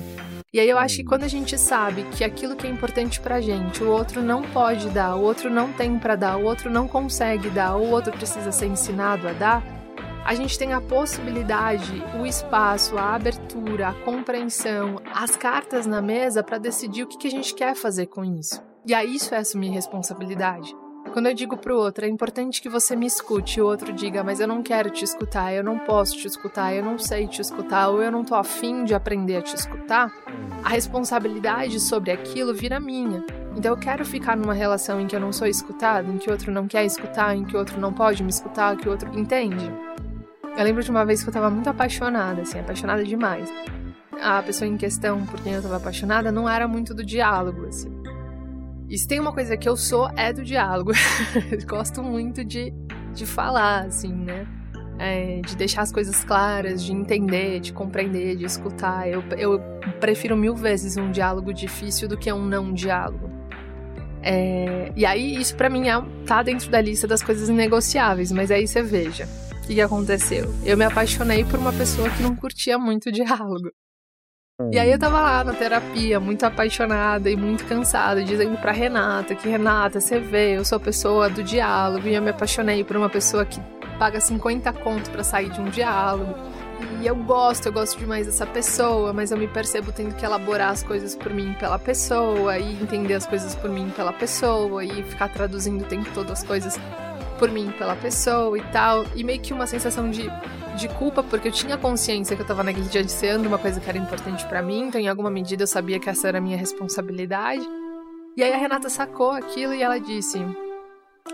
E 0.55 0.61
aí 0.61 0.69
eu 0.69 0.77
acho 0.77 0.97
que 0.97 1.05
quando 1.05 1.25
a 1.25 1.29
gente 1.29 1.57
sabe 1.57 2.03
que 2.11 2.23
aquilo 2.23 2.55
que 2.55 2.67
é 2.67 2.71
importante 2.71 3.19
pra 3.19 3.41
gente, 3.41 3.83
o 3.83 3.91
outro 3.91 4.21
não 4.21 4.43
pode 4.43 4.91
dar, 4.91 5.17
o 5.17 5.23
outro 5.23 5.49
não 5.49 5.73
tem 5.73 5.99
para 5.99 6.15
dar, 6.15 6.37
o 6.37 6.45
outro 6.45 6.69
não 6.69 6.87
consegue 6.87 7.49
dar, 7.49 7.77
o 7.77 7.89
outro 7.89 8.13
precisa 8.13 8.53
ser 8.53 8.67
ensinado 8.67 9.27
a 9.27 9.33
dar, 9.33 9.65
a 10.27 10.35
gente 10.35 10.59
tem 10.59 10.75
a 10.75 10.81
possibilidade, 10.83 12.05
o 12.21 12.27
espaço, 12.27 12.99
a 12.99 13.15
abertura, 13.15 13.89
a 13.89 13.95
compreensão, 13.95 15.01
as 15.15 15.37
cartas 15.37 15.87
na 15.87 16.03
mesa 16.03 16.43
para 16.43 16.59
decidir 16.59 17.05
o 17.05 17.07
que, 17.07 17.17
que 17.17 17.29
a 17.29 17.31
gente 17.31 17.55
quer 17.55 17.75
fazer 17.75 18.09
com 18.09 18.23
isso. 18.23 18.63
E 18.85 18.93
aí 18.93 19.15
isso 19.15 19.35
é 19.35 19.39
assumir 19.39 19.71
responsabilidade. 19.71 20.77
Quando 21.13 21.27
eu 21.27 21.35
digo 21.35 21.59
pro 21.59 21.77
outro, 21.77 22.07
é 22.07 22.09
importante 22.09 22.63
que 22.63 22.71
você 22.71 22.97
me 22.97 23.05
escute, 23.05 23.61
o 23.61 23.67
outro 23.67 23.93
diga, 23.93 24.25
mas 24.25 24.41
eu 24.41 24.49
não 24.49 24.63
quero 24.63 24.89
te 24.89 25.05
escutar, 25.05 25.53
eu 25.53 25.63
não 25.63 25.79
posso 25.79 26.17
te 26.17 26.27
escutar, 26.27 26.75
eu 26.75 26.83
não 26.83 26.99
sei 26.99 27.27
te 27.27 27.43
escutar, 27.43 27.89
ou 27.89 28.03
eu 28.03 28.11
não 28.11 28.25
tô 28.25 28.35
afim 28.35 28.83
de 28.83 28.95
aprender 28.95 29.37
a 29.37 29.43
te 29.43 29.55
escutar, 29.55 30.11
a 30.65 30.71
responsabilidade 30.71 31.79
sobre 31.81 32.11
aquilo 32.11 32.55
vira 32.55 32.81
minha. 32.81 33.23
Então 33.55 33.73
eu 33.73 33.77
quero 33.77 34.07
ficar 34.07 34.35
numa 34.35 34.55
relação 34.55 34.99
em 34.99 35.07
que 35.07 35.15
eu 35.15 35.21
não 35.21 35.35
sou 35.35 35.47
escutado, 35.47 36.11
em 36.11 36.17
que 36.17 36.31
o 36.31 36.33
outro 36.33 36.51
não 36.51 36.67
quer 36.67 36.87
escutar, 36.87 37.37
em 37.37 37.45
que 37.45 37.55
o 37.55 37.59
outro 37.59 37.79
não 37.79 37.93
pode 37.93 38.23
me 38.23 38.31
escutar, 38.31 38.75
que 38.79 38.89
o 38.89 38.91
outro 38.91 39.11
entende. 39.13 39.71
Eu 40.57 40.65
lembro 40.65 40.83
de 40.83 40.91
uma 40.91 41.05
vez 41.05 41.23
que 41.23 41.29
eu 41.29 41.33
tava 41.33 41.51
muito 41.51 41.69
apaixonada, 41.69 42.41
assim, 42.41 42.59
apaixonada 42.59 43.05
demais. 43.05 43.53
A 44.19 44.43
pessoa 44.43 44.67
em 44.67 44.79
questão 44.79 45.27
por 45.27 45.39
quem 45.43 45.53
eu 45.53 45.63
tava 45.63 45.77
apaixonada 45.77 46.33
não 46.33 46.49
era 46.49 46.67
muito 46.67 46.95
do 46.95 47.05
diálogo, 47.05 47.67
assim. 47.67 48.02
E 48.93 48.99
se 48.99 49.09
tem 49.09 49.19
uma 49.19 49.33
coisa 49.33 49.57
que 49.57 49.67
eu 49.67 49.75
sou, 49.75 50.11
é 50.19 50.35
do 50.35 50.45
diálogo. 50.45 50.93
Gosto 51.67 52.03
muito 52.03 52.45
de, 52.45 52.75
de 53.15 53.25
falar, 53.25 53.87
assim, 53.87 54.13
né? 54.13 54.47
É, 54.99 55.41
de 55.41 55.57
deixar 55.57 55.81
as 55.81 55.91
coisas 55.91 56.23
claras, 56.23 56.85
de 56.85 56.93
entender, 56.93 57.59
de 57.61 57.73
compreender, 57.73 58.37
de 58.37 58.45
escutar. 58.45 59.09
Eu, 59.09 59.25
eu 59.39 59.59
prefiro 59.99 60.37
mil 60.37 60.55
vezes 60.55 60.99
um 60.99 61.11
diálogo 61.11 61.55
difícil 61.55 62.07
do 62.07 62.19
que 62.19 62.31
um 62.31 62.45
não 62.45 62.71
diálogo. 62.75 63.31
É, 64.21 64.93
e 64.95 65.07
aí, 65.07 65.37
isso 65.37 65.57
para 65.57 65.71
mim 65.71 65.89
é, 65.89 65.95
tá 66.27 66.43
dentro 66.43 66.71
da 66.71 66.83
lista 66.83 67.09
das 67.09 67.23
coisas 67.23 67.49
inegociáveis, 67.49 68.31
mas 68.31 68.51
aí 68.51 68.69
você 68.69 68.83
veja. 68.83 69.27
O 69.57 69.67
que, 69.67 69.75
que 69.75 69.81
aconteceu? 69.81 70.55
Eu 70.67 70.77
me 70.77 70.85
apaixonei 70.85 71.47
por 71.47 71.59
uma 71.59 71.73
pessoa 71.73 72.11
que 72.11 72.23
não 72.23 72.37
curtia 72.37 72.79
muito 72.79 73.11
diálogo. 73.11 73.71
E 74.71 74.79
aí 74.79 74.91
eu 74.91 74.99
tava 74.99 75.21
lá 75.21 75.45
na 75.45 75.53
terapia, 75.53 76.21
muito 76.21 76.45
apaixonada 76.45 77.31
e 77.31 77.37
muito 77.37 77.65
cansada, 77.65 78.23
dizendo 78.23 78.57
pra 78.59 78.73
Renata 78.73 79.35
que 79.35 79.49
Renata, 79.49 80.01
você 80.01 80.21
vê, 80.21 80.57
eu 80.57 80.65
sou 80.65 80.77
a 80.77 80.81
pessoa 80.81 81.29
do 81.29 81.43
diálogo 81.43 82.07
e 82.07 82.15
eu 82.15 82.23
me 82.23 82.31
apaixonei 82.31 82.85
por 82.85 82.97
uma 82.97 83.09
pessoa 83.09 83.45
que 83.45 83.61
paga 83.99 84.21
50 84.21 84.73
conto 84.75 85.11
para 85.11 85.25
sair 85.25 85.51
de 85.51 85.61
um 85.61 85.67
diálogo. 85.67 86.35
E 87.01 87.07
eu 87.07 87.15
gosto, 87.17 87.67
eu 87.67 87.73
gosto 87.73 87.99
demais 87.99 88.27
dessa 88.27 88.47
pessoa, 88.47 89.13
mas 89.13 89.31
eu 89.31 89.39
me 89.39 89.47
percebo 89.47 89.93
tendo 89.93 90.15
que 90.15 90.25
elaborar 90.25 90.71
as 90.71 90.83
coisas 90.83 91.15
por 91.15 91.33
mim 91.33 91.55
pela 91.59 91.79
pessoa 91.79 92.59
e 92.59 92.83
entender 92.83 93.15
as 93.15 93.27
coisas 93.27 93.55
por 93.55 93.71
mim 93.71 93.91
pela 93.95 94.13
pessoa 94.13 94.85
e 94.85 95.03
ficar 95.05 95.29
traduzindo 95.29 95.83
o 95.83 95.87
tempo 95.87 96.09
todo 96.15 96.33
as 96.33 96.43
coisas 96.43 96.79
por 97.39 97.51
mim, 97.51 97.73
pela 97.77 97.97
pessoa 97.97 98.57
e 98.57 98.63
tal. 98.73 99.05
E 99.17 99.25
meio 99.25 99.41
que 99.41 99.53
uma 99.53 99.67
sensação 99.67 100.11
de, 100.11 100.31
de 100.77 100.89
culpa, 100.89 101.23
porque 101.23 101.49
eu 101.49 101.53
tinha 101.53 101.77
consciência 101.77 102.35
que 102.35 102.43
eu 102.43 102.47
tava 102.47 102.63
negligenciando 102.63 103.49
uma 103.49 103.59
coisa 103.59 103.81
que 103.81 103.89
era 103.89 103.99
importante 103.99 104.47
para 104.47 104.63
mim, 104.63 104.89
então 104.89 105.01
em 105.01 105.09
alguma 105.09 105.31
medida 105.31 105.63
eu 105.63 105.67
sabia 105.67 105.99
que 105.99 106.09
essa 106.09 106.29
era 106.29 106.39
a 106.39 106.41
minha 106.41 106.57
responsabilidade. 106.57 107.67
E 108.37 108.43
aí 108.43 108.53
a 108.53 108.57
Renata 108.57 108.89
sacou 108.89 109.31
aquilo 109.31 109.75
e 109.75 109.83
ela 109.83 109.99
disse: 109.99 110.39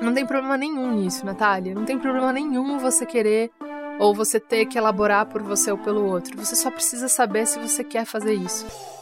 Não 0.01 0.13
tem 0.13 0.27
problema 0.27 0.57
nenhum 0.57 0.93
nisso, 0.93 1.25
Natália. 1.25 1.75
Não 1.75 1.85
tem 1.85 1.99
problema 1.99 2.33
nenhum 2.33 2.79
você 2.79 3.07
querer 3.07 3.51
ou 3.99 4.15
você 4.15 4.41
ter 4.41 4.67
que 4.67 4.79
elaborar 4.79 5.27
por 5.27 5.43
você 5.43 5.71
ou 5.71 5.79
pelo 5.79 6.05
outro. 6.07 6.37
Você 6.39 6.57
só 6.57 6.71
precisa 6.71 7.09
saber 7.09 7.47
se 7.47 7.59
você 7.59 7.83
quer 7.85 8.05
fazer 8.05 8.35
isso. 8.35 8.67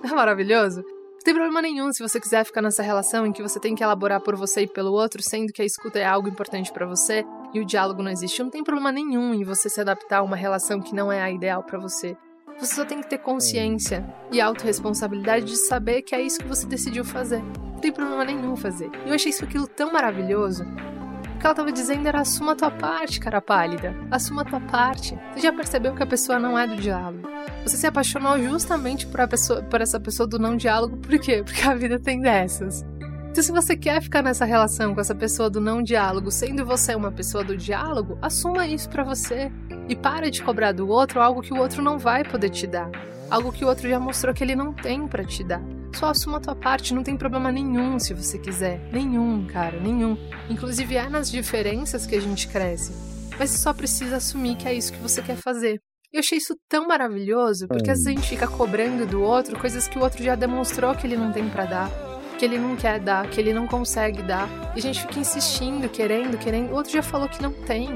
É 0.00 0.14
maravilhoso? 0.14 0.84
Não 1.18 1.24
tem 1.24 1.34
problema 1.34 1.60
nenhum 1.60 1.92
se 1.92 2.00
você 2.00 2.20
quiser 2.20 2.44
ficar 2.44 2.62
nessa 2.62 2.82
relação 2.82 3.26
em 3.26 3.32
que 3.32 3.42
você 3.42 3.58
tem 3.58 3.74
que 3.74 3.82
elaborar 3.82 4.20
por 4.20 4.36
você 4.36 4.62
e 4.62 4.66
pelo 4.68 4.92
outro, 4.92 5.20
sendo 5.20 5.52
que 5.52 5.60
a 5.60 5.64
escuta 5.64 5.98
é 5.98 6.06
algo 6.06 6.28
importante 6.28 6.72
para 6.72 6.86
você 6.86 7.24
e 7.52 7.60
o 7.60 7.64
diálogo 7.64 8.02
não 8.02 8.10
existe. 8.10 8.40
Não 8.40 8.48
tem 8.48 8.62
problema 8.62 8.92
nenhum 8.92 9.34
em 9.34 9.42
você 9.42 9.68
se 9.68 9.80
adaptar 9.80 10.18
a 10.18 10.22
uma 10.22 10.36
relação 10.36 10.80
que 10.80 10.94
não 10.94 11.10
é 11.10 11.20
a 11.20 11.30
ideal 11.30 11.62
para 11.64 11.78
você. 11.78 12.16
Você 12.58 12.74
só 12.74 12.84
tem 12.84 13.00
que 13.00 13.10
ter 13.10 13.18
consciência 13.18 14.08
e 14.32 14.40
autorresponsabilidade 14.40 15.46
de 15.46 15.56
saber 15.56 16.02
que 16.02 16.14
é 16.14 16.22
isso 16.22 16.38
que 16.38 16.46
você 16.46 16.66
decidiu 16.66 17.04
fazer. 17.04 17.42
Não 17.42 17.80
tem 17.80 17.92
problema 17.92 18.24
nenhum 18.24 18.56
fazer. 18.56 18.88
E 19.04 19.08
eu 19.08 19.14
achei 19.14 19.30
isso 19.30 19.44
aquilo 19.44 19.66
tão 19.66 19.92
maravilhoso. 19.92 20.64
O 21.38 21.40
que 21.40 21.46
ela 21.46 21.54
tava 21.54 21.70
dizendo 21.70 22.08
era 22.08 22.22
assuma 22.22 22.50
a 22.50 22.56
tua 22.56 22.70
parte, 22.72 23.20
cara 23.20 23.40
pálida. 23.40 23.94
Assuma 24.10 24.42
a 24.42 24.44
tua 24.44 24.60
parte. 24.60 25.16
Você 25.32 25.42
já 25.42 25.52
percebeu 25.52 25.94
que 25.94 26.02
a 26.02 26.06
pessoa 26.06 26.36
não 26.36 26.58
é 26.58 26.66
do 26.66 26.74
diálogo. 26.74 27.28
Você 27.62 27.76
se 27.76 27.86
apaixonou 27.86 28.42
justamente 28.42 29.06
por, 29.06 29.28
pessoa, 29.28 29.62
por 29.62 29.80
essa 29.80 30.00
pessoa 30.00 30.26
do 30.26 30.36
não 30.36 30.56
diálogo, 30.56 30.96
por 30.96 31.16
quê? 31.20 31.40
Porque 31.46 31.62
a 31.62 31.76
vida 31.76 31.96
tem 32.00 32.20
dessas. 32.20 32.84
Então, 33.30 33.40
se 33.40 33.52
você 33.52 33.76
quer 33.76 34.02
ficar 34.02 34.20
nessa 34.20 34.44
relação 34.44 34.96
com 34.96 35.00
essa 35.00 35.14
pessoa 35.14 35.48
do 35.48 35.60
não 35.60 35.80
diálogo, 35.80 36.28
sendo 36.28 36.66
você 36.66 36.96
uma 36.96 37.12
pessoa 37.12 37.44
do 37.44 37.56
diálogo, 37.56 38.18
assuma 38.20 38.66
isso 38.66 38.88
para 38.88 39.04
você. 39.04 39.52
E 39.88 39.94
para 39.94 40.32
de 40.32 40.42
cobrar 40.42 40.72
do 40.72 40.88
outro 40.88 41.20
algo 41.20 41.40
que 41.40 41.54
o 41.54 41.58
outro 41.58 41.80
não 41.80 42.00
vai 42.00 42.24
poder 42.24 42.50
te 42.50 42.66
dar. 42.66 42.90
Algo 43.30 43.52
que 43.52 43.64
o 43.64 43.68
outro 43.68 43.88
já 43.88 44.00
mostrou 44.00 44.34
que 44.34 44.42
ele 44.42 44.56
não 44.56 44.72
tem 44.72 45.06
para 45.06 45.22
te 45.22 45.44
dar. 45.44 45.62
Só 45.94 46.10
assuma 46.10 46.38
a 46.38 46.40
tua 46.40 46.54
parte, 46.54 46.94
não 46.94 47.02
tem 47.02 47.16
problema 47.16 47.50
nenhum 47.50 47.98
se 47.98 48.14
você 48.14 48.38
quiser. 48.38 48.80
Nenhum, 48.92 49.46
cara, 49.46 49.80
nenhum. 49.80 50.16
Inclusive 50.48 50.96
é 50.96 51.08
nas 51.08 51.30
diferenças 51.30 52.06
que 52.06 52.14
a 52.14 52.20
gente 52.20 52.48
cresce. 52.48 52.92
Mas 53.38 53.50
você 53.50 53.58
só 53.58 53.72
precisa 53.72 54.16
assumir 54.16 54.56
que 54.56 54.68
é 54.68 54.74
isso 54.74 54.92
que 54.92 54.98
você 54.98 55.22
quer 55.22 55.36
fazer. 55.36 55.80
Eu 56.12 56.20
achei 56.20 56.38
isso 56.38 56.56
tão 56.68 56.88
maravilhoso, 56.88 57.68
porque 57.68 57.90
às 57.90 57.98
vezes 57.98 58.06
a 58.06 58.10
gente 58.10 58.28
fica 58.28 58.48
cobrando 58.48 59.06
do 59.06 59.20
outro 59.20 59.58
coisas 59.58 59.86
que 59.86 59.98
o 59.98 60.02
outro 60.02 60.22
já 60.24 60.34
demonstrou 60.34 60.94
que 60.94 61.06
ele 61.06 61.16
não 61.16 61.30
tem 61.32 61.48
para 61.50 61.66
dar, 61.66 61.90
que 62.38 62.44
ele 62.44 62.58
não 62.58 62.76
quer 62.76 62.98
dar, 62.98 63.28
que 63.28 63.38
ele 63.38 63.52
não 63.52 63.66
consegue 63.66 64.22
dar. 64.22 64.48
E 64.74 64.78
a 64.78 64.82
gente 64.82 65.02
fica 65.02 65.18
insistindo, 65.18 65.88
querendo, 65.88 66.38
querendo. 66.38 66.70
O 66.70 66.76
outro 66.76 66.92
já 66.92 67.02
falou 67.02 67.28
que 67.28 67.42
não 67.42 67.52
tem. 67.52 67.88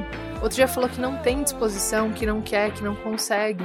Outro 0.43 0.59
já 0.59 0.69
falou 0.69 0.91
que 0.91 1.01
não 1.01 1.17
tem 1.23 1.43
disposição, 1.43 2.13
que 2.13 2.27
não 2.27 2.43
quer, 2.43 2.73
que 2.75 2.85
não 2.85 2.95
consegue. 2.95 3.65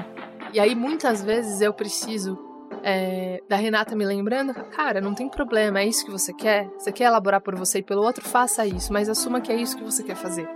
E 0.54 0.60
aí 0.60 0.74
muitas 0.74 1.22
vezes 1.22 1.60
eu 1.60 1.74
preciso 1.74 2.47
é, 2.90 3.44
da 3.50 3.58
Renata 3.58 3.98
me 3.98 4.06
lembrando, 4.06 4.54
cara, 4.54 5.02
não 5.02 5.14
tem 5.14 5.28
problema, 5.28 5.82
é 5.82 5.86
isso 5.86 6.06
que 6.06 6.12
você 6.12 6.32
quer? 6.32 6.70
Você 6.80 6.90
quer 6.90 7.04
elaborar 7.04 7.42
por 7.42 7.54
você 7.54 7.80
e 7.80 7.84
pelo 7.84 8.02
outro? 8.02 8.24
Faça 8.24 8.66
isso, 8.66 8.94
mas 8.94 9.10
assuma 9.10 9.42
que 9.42 9.52
é 9.52 9.56
isso 9.58 9.76
que 9.76 9.84
você 9.84 10.02
quer 10.04 10.16
fazer. 10.16 10.50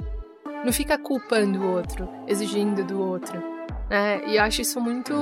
Não 0.63 0.71
fica 0.71 0.97
culpando 0.97 1.59
o 1.59 1.75
outro, 1.75 2.07
exigindo 2.25 2.85
do 2.85 3.01
outro. 3.01 3.37
Né? 3.89 4.21
E 4.27 4.37
eu 4.37 4.43
acho 4.43 4.61
isso 4.61 4.79
muito 4.79 5.13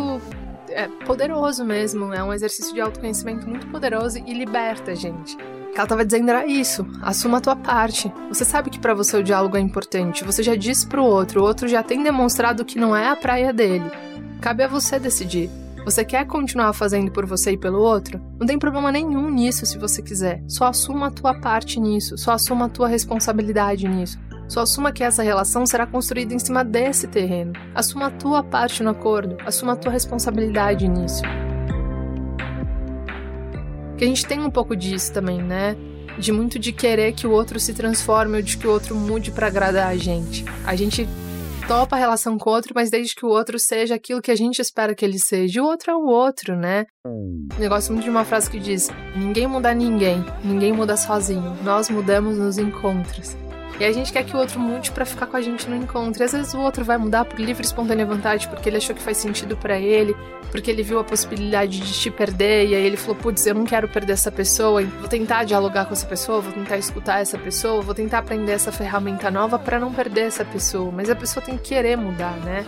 é, 0.70 0.88
poderoso 1.04 1.66
mesmo, 1.66 2.14
é 2.14 2.24
um 2.24 2.32
exercício 2.32 2.76
de 2.76 2.82
autoconhecimento 2.82 3.50
muito 3.50 3.66
poderoso 3.70 4.20
e 4.20 4.32
liberta 4.32 4.92
a 4.92 4.96
gente. 4.96 5.36
Que 5.36 5.78
ela 5.78 5.86
estava 5.86 6.06
dizendo 6.06 6.30
era 6.30 6.46
isso, 6.46 6.86
assuma 7.02 7.40
a 7.40 7.42
tua 7.42 7.56
parte. 7.56 8.14
Você 8.28 8.46
sabe 8.46 8.70
que 8.70 8.78
para 8.78 8.94
você 8.94 9.18
o 9.18 9.24
diálogo 9.24 9.58
é 9.58 9.60
importante, 9.60 10.24
você 10.24 10.44
já 10.44 10.56
disse 10.56 10.86
pro 10.86 11.04
outro, 11.04 11.42
o 11.42 11.44
outro 11.44 11.68
já 11.68 11.82
tem 11.82 12.04
demonstrado 12.04 12.64
que 12.64 12.78
não 12.78 12.96
é 12.96 13.08
a 13.08 13.16
praia 13.16 13.52
dele. 13.52 13.90
Cabe 14.40 14.62
a 14.62 14.68
você 14.68 15.00
decidir. 15.00 15.50
Você 15.90 16.06
quer 16.06 16.24
continuar 16.28 16.72
fazendo 16.74 17.12
por 17.12 17.26
você 17.26 17.54
e 17.54 17.58
pelo 17.58 17.80
outro? 17.80 18.22
Não 18.40 18.46
tem 18.46 18.60
problema 18.60 18.92
nenhum 18.92 19.28
nisso 19.32 19.66
se 19.66 19.76
você 19.80 20.04
quiser. 20.04 20.40
Só 20.48 20.66
assuma 20.66 21.08
a 21.08 21.12
tua 21.12 21.34
parte 21.42 21.80
nisso, 21.80 22.16
só 22.16 22.34
assuma 22.34 22.66
a 22.66 22.70
tua 22.70 22.88
responsabilidade 22.88 23.88
nisso. 23.88 24.20
Só 24.48 24.62
assuma 24.62 24.92
que 24.92 25.04
essa 25.04 25.24
relação 25.24 25.66
será 25.66 25.88
construída 25.88 26.32
em 26.32 26.38
cima 26.38 26.64
desse 26.64 27.08
terreno. 27.08 27.54
Assuma 27.74 28.06
a 28.06 28.12
tua 28.12 28.44
parte 28.44 28.84
no 28.84 28.92
acordo, 28.92 29.36
assuma 29.48 29.74
a 29.74 29.76
tua 29.76 29.92
responsabilidade 29.92 30.88
nisso. 30.88 31.24
Que 33.98 34.04
a 34.04 34.08
gente 34.08 34.28
tem 34.28 34.42
um 34.42 34.52
pouco 34.52 34.76
disso 34.76 35.12
também, 35.12 35.42
né? 35.42 35.76
De 36.20 36.32
muito 36.32 36.60
de 36.60 36.72
querer 36.72 37.14
que 37.14 37.26
o 37.26 37.32
outro 37.32 37.60
se 37.60 37.74
transforme 37.74 38.38
ou 38.38 38.44
de 38.44 38.58
que 38.58 38.68
o 38.68 38.72
outro 38.72 38.96
mude 38.96 39.32
para 39.32 39.48
agradar 39.48 39.88
a 39.88 39.98
gente. 39.98 40.46
A 40.64 40.76
gente 40.76 41.10
topa 41.70 41.96
a 41.96 42.00
relação 42.00 42.36
com 42.36 42.50
o 42.50 42.54
outro, 42.54 42.74
mas 42.74 42.90
desde 42.90 43.14
que 43.14 43.24
o 43.24 43.30
outro 43.30 43.60
seja 43.60 43.94
aquilo 43.94 44.24
que 44.24 44.32
a 44.32 44.36
gente 44.36 44.60
espera 44.60 44.96
que 44.96 45.06
ele 45.06 45.20
seja. 45.20 45.62
O 45.62 45.66
outro 45.66 45.92
é 45.92 45.96
o 45.96 46.08
outro, 46.08 46.56
né? 46.56 46.88
Eu 47.60 47.70
muito 47.94 48.06
de 48.06 48.10
uma 48.10 48.26
frase 48.26 48.50
que 48.50 48.60
diz: 48.60 48.90
Ninguém 49.16 49.46
muda 49.46 49.72
ninguém, 49.72 50.26
ninguém 50.44 50.74
muda 50.74 50.98
sozinho, 50.98 51.56
nós 51.64 51.88
mudamos 51.88 52.40
nos 52.40 52.58
encontros. 52.58 53.38
E 53.80 53.86
a 53.86 53.92
gente 53.92 54.12
quer 54.12 54.24
que 54.24 54.36
o 54.36 54.40
outro 54.40 54.60
mude 54.60 54.92
para 54.92 55.06
ficar 55.06 55.26
com 55.28 55.38
a 55.38 55.42
gente 55.42 55.70
no 55.70 55.76
encontro. 55.76 56.22
E 56.22 56.26
às 56.26 56.32
vezes 56.32 56.54
o 56.54 56.60
outro 56.60 56.84
vai 56.84 56.98
mudar 56.98 57.26
por 57.26 57.40
livre 57.40 57.64
e 57.64 57.66
espontânea 57.66 58.06
vontade, 58.06 58.48
porque 58.48 58.70
ele 58.70 58.78
achou 58.78 58.96
que 58.96 59.02
faz 59.02 59.18
sentido 59.18 59.56
para 59.56 59.80
ele, 59.80 60.16
porque 60.52 60.70
ele 60.70 60.84
viu 60.84 61.00
a 61.00 61.04
possibilidade 61.04 61.80
de 61.80 61.94
te 61.94 62.12
perder, 62.12 62.68
e 62.68 62.76
aí 62.76 62.86
ele 62.86 62.98
falou: 62.98 63.16
putz, 63.16 63.46
eu 63.46 63.56
não 63.56 63.64
quero 63.66 63.88
perder 63.88 64.14
essa 64.14 64.32
pessoa, 64.32 64.84
vou 64.84 65.08
tentar 65.08 65.44
dialogar 65.44 65.86
com 65.86 65.94
essa 65.94 66.06
pessoa, 66.06 66.42
vou 66.42 66.52
tentar 66.52 66.78
escutar 66.78 67.22
essa 67.22 67.38
pessoa, 67.38 67.82
vou 67.82 67.96
tentar 67.96 68.20
aprender 68.20 68.52
essa 68.52 68.72
ferramenta 68.72 69.32
nova 69.32 69.58
para 69.58 69.80
não 69.80 69.94
perder 69.94 70.22
essa 70.22 70.44
pessoa. 70.44 70.92
Mas 70.92 71.10
a 71.10 71.16
pessoa 71.16 71.44
tem 71.44 71.58
que 71.58 71.70
querer 71.70 71.96
mudar, 71.96 72.38
né? 72.38 72.66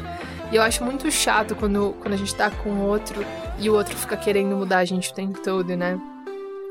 E 0.51 0.55
eu 0.55 0.61
acho 0.61 0.83
muito 0.83 1.09
chato 1.09 1.55
quando, 1.55 1.95
quando 2.01 2.13
a 2.13 2.17
gente 2.17 2.35
tá 2.35 2.49
com 2.49 2.69
o 2.69 2.87
outro 2.87 3.25
e 3.57 3.69
o 3.69 3.73
outro 3.73 3.95
fica 3.95 4.17
querendo 4.17 4.55
mudar 4.55 4.79
a 4.79 4.85
gente 4.85 5.11
o 5.11 5.13
tempo 5.13 5.41
todo, 5.41 5.75
né? 5.75 5.99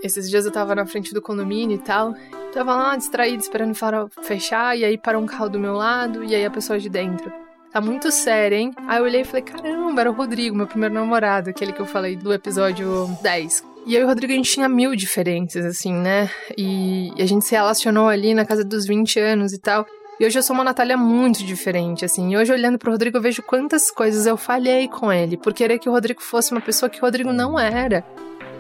Esses 0.03 0.29
dias 0.31 0.47
eu 0.47 0.53
tava 0.53 0.75
na 0.75 0.87
frente 0.87 1.13
do 1.13 1.21
condomínio 1.21 1.77
e 1.77 1.79
tal. 1.79 2.15
Tava 2.53 2.75
lá 2.75 2.97
distraído, 2.97 3.43
esperando 3.43 3.73
o 3.73 3.75
farol 3.75 4.09
fechar, 4.23 4.77
e 4.77 4.85
aí 4.85 4.99
parou 4.99 5.23
um 5.23 5.27
carro 5.27 5.49
do 5.49 5.61
meu 5.61 5.75
lado, 5.75 6.25
e 6.25 6.35
aí 6.35 6.45
a 6.45 6.51
pessoa 6.51 6.79
de 6.79 6.89
dentro. 6.89 7.33
Tá 7.73 7.81
muito 7.81 8.11
sério, 8.11 8.59
hein? 8.59 8.73
Aí 8.89 8.99
eu 8.99 9.05
olhei 9.05 9.21
e 9.21 9.25
falei, 9.25 9.43
caramba, 9.43 10.01
era 10.01 10.11
o 10.11 10.15
Rodrigo, 10.15 10.57
meu 10.57 10.67
primeiro 10.67 10.95
namorado, 10.95 11.51
aquele 11.51 11.73
que 11.73 11.81
eu 11.81 11.87
falei 11.87 12.17
do 12.17 12.33
episódio 12.33 13.07
10. 13.23 13.65
E 13.87 13.95
eu 13.95 14.01
e 14.01 14.05
o 14.05 14.07
Rodrigo, 14.09 14.33
a 14.33 14.37
gente 14.37 14.51
tinha 14.51 14.69
mil 14.69 14.95
diferenças, 14.97 15.65
assim, 15.65 15.93
né? 15.93 16.29
E, 16.59 17.13
e 17.17 17.23
a 17.23 17.27
gente 17.27 17.45
se 17.45 17.55
relacionou 17.55 18.09
ali 18.09 18.35
na 18.35 18.45
casa 18.45 18.65
dos 18.65 18.87
20 18.87 19.21
anos 19.21 19.53
e 19.53 19.59
tal. 19.59 19.87
E 20.19 20.27
hoje 20.27 20.39
eu 20.39 20.43
sou 20.43 20.53
uma 20.53 20.65
Natália 20.65 20.97
muito 20.99 21.45
diferente, 21.45 22.05
assim. 22.05 22.33
E 22.33 22.37
hoje, 22.37 22.53
olhando 22.53 22.79
pro 22.79 22.91
Rodrigo, 22.91 23.17
eu 23.17 23.23
vejo 23.23 23.43
quantas 23.43 23.91
coisas 23.91 24.27
eu 24.27 24.37
falhei 24.37 24.87
com 24.87 25.11
ele, 25.11 25.37
por 25.37 25.55
querer 25.55 25.79
que 25.79 25.89
o 25.89 25.93
Rodrigo 25.93 26.21
fosse 26.21 26.53
uma 26.53 26.61
pessoa 26.61 26.91
que 26.91 26.99
o 26.99 27.03
Rodrigo 27.03 27.33
não 27.33 27.59
era. 27.59 28.05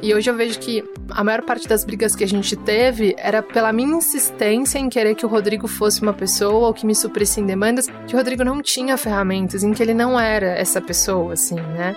E 0.03 0.15
hoje 0.15 0.31
eu 0.31 0.35
vejo 0.35 0.59
que 0.59 0.83
a 1.11 1.23
maior 1.23 1.43
parte 1.43 1.69
das 1.69 1.85
brigas 1.85 2.17
que 2.17 2.25
a 2.25 2.29
gente 2.29 2.57
teve 2.57 3.15
era 3.19 3.43
pela 3.43 3.73
minha 3.73 3.97
insistência 3.97 4.79
em 4.79 4.89
querer 4.89 5.15
que 5.15 5.27
o 5.27 5.29
Rodrigo 5.29 5.69
fosse 5.69 6.01
uma 6.01 6.15
pessoa 6.15 6.69
ou 6.69 6.75
que 6.75 6.87
me 6.87 6.95
suprisse 6.95 7.41
em 7.41 7.47
demandas, 7.47 7.87
que 8.07 8.15
o 8.15 8.17
Rodrigo 8.17 8.43
não 8.43 8.63
tinha 8.63 8.97
ferramentas, 8.97 9.63
em 9.63 9.73
que 9.73 9.83
ele 9.83 9.93
não 9.93 10.19
era 10.19 10.47
essa 10.47 10.81
pessoa, 10.81 11.35
assim, 11.35 11.57
né? 11.57 11.97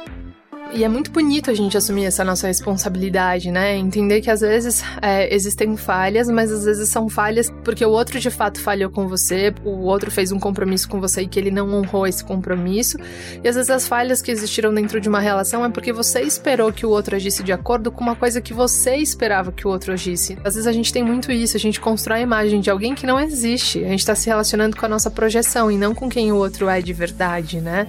E 0.76 0.84
é 0.84 0.90
muito 0.90 1.12
bonito 1.12 1.52
a 1.52 1.54
gente 1.54 1.78
assumir 1.78 2.06
essa 2.06 2.24
nossa 2.24 2.48
responsabilidade, 2.48 3.52
né? 3.52 3.78
Entender 3.78 4.22
que 4.22 4.32
às 4.32 4.42
vezes 4.42 4.84
é, 5.04 5.34
existem 5.34 5.78
falhas, 5.78 6.28
mas 6.30 6.52
às 6.52 6.66
vezes 6.66 6.90
são 6.90 7.08
falhas 7.08 7.54
porque 7.64 7.86
o 7.86 7.92
outro 7.92 8.20
de 8.20 8.32
fato 8.32 8.60
falhou 8.60 8.90
com 8.90 9.08
você, 9.08 9.54
o 9.64 9.84
outro 9.84 10.10
fez 10.10 10.32
um 10.32 10.40
compromisso 10.40 10.90
com 10.90 11.00
você 11.00 11.22
e 11.22 11.28
que 11.28 11.40
ele 11.40 11.52
não 11.52 11.72
honrou 11.72 12.08
esse 12.08 12.24
compromisso. 12.24 12.98
E 13.44 13.48
às 13.48 13.56
vezes 13.56 13.70
as 13.70 13.88
falhas 13.88 14.20
que 14.20 14.32
existiram 14.32 14.74
dentro 14.74 15.00
de 15.00 15.08
uma 15.08 15.20
relação 15.20 15.64
é 15.64 15.70
porque 15.70 15.94
você 15.94 16.22
esperou 16.22 16.74
que 16.74 16.88
o 16.88 16.90
outro 16.90 17.16
agisse 17.16 17.44
de 17.44 17.52
acordo 17.52 17.92
com 17.92 18.02
uma 18.02 18.16
coisa 18.16 18.42
que 18.42 18.54
você 18.54 18.96
esperava 18.96 19.52
que 19.52 19.68
o 19.68 19.70
outro 19.70 19.94
agisse. 19.94 20.40
Às 20.44 20.56
vezes 20.56 20.66
a 20.66 20.72
gente 20.72 20.92
tem 20.92 21.04
muito 21.04 21.32
isso, 21.32 21.56
a 21.56 21.60
gente 21.60 21.80
constrói 21.80 22.18
a 22.18 22.24
imagem 22.24 22.60
de 22.60 22.72
alguém 22.72 22.96
que 22.96 23.06
não 23.06 23.20
existe. 23.20 23.86
A 23.86 23.90
gente 23.90 24.04
tá 24.04 24.16
se 24.16 24.26
relacionando 24.26 24.76
com 24.76 24.88
a 24.88 24.90
nossa 24.90 25.12
projeção 25.12 25.70
e 25.70 25.78
não 25.78 25.94
com 25.94 26.10
quem 26.10 26.32
o 26.32 26.36
outro 26.36 26.68
é 26.68 26.82
de 26.82 26.94
verdade, 26.94 27.62
né? 27.62 27.88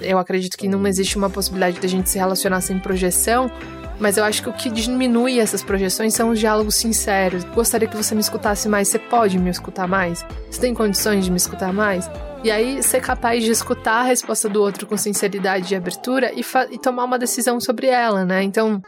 Eu 0.00 0.18
acredito 0.18 0.56
que 0.56 0.68
não 0.68 0.86
existe 0.86 1.16
uma 1.16 1.30
possibilidade 1.30 1.80
da 1.80 1.88
gente 1.88 2.10
se 2.10 2.18
relacionar 2.18 2.60
sem 2.60 2.78
projeção, 2.78 3.50
mas 3.98 4.16
eu 4.18 4.24
acho 4.24 4.42
que 4.42 4.48
o 4.48 4.52
que 4.52 4.70
diminui 4.70 5.40
essas 5.40 5.62
projeções 5.62 6.14
são 6.14 6.30
os 6.30 6.38
diálogos 6.38 6.74
sinceros. 6.74 7.44
Gostaria 7.44 7.88
que 7.88 7.96
você 7.96 8.14
me 8.14 8.20
escutasse 8.20 8.68
mais. 8.68 8.88
Você 8.88 8.98
pode 8.98 9.38
me 9.38 9.48
escutar 9.48 9.88
mais? 9.88 10.24
Você 10.50 10.60
tem 10.60 10.74
condições 10.74 11.24
de 11.24 11.30
me 11.30 11.38
escutar 11.38 11.72
mais? 11.72 12.10
E 12.44 12.50
aí, 12.50 12.82
ser 12.82 13.00
capaz 13.00 13.42
de 13.42 13.50
escutar 13.50 14.00
a 14.00 14.02
resposta 14.02 14.48
do 14.48 14.60
outro 14.60 14.86
com 14.86 14.96
sinceridade 14.96 15.72
e 15.72 15.76
abertura 15.76 16.30
e, 16.34 16.44
e 16.70 16.78
tomar 16.78 17.04
uma 17.04 17.18
decisão 17.18 17.58
sobre 17.58 17.86
ela, 17.86 18.24
né? 18.24 18.42
Então, 18.42 18.82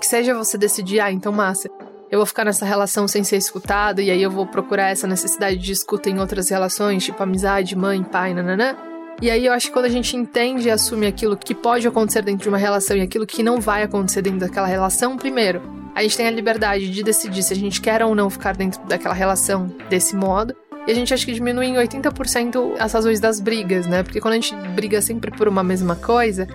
que 0.00 0.06
seja 0.06 0.34
você 0.34 0.56
decidir, 0.56 1.00
ah, 1.00 1.10
então, 1.10 1.32
massa, 1.32 1.68
eu 2.10 2.18
vou 2.18 2.26
ficar 2.26 2.44
nessa 2.44 2.64
relação 2.64 3.06
sem 3.06 3.22
ser 3.24 3.36
escutado, 3.36 4.00
e 4.00 4.10
aí 4.10 4.22
eu 4.22 4.30
vou 4.30 4.46
procurar 4.46 4.90
essa 4.90 5.06
necessidade 5.06 5.58
de 5.58 5.72
escuta 5.72 6.08
em 6.08 6.18
outras 6.18 6.48
relações, 6.48 7.04
tipo 7.04 7.22
amizade, 7.22 7.76
mãe, 7.76 8.02
pai, 8.02 8.32
nananã. 8.32 8.76
E 9.20 9.30
aí 9.30 9.46
eu 9.46 9.52
acho 9.52 9.66
que 9.66 9.72
quando 9.72 9.86
a 9.86 9.90
gente 9.90 10.16
entende 10.16 10.68
e 10.68 10.70
assume 10.70 11.06
aquilo 11.06 11.36
que 11.36 11.52
pode 11.52 11.86
acontecer 11.88 12.22
dentro 12.22 12.44
de 12.44 12.48
uma 12.48 12.58
relação 12.58 12.96
e 12.96 13.00
aquilo 13.00 13.26
que 13.26 13.42
não 13.42 13.60
vai 13.60 13.82
acontecer 13.82 14.22
dentro 14.22 14.38
daquela 14.38 14.66
relação, 14.66 15.16
primeiro, 15.16 15.60
a 15.92 16.02
gente 16.02 16.16
tem 16.16 16.28
a 16.28 16.30
liberdade 16.30 16.88
de 16.88 17.02
decidir 17.02 17.42
se 17.42 17.52
a 17.52 17.56
gente 17.56 17.80
quer 17.80 18.04
ou 18.04 18.14
não 18.14 18.30
ficar 18.30 18.56
dentro 18.56 18.80
daquela 18.86 19.14
relação 19.14 19.66
desse 19.90 20.14
modo. 20.14 20.54
E 20.86 20.92
a 20.92 20.94
gente 20.94 21.12
acha 21.12 21.26
que 21.26 21.32
diminui 21.32 21.66
em 21.66 21.74
80% 21.74 22.76
as 22.78 22.92
razões 22.92 23.18
das 23.18 23.40
brigas, 23.40 23.86
né? 23.86 24.04
Porque 24.04 24.20
quando 24.20 24.34
a 24.34 24.36
gente 24.36 24.54
briga 24.76 25.02
sempre 25.02 25.32
por 25.32 25.48
uma 25.48 25.64
mesma 25.64 25.96
coisa, 25.96 26.46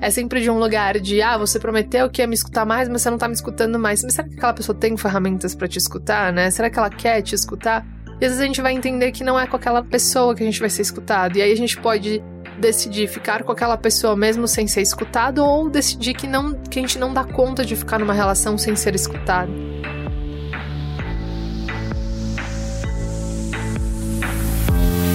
é 0.00 0.08
sempre 0.08 0.40
de 0.40 0.48
um 0.48 0.58
lugar 0.58 1.00
de, 1.00 1.20
ah, 1.20 1.36
você 1.36 1.58
prometeu 1.58 2.08
que 2.08 2.22
ia 2.22 2.26
me 2.26 2.34
escutar 2.34 2.64
mais, 2.64 2.88
mas 2.88 3.02
você 3.02 3.10
não 3.10 3.18
tá 3.18 3.26
me 3.26 3.34
escutando 3.34 3.78
mais. 3.78 4.02
Mas 4.04 4.14
será 4.14 4.28
que 4.28 4.34
aquela 4.34 4.52
pessoa 4.52 4.78
tem 4.78 4.96
ferramentas 4.96 5.54
para 5.56 5.66
te 5.66 5.78
escutar, 5.78 6.32
né? 6.32 6.50
Será 6.52 6.70
que 6.70 6.78
ela 6.78 6.88
quer 6.88 7.20
te 7.22 7.34
escutar? 7.34 7.84
E 8.22 8.24
às 8.24 8.30
vezes 8.30 8.40
a 8.40 8.46
gente 8.46 8.62
vai 8.62 8.72
entender 8.72 9.10
que 9.10 9.24
não 9.24 9.36
é 9.36 9.48
com 9.48 9.56
aquela 9.56 9.82
pessoa 9.82 10.32
que 10.32 10.44
a 10.44 10.46
gente 10.46 10.60
vai 10.60 10.70
ser 10.70 10.82
escutado. 10.82 11.36
E 11.36 11.42
aí 11.42 11.50
a 11.50 11.56
gente 11.56 11.76
pode 11.76 12.22
decidir 12.56 13.08
ficar 13.08 13.42
com 13.42 13.50
aquela 13.50 13.76
pessoa 13.76 14.14
mesmo 14.14 14.46
sem 14.46 14.68
ser 14.68 14.80
escutado 14.80 15.44
ou 15.44 15.68
decidir 15.68 16.14
que 16.14 16.28
não 16.28 16.54
que 16.54 16.78
a 16.78 16.82
gente 16.82 17.00
não 17.00 17.12
dá 17.12 17.24
conta 17.24 17.64
de 17.64 17.74
ficar 17.74 17.98
numa 17.98 18.14
relação 18.14 18.56
sem 18.56 18.76
ser 18.76 18.94
escutado. 18.94 19.50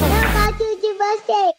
Eu 0.02 0.20
gosto 0.34 0.66
de 0.82 0.94
você. 0.98 1.54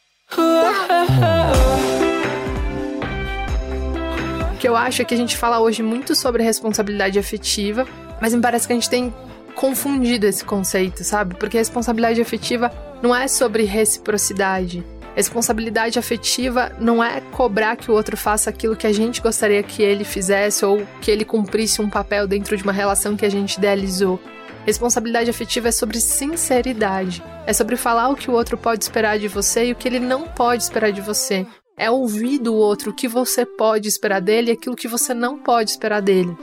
O 4.52 4.58
que 4.58 4.68
eu 4.68 4.76
acho 4.76 5.00
é 5.00 5.04
que 5.06 5.14
a 5.14 5.16
gente 5.16 5.34
fala 5.34 5.60
hoje 5.60 5.82
muito 5.82 6.14
sobre 6.14 6.42
responsabilidade 6.42 7.18
afetiva, 7.18 7.86
mas 8.20 8.34
me 8.34 8.42
parece 8.42 8.66
que 8.66 8.74
a 8.74 8.76
gente 8.76 8.90
tem 8.90 9.14
confundido 9.58 10.24
esse 10.24 10.44
conceito, 10.44 11.02
sabe? 11.02 11.34
Porque 11.34 11.58
responsabilidade 11.58 12.20
afetiva 12.20 12.70
não 13.02 13.14
é 13.14 13.26
sobre 13.26 13.64
reciprocidade. 13.64 14.84
Responsabilidade 15.16 15.98
afetiva 15.98 16.70
não 16.78 17.02
é 17.02 17.20
cobrar 17.32 17.74
que 17.74 17.90
o 17.90 17.94
outro 17.94 18.16
faça 18.16 18.50
aquilo 18.50 18.76
que 18.76 18.86
a 18.86 18.92
gente 18.92 19.20
gostaria 19.20 19.60
que 19.64 19.82
ele 19.82 20.04
fizesse 20.04 20.64
ou 20.64 20.86
que 21.00 21.10
ele 21.10 21.24
cumprisse 21.24 21.82
um 21.82 21.90
papel 21.90 22.28
dentro 22.28 22.56
de 22.56 22.62
uma 22.62 22.72
relação 22.72 23.16
que 23.16 23.26
a 23.26 23.28
gente 23.28 23.56
idealizou. 23.56 24.20
Responsabilidade 24.64 25.28
afetiva 25.28 25.68
é 25.68 25.72
sobre 25.72 25.98
sinceridade. 25.98 27.20
É 27.44 27.52
sobre 27.52 27.74
falar 27.74 28.10
o 28.10 28.16
que 28.16 28.30
o 28.30 28.34
outro 28.34 28.56
pode 28.56 28.84
esperar 28.84 29.18
de 29.18 29.26
você 29.26 29.66
e 29.66 29.72
o 29.72 29.74
que 29.74 29.88
ele 29.88 29.98
não 29.98 30.28
pode 30.28 30.62
esperar 30.62 30.92
de 30.92 31.00
você. 31.00 31.44
É 31.76 31.90
ouvir 31.90 32.38
do 32.38 32.54
outro 32.54 32.92
o 32.92 32.94
que 32.94 33.08
você 33.08 33.44
pode 33.44 33.88
esperar 33.88 34.20
dele 34.20 34.50
e 34.50 34.54
aquilo 34.54 34.76
que 34.76 34.86
você 34.86 35.12
não 35.12 35.36
pode 35.36 35.70
esperar 35.70 36.00
dele. 36.00 36.36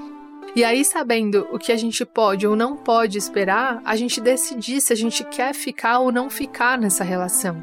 E 0.56 0.64
aí, 0.64 0.86
sabendo 0.86 1.46
o 1.52 1.60
que 1.60 1.74
a 1.74 1.76
gente 1.76 2.06
pode 2.06 2.48
ou 2.48 2.56
não 2.56 2.78
pode 2.78 3.18
esperar, 3.18 3.82
a 3.84 3.94
gente 3.98 4.22
decidir 4.22 4.80
se 4.80 4.94
a 4.94 4.96
gente 4.96 5.22
quer 5.26 5.54
ficar 5.54 6.00
ou 6.00 6.14
não 6.14 6.30
ficar 6.30 6.78
nessa 6.78 7.04
relação. 7.04 7.62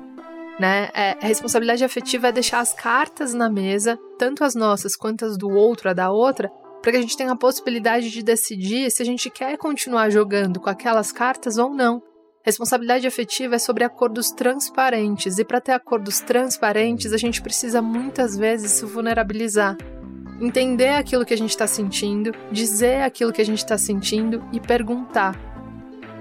Né? 0.61 0.91
É, 0.93 1.17
a 1.19 1.27
responsabilidade 1.27 1.83
afetiva 1.83 2.29
é 2.29 2.33
deixar 2.33 2.61
as 2.61 2.75
cartas 2.75 3.33
na 3.33 3.49
mesa, 3.49 3.99
tanto 4.19 4.45
as 4.45 4.55
nossas 4.55 4.95
quanto 4.95 5.25
as 5.25 5.39
do 5.39 5.49
outro, 5.49 5.89
a 5.89 5.95
da 5.95 6.11
outra, 6.11 6.51
para 6.83 6.93
que 6.93 6.99
a 6.99 7.01
gente 7.01 7.17
tenha 7.17 7.33
a 7.33 7.37
possibilidade 7.37 8.11
de 8.11 8.23
decidir 8.23 8.91
se 8.91 9.01
a 9.01 9.07
gente 9.07 9.31
quer 9.31 9.57
continuar 9.57 10.11
jogando 10.11 10.61
com 10.61 10.69
aquelas 10.69 11.11
cartas 11.11 11.57
ou 11.57 11.71
não. 11.71 12.03
Responsabilidade 12.45 13.07
afetiva 13.07 13.55
é 13.55 13.59
sobre 13.59 13.85
acordos 13.85 14.33
transparentes, 14.33 15.39
e 15.39 15.45
para 15.45 15.63
ter 15.63 15.73
acordos 15.73 16.21
transparentes, 16.21 17.15
a 17.15 17.17
gente 17.17 17.41
precisa 17.41 17.81
muitas 17.81 18.37
vezes 18.37 18.73
se 18.73 18.85
vulnerabilizar 18.85 19.79
entender 20.43 20.91
aquilo 20.91 21.25
que 21.25 21.33
a 21.33 21.39
gente 21.39 21.51
está 21.51 21.69
sentindo, 21.69 22.35
dizer 22.51 23.03
aquilo 23.03 23.33
que 23.33 23.41
a 23.41 23.45
gente 23.45 23.59
está 23.59 23.79
sentindo 23.79 24.43
e 24.53 24.59
perguntar. 24.59 25.39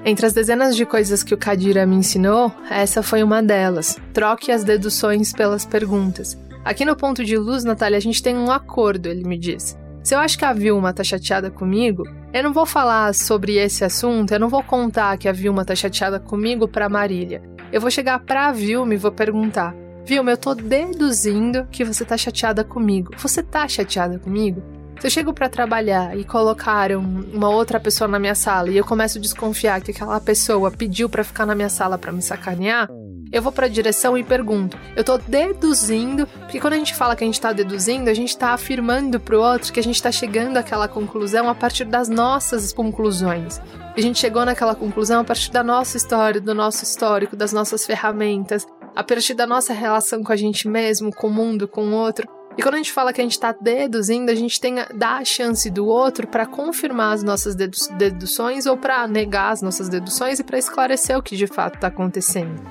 Entre 0.06 0.26
as 0.26 0.34
dezenas 0.34 0.76
de 0.76 0.86
coisas 0.86 1.24
que 1.24 1.34
o 1.34 1.38
Kadira 1.38 1.86
me 1.86 1.96
ensinou, 1.96 2.52
essa 2.70 3.04
foi 3.04 3.24
uma 3.24 3.42
delas. 3.42 4.00
Troque 4.14 4.52
as 4.52 4.64
deduções 4.64 5.34
pelas 5.34 5.66
perguntas. 5.66 6.38
Aqui 6.64 6.86
no 6.86 6.96
ponto 6.96 7.24
de 7.24 7.38
luz, 7.38 7.64
Natália, 7.64 7.98
a 7.98 8.02
gente 8.02 8.22
tem 8.22 8.38
um 8.38 8.52
acordo, 8.52 9.08
ele 9.08 9.28
me 9.28 9.38
disse. 9.38 9.76
Se 10.04 10.16
eu 10.16 10.20
acho 10.20 10.38
que 10.38 10.46
a 10.46 10.54
Vilma 10.54 10.94
tá 10.94 11.04
chateada 11.04 11.52
comigo, 11.52 12.04
eu 12.34 12.44
não 12.44 12.54
vou 12.54 12.66
falar 12.66 13.14
sobre 13.14 13.58
esse 13.58 13.84
assunto, 13.84 14.34
eu 14.34 14.40
não 14.40 14.50
vou 14.50 14.64
contar 14.64 15.18
que 15.18 15.28
a 15.28 15.32
Vilma 15.32 15.66
tá 15.66 15.76
chateada 15.76 16.20
comigo 16.20 16.68
pra 16.68 16.90
Marília. 16.90 17.42
Eu 17.72 17.82
vou 17.82 17.92
chegar 17.92 18.20
pra 18.20 18.52
Vilma 18.52 18.94
e 18.94 18.98
vou 18.98 19.12
perguntar: 19.12 19.76
Vilma, 20.06 20.32
eu 20.32 20.38
tô 20.38 20.56
deduzindo 20.56 21.68
que 21.72 21.84
você 21.84 22.04
tá 22.04 22.18
chateada 22.18 22.64
comigo. 22.64 23.14
Você 23.18 23.44
tá 23.44 23.68
chateada 23.68 24.18
comigo? 24.20 24.62
Se 25.00 25.08
eu 25.08 25.12
chego 25.12 25.34
para 25.34 25.50
trabalhar 25.50 26.16
e 26.18 26.24
colocaram 26.24 27.00
uma 27.34 27.50
outra 27.50 27.80
pessoa 27.80 28.08
na 28.08 28.20
minha 28.20 28.36
sala 28.36 28.70
e 28.70 28.78
eu 28.78 28.86
começo 28.86 29.18
a 29.18 29.22
desconfiar 29.22 29.82
que 29.82 29.92
aquela 29.92 30.20
pessoa 30.20 30.70
pediu 30.70 31.10
para 31.10 31.24
ficar 31.24 31.46
na 31.46 31.56
minha 31.56 31.70
sala 31.70 31.98
para 31.98 32.12
me 32.12 32.22
sacanear, 32.22 32.88
eu 33.32 33.42
vou 33.42 33.52
para 33.52 33.66
a 33.66 33.70
direção 33.70 34.18
e 34.18 34.24
pergunto. 34.24 34.78
Eu 34.96 35.04
tô 35.04 35.18
deduzindo, 35.18 36.28
porque 36.28 36.60
quando 36.60 36.74
a 36.74 36.78
gente 36.78 36.94
fala 36.94 37.16
que 37.16 37.24
a 37.24 37.28
gente 37.28 37.40
tá 37.40 37.54
deduzindo, 37.54 38.10
a 38.10 38.14
gente 38.14 38.38
tá 38.38 38.50
afirmando 38.50 39.20
pro 39.20 39.42
outro 39.42 39.72
que 39.72 39.80
a 39.80 39.84
gente 39.84 40.02
tá 40.04 40.12
chegando 40.12 40.58
àquela 40.58 40.88
conclusão 40.88 41.48
a 41.48 41.56
partir 41.56 41.86
das 41.86 42.10
nossas 42.10 42.74
conclusões. 42.74 43.62
A 43.96 44.02
gente 44.02 44.20
chegou 44.20 44.46
naquela 44.46 44.76
conclusão 44.76 45.22
a 45.22 45.24
partir 45.24 45.52
da 45.52 45.64
nossa 45.64 45.96
história, 45.96 46.42
do 46.42 46.54
nosso 46.54 46.84
histórico, 46.84 47.36
das 47.36 47.54
nossas 47.54 47.86
ferramentas, 47.86 48.68
a 48.96 49.04
partir 49.04 49.34
da 49.34 49.48
nossa 49.48 49.74
relação 49.74 50.24
com 50.24 50.32
a 50.32 50.36
gente 50.36 50.68
mesmo, 50.68 51.12
com 51.12 51.28
o 51.28 51.32
mundo, 51.32 51.68
com 51.68 51.88
o 51.88 51.94
outro. 51.94 52.28
E 52.58 52.62
quando 52.62 52.76
a 52.76 52.78
gente 52.78 52.92
fala 52.92 53.14
que 53.14 53.22
a 53.22 53.24
gente 53.24 53.34
está 53.34 53.54
deduzindo, 53.54 54.30
a 54.30 54.36
gente 54.36 54.60
tem 54.60 54.80
a, 54.80 54.88
dá 54.94 55.18
a 55.18 55.26
chance 55.26 55.70
do 55.70 55.86
outro 55.86 56.28
para 56.28 56.46
confirmar 56.46 57.14
as 57.14 57.24
nossas 57.24 57.56
dedu 57.56 57.78
deduções 57.98 58.66
ou 58.66 58.76
para 58.76 59.08
negar 59.08 59.52
as 59.52 59.62
nossas 59.62 59.88
deduções 59.88 60.40
e 60.40 60.44
para 60.44 60.58
esclarecer 60.58 61.18
o 61.18 61.24
que 61.24 61.38
de 61.38 61.48
fato 61.48 61.76
está 61.76 61.88
acontecendo. 61.88 62.62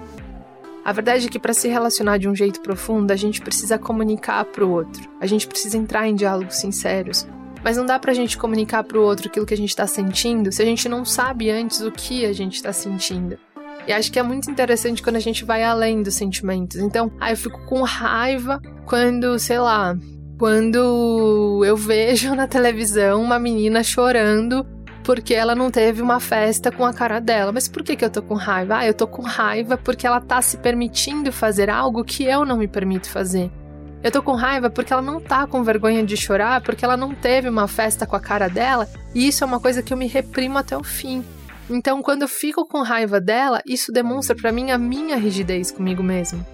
A 0.84 0.92
verdade 0.92 1.26
é 1.26 1.28
que 1.28 1.38
para 1.38 1.52
se 1.52 1.68
relacionar 1.68 2.18
de 2.18 2.28
um 2.28 2.34
jeito 2.34 2.60
profundo, 2.60 3.10
a 3.10 3.16
gente 3.16 3.40
precisa 3.40 3.78
comunicar 3.78 4.44
para 4.46 4.64
o 4.64 4.70
outro. 4.70 5.08
A 5.20 5.26
gente 5.26 5.46
precisa 5.46 5.76
entrar 5.76 6.08
em 6.08 6.14
diálogos 6.14 6.56
sinceros. 6.56 7.26
Mas 7.62 7.76
não 7.76 7.84
dá 7.84 7.98
para 7.98 8.12
a 8.12 8.14
gente 8.14 8.38
comunicar 8.38 8.82
para 8.84 8.98
o 8.98 9.02
outro 9.02 9.28
aquilo 9.28 9.44
que 9.44 9.52
a 9.52 9.56
gente 9.56 9.68
está 9.68 9.86
sentindo 9.86 10.50
se 10.50 10.62
a 10.62 10.64
gente 10.64 10.88
não 10.88 11.04
sabe 11.04 11.50
antes 11.50 11.82
o 11.82 11.92
que 11.92 12.24
a 12.24 12.32
gente 12.32 12.54
está 12.54 12.72
sentindo. 12.72 13.38
E 13.90 13.92
acho 13.92 14.12
que 14.12 14.20
é 14.20 14.22
muito 14.22 14.48
interessante 14.48 15.02
quando 15.02 15.16
a 15.16 15.20
gente 15.20 15.44
vai 15.44 15.64
além 15.64 16.00
dos 16.00 16.14
sentimentos. 16.14 16.76
Então, 16.76 17.10
aí 17.18 17.32
eu 17.32 17.36
fico 17.36 17.60
com 17.66 17.82
raiva 17.82 18.62
quando, 18.86 19.36
sei 19.36 19.58
lá, 19.58 19.96
quando 20.38 21.60
eu 21.66 21.76
vejo 21.76 22.32
na 22.36 22.46
televisão 22.46 23.20
uma 23.20 23.36
menina 23.36 23.82
chorando 23.82 24.64
porque 25.02 25.34
ela 25.34 25.56
não 25.56 25.72
teve 25.72 26.00
uma 26.00 26.20
festa 26.20 26.70
com 26.70 26.84
a 26.84 26.94
cara 26.94 27.18
dela. 27.18 27.50
Mas 27.50 27.66
por 27.66 27.82
que, 27.82 27.96
que 27.96 28.04
eu 28.04 28.10
tô 28.10 28.22
com 28.22 28.34
raiva? 28.34 28.76
Ah, 28.76 28.86
eu 28.86 28.94
tô 28.94 29.08
com 29.08 29.22
raiva 29.22 29.76
porque 29.76 30.06
ela 30.06 30.20
tá 30.20 30.40
se 30.40 30.58
permitindo 30.58 31.32
fazer 31.32 31.68
algo 31.68 32.04
que 32.04 32.22
eu 32.22 32.44
não 32.44 32.58
me 32.58 32.68
permito 32.68 33.10
fazer. 33.10 33.50
Eu 34.04 34.12
tô 34.12 34.22
com 34.22 34.36
raiva 34.36 34.70
porque 34.70 34.92
ela 34.92 35.02
não 35.02 35.20
tá 35.20 35.48
com 35.48 35.64
vergonha 35.64 36.04
de 36.04 36.16
chorar, 36.16 36.60
porque 36.60 36.84
ela 36.84 36.96
não 36.96 37.12
teve 37.12 37.48
uma 37.48 37.66
festa 37.66 38.06
com 38.06 38.14
a 38.14 38.20
cara 38.20 38.46
dela, 38.46 38.88
e 39.12 39.26
isso 39.26 39.42
é 39.42 39.46
uma 39.48 39.58
coisa 39.58 39.82
que 39.82 39.92
eu 39.92 39.96
me 39.96 40.06
reprimo 40.06 40.58
até 40.58 40.76
o 40.76 40.84
fim. 40.84 41.24
Então, 41.70 42.02
quando 42.02 42.22
eu 42.22 42.28
fico 42.28 42.66
com 42.66 42.82
raiva 42.82 43.20
dela, 43.20 43.62
isso 43.64 43.92
demonstra 43.92 44.34
para 44.34 44.50
mim 44.50 44.72
a 44.72 44.76
minha 44.76 45.16
rigidez 45.16 45.70
comigo 45.70 46.02
mesmo. 46.02 46.44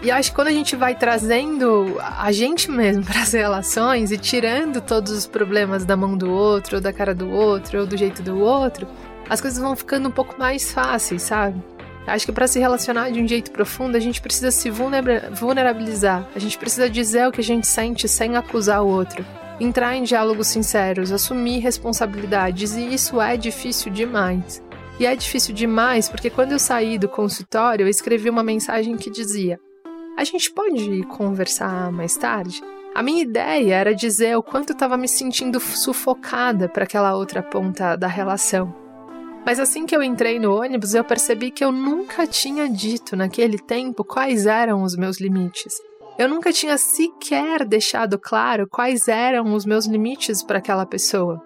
E 0.00 0.12
acho 0.12 0.30
que 0.30 0.36
quando 0.36 0.46
a 0.48 0.52
gente 0.52 0.76
vai 0.76 0.94
trazendo 0.94 1.96
a 2.00 2.30
gente 2.30 2.70
mesmo 2.70 3.02
para 3.04 3.22
as 3.22 3.32
relações 3.32 4.12
e 4.12 4.16
tirando 4.16 4.80
todos 4.80 5.10
os 5.10 5.26
problemas 5.26 5.84
da 5.84 5.96
mão 5.96 6.16
do 6.16 6.30
outro, 6.30 6.76
ou 6.76 6.80
da 6.80 6.92
cara 6.92 7.12
do 7.12 7.28
outro, 7.28 7.80
ou 7.80 7.86
do 7.86 7.96
jeito 7.96 8.22
do 8.22 8.38
outro, 8.38 8.86
as 9.28 9.40
coisas 9.40 9.58
vão 9.58 9.74
ficando 9.74 10.08
um 10.08 10.12
pouco 10.12 10.38
mais 10.38 10.72
fáceis, 10.72 11.22
sabe? 11.22 11.60
Acho 12.06 12.26
que 12.26 12.32
para 12.32 12.46
se 12.46 12.58
relacionar 12.60 13.10
de 13.10 13.20
um 13.20 13.26
jeito 13.26 13.50
profundo, 13.50 13.96
a 13.96 14.00
gente 14.00 14.20
precisa 14.20 14.52
se 14.52 14.70
vulnerabilizar. 14.70 16.26
A 16.34 16.38
gente 16.38 16.56
precisa 16.56 16.88
dizer 16.88 17.26
o 17.26 17.32
que 17.32 17.40
a 17.40 17.44
gente 17.44 17.66
sente 17.66 18.08
sem 18.08 18.36
acusar 18.36 18.82
o 18.82 18.88
outro 18.88 19.24
entrar 19.60 19.94
em 19.94 20.02
diálogos 20.02 20.48
sinceros, 20.48 21.12
assumir 21.12 21.58
responsabilidades, 21.58 22.74
e 22.74 22.94
isso 22.94 23.20
é 23.20 23.36
difícil 23.36 23.92
demais. 23.92 24.62
E 24.98 25.06
é 25.06 25.14
difícil 25.14 25.54
demais 25.54 26.08
porque 26.08 26.28
quando 26.28 26.52
eu 26.52 26.58
saí 26.58 26.98
do 26.98 27.08
consultório, 27.08 27.84
eu 27.84 27.88
escrevi 27.88 28.28
uma 28.28 28.42
mensagem 28.42 28.96
que 28.96 29.10
dizia: 29.10 29.58
A 30.16 30.24
gente 30.24 30.50
pode 30.52 31.02
conversar 31.04 31.92
mais 31.92 32.16
tarde? 32.16 32.60
A 32.94 33.02
minha 33.02 33.22
ideia 33.22 33.76
era 33.76 33.94
dizer 33.94 34.36
o 34.36 34.42
quanto 34.42 34.70
eu 34.70 34.74
estava 34.74 34.96
me 34.96 35.06
sentindo 35.06 35.60
sufocada 35.60 36.68
para 36.68 36.84
aquela 36.84 37.14
outra 37.14 37.42
ponta 37.42 37.94
da 37.96 38.08
relação. 38.08 38.74
Mas 39.46 39.58
assim 39.58 39.86
que 39.86 39.96
eu 39.96 40.02
entrei 40.02 40.38
no 40.38 40.54
ônibus, 40.54 40.94
eu 40.94 41.04
percebi 41.04 41.50
que 41.50 41.64
eu 41.64 41.72
nunca 41.72 42.26
tinha 42.26 42.68
dito 42.68 43.16
naquele 43.16 43.58
tempo 43.58 44.04
quais 44.04 44.44
eram 44.44 44.82
os 44.82 44.96
meus 44.96 45.18
limites. 45.18 45.72
Eu 46.20 46.28
nunca 46.28 46.52
tinha 46.52 46.76
sequer 46.76 47.64
deixado 47.64 48.18
claro 48.18 48.68
quais 48.68 49.08
eram 49.08 49.54
os 49.54 49.64
meus 49.64 49.86
limites 49.86 50.42
para 50.42 50.58
aquela 50.58 50.84
pessoa. 50.84 51.42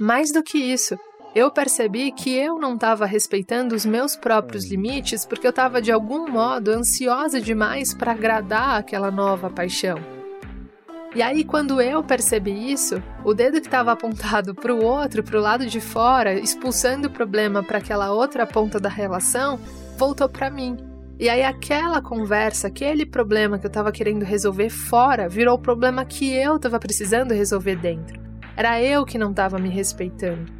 Mais 0.00 0.32
do 0.32 0.42
que 0.42 0.56
isso, 0.56 0.98
eu 1.34 1.50
percebi 1.50 2.10
que 2.10 2.34
eu 2.34 2.58
não 2.58 2.76
estava 2.76 3.04
respeitando 3.04 3.74
os 3.74 3.84
meus 3.84 4.16
próprios 4.16 4.64
limites 4.64 5.26
porque 5.26 5.46
eu 5.46 5.50
estava 5.50 5.82
de 5.82 5.92
algum 5.92 6.30
modo 6.30 6.70
ansiosa 6.70 7.42
demais 7.42 7.92
para 7.92 8.12
agradar 8.12 8.78
aquela 8.78 9.10
nova 9.10 9.50
paixão. 9.50 9.98
E 11.14 11.20
aí, 11.20 11.44
quando 11.44 11.78
eu 11.78 12.02
percebi 12.02 12.72
isso, 12.72 13.02
o 13.22 13.34
dedo 13.34 13.60
que 13.60 13.66
estava 13.66 13.92
apontado 13.92 14.54
para 14.54 14.74
o 14.74 14.82
outro, 14.82 15.22
para 15.22 15.38
o 15.38 15.42
lado 15.42 15.66
de 15.66 15.78
fora, 15.78 16.32
expulsando 16.32 17.08
o 17.08 17.12
problema 17.12 17.62
para 17.62 17.76
aquela 17.76 18.10
outra 18.14 18.46
ponta 18.46 18.80
da 18.80 18.88
relação, 18.88 19.60
voltou 19.98 20.26
para 20.26 20.48
mim. 20.48 20.89
E 21.20 21.28
aí 21.28 21.42
aquela 21.42 22.00
conversa, 22.00 22.68
aquele 22.68 23.04
problema 23.04 23.58
que 23.58 23.66
eu 23.66 23.70
tava 23.70 23.92
querendo 23.92 24.22
resolver 24.22 24.70
fora, 24.70 25.28
virou 25.28 25.54
o 25.54 25.58
problema 25.58 26.02
que 26.02 26.32
eu 26.32 26.58
tava 26.58 26.80
precisando 26.80 27.34
resolver 27.34 27.76
dentro. 27.76 28.18
Era 28.56 28.82
eu 28.82 29.04
que 29.04 29.18
não 29.18 29.34
tava 29.34 29.58
me 29.58 29.68
respeitando. 29.68 30.50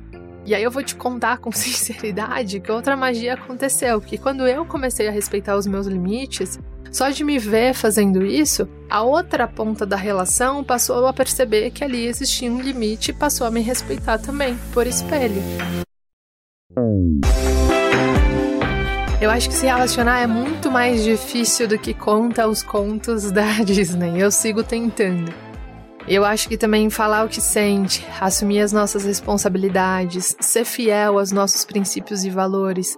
E 0.45 0.55
aí 0.55 0.63
eu 0.63 0.71
vou 0.71 0.83
te 0.83 0.95
contar 0.95 1.39
com 1.39 1.51
sinceridade 1.51 2.61
que 2.61 2.71
outra 2.71 2.95
magia 2.95 3.33
aconteceu, 3.33 4.03
porque 4.03 4.19
quando 4.19 4.47
eu 4.47 4.67
comecei 4.67 5.09
a 5.09 5.11
respeitar 5.11 5.57
os 5.57 5.67
meus 5.67 5.87
limites, 5.87 6.59
só 6.93 7.09
de 7.09 7.25
me 7.25 7.39
ver 7.39 7.73
fazendo 7.73 8.23
isso, 8.23 8.69
a 8.91 9.03
outra 9.03 9.49
ponta 9.49 9.87
da 9.87 9.97
relação 9.97 10.63
passou 10.63 11.07
a 11.07 11.13
perceber 11.15 11.71
que 11.71 11.83
ali 11.83 12.05
existia 12.05 12.53
um 12.53 12.61
limite 12.61 13.13
e 13.13 13.15
passou 13.15 13.47
a 13.47 13.51
me 13.51 13.63
respeitar 13.63 14.19
também, 14.19 14.59
por 14.75 14.87
espelho. 14.87 15.41
Eu 19.21 19.31
acho 19.31 19.51
que 19.51 19.55
se 19.55 19.67
relacionar 19.67 20.21
é 20.21 20.27
muito 20.27 20.71
mais 20.71 21.05
difícil 21.05 21.69
do 21.69 21.79
que 21.79 21.93
conta 21.93 22.49
os 22.49 22.63
contos 22.63 23.31
da 23.31 23.45
Disney. 23.63 24.19
Eu 24.19 24.31
sigo 24.31 24.65
tentando. 24.65 25.31
Eu 26.09 26.25
acho 26.25 26.49
que 26.49 26.57
também 26.57 26.89
falar 26.89 27.27
o 27.27 27.29
que 27.29 27.39
sente, 27.39 28.03
assumir 28.19 28.63
as 28.63 28.73
nossas 28.73 29.05
responsabilidades, 29.05 30.35
ser 30.41 30.65
fiel 30.65 31.19
aos 31.19 31.33
nossos 31.33 31.67
princípios 31.67 32.25
e 32.25 32.31
valores, 32.31 32.97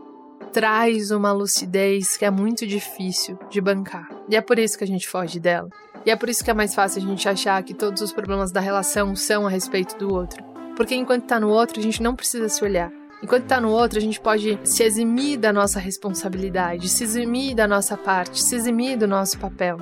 traz 0.53 1.11
uma 1.11 1.33
lucidez 1.33 2.17
que 2.17 2.25
é 2.25 2.31
muito 2.31 2.69
difícil 2.69 3.37
de 3.51 3.61
bancar. 3.61 4.09
E 4.29 4.37
é 4.37 4.41
por 4.41 4.61
isso 4.61 4.79
que 4.79 4.85
a 4.85 4.87
gente 4.87 5.09
foge 5.09 5.41
dela. 5.41 5.69
E 6.07 6.11
é 6.13 6.15
por 6.15 6.29
isso 6.29 6.45
que 6.45 6.53
é 6.53 6.55
mais 6.55 6.73
fácil 6.73 7.03
a 7.03 7.07
gente 7.07 7.29
achar 7.29 7.61
que 7.65 7.75
todos 7.75 8.01
os 8.01 8.13
problemas 8.13 8.53
da 8.53 8.61
relação 8.61 9.17
são 9.17 9.45
a 9.45 9.51
respeito 9.51 9.99
do 9.99 10.15
outro. 10.15 10.41
Porque 10.77 10.95
enquanto 10.95 11.25
tá 11.27 11.41
no 11.41 11.49
outro, 11.49 11.81
a 11.81 11.83
gente 11.83 12.01
não 12.01 12.15
precisa 12.15 12.49
se 12.49 12.63
olhar. 12.63 12.93
Enquanto 13.23 13.45
tá 13.45 13.61
no 13.61 13.71
outro, 13.71 13.99
a 13.99 14.03
gente 14.03 14.21
pode 14.21 14.59
se 14.65 14.83
eximir 14.83 15.39
da 15.39 15.53
nossa 15.53 15.79
responsabilidade, 15.79 16.89
se 16.89 17.05
eximir 17.05 17.55
da 17.55 17.69
nossa 17.69 17.97
parte, 17.97 18.43
se 18.43 18.57
eximir 18.57 18.99
do 18.99 19.07
nosso 19.07 19.39
papel. 19.39 19.79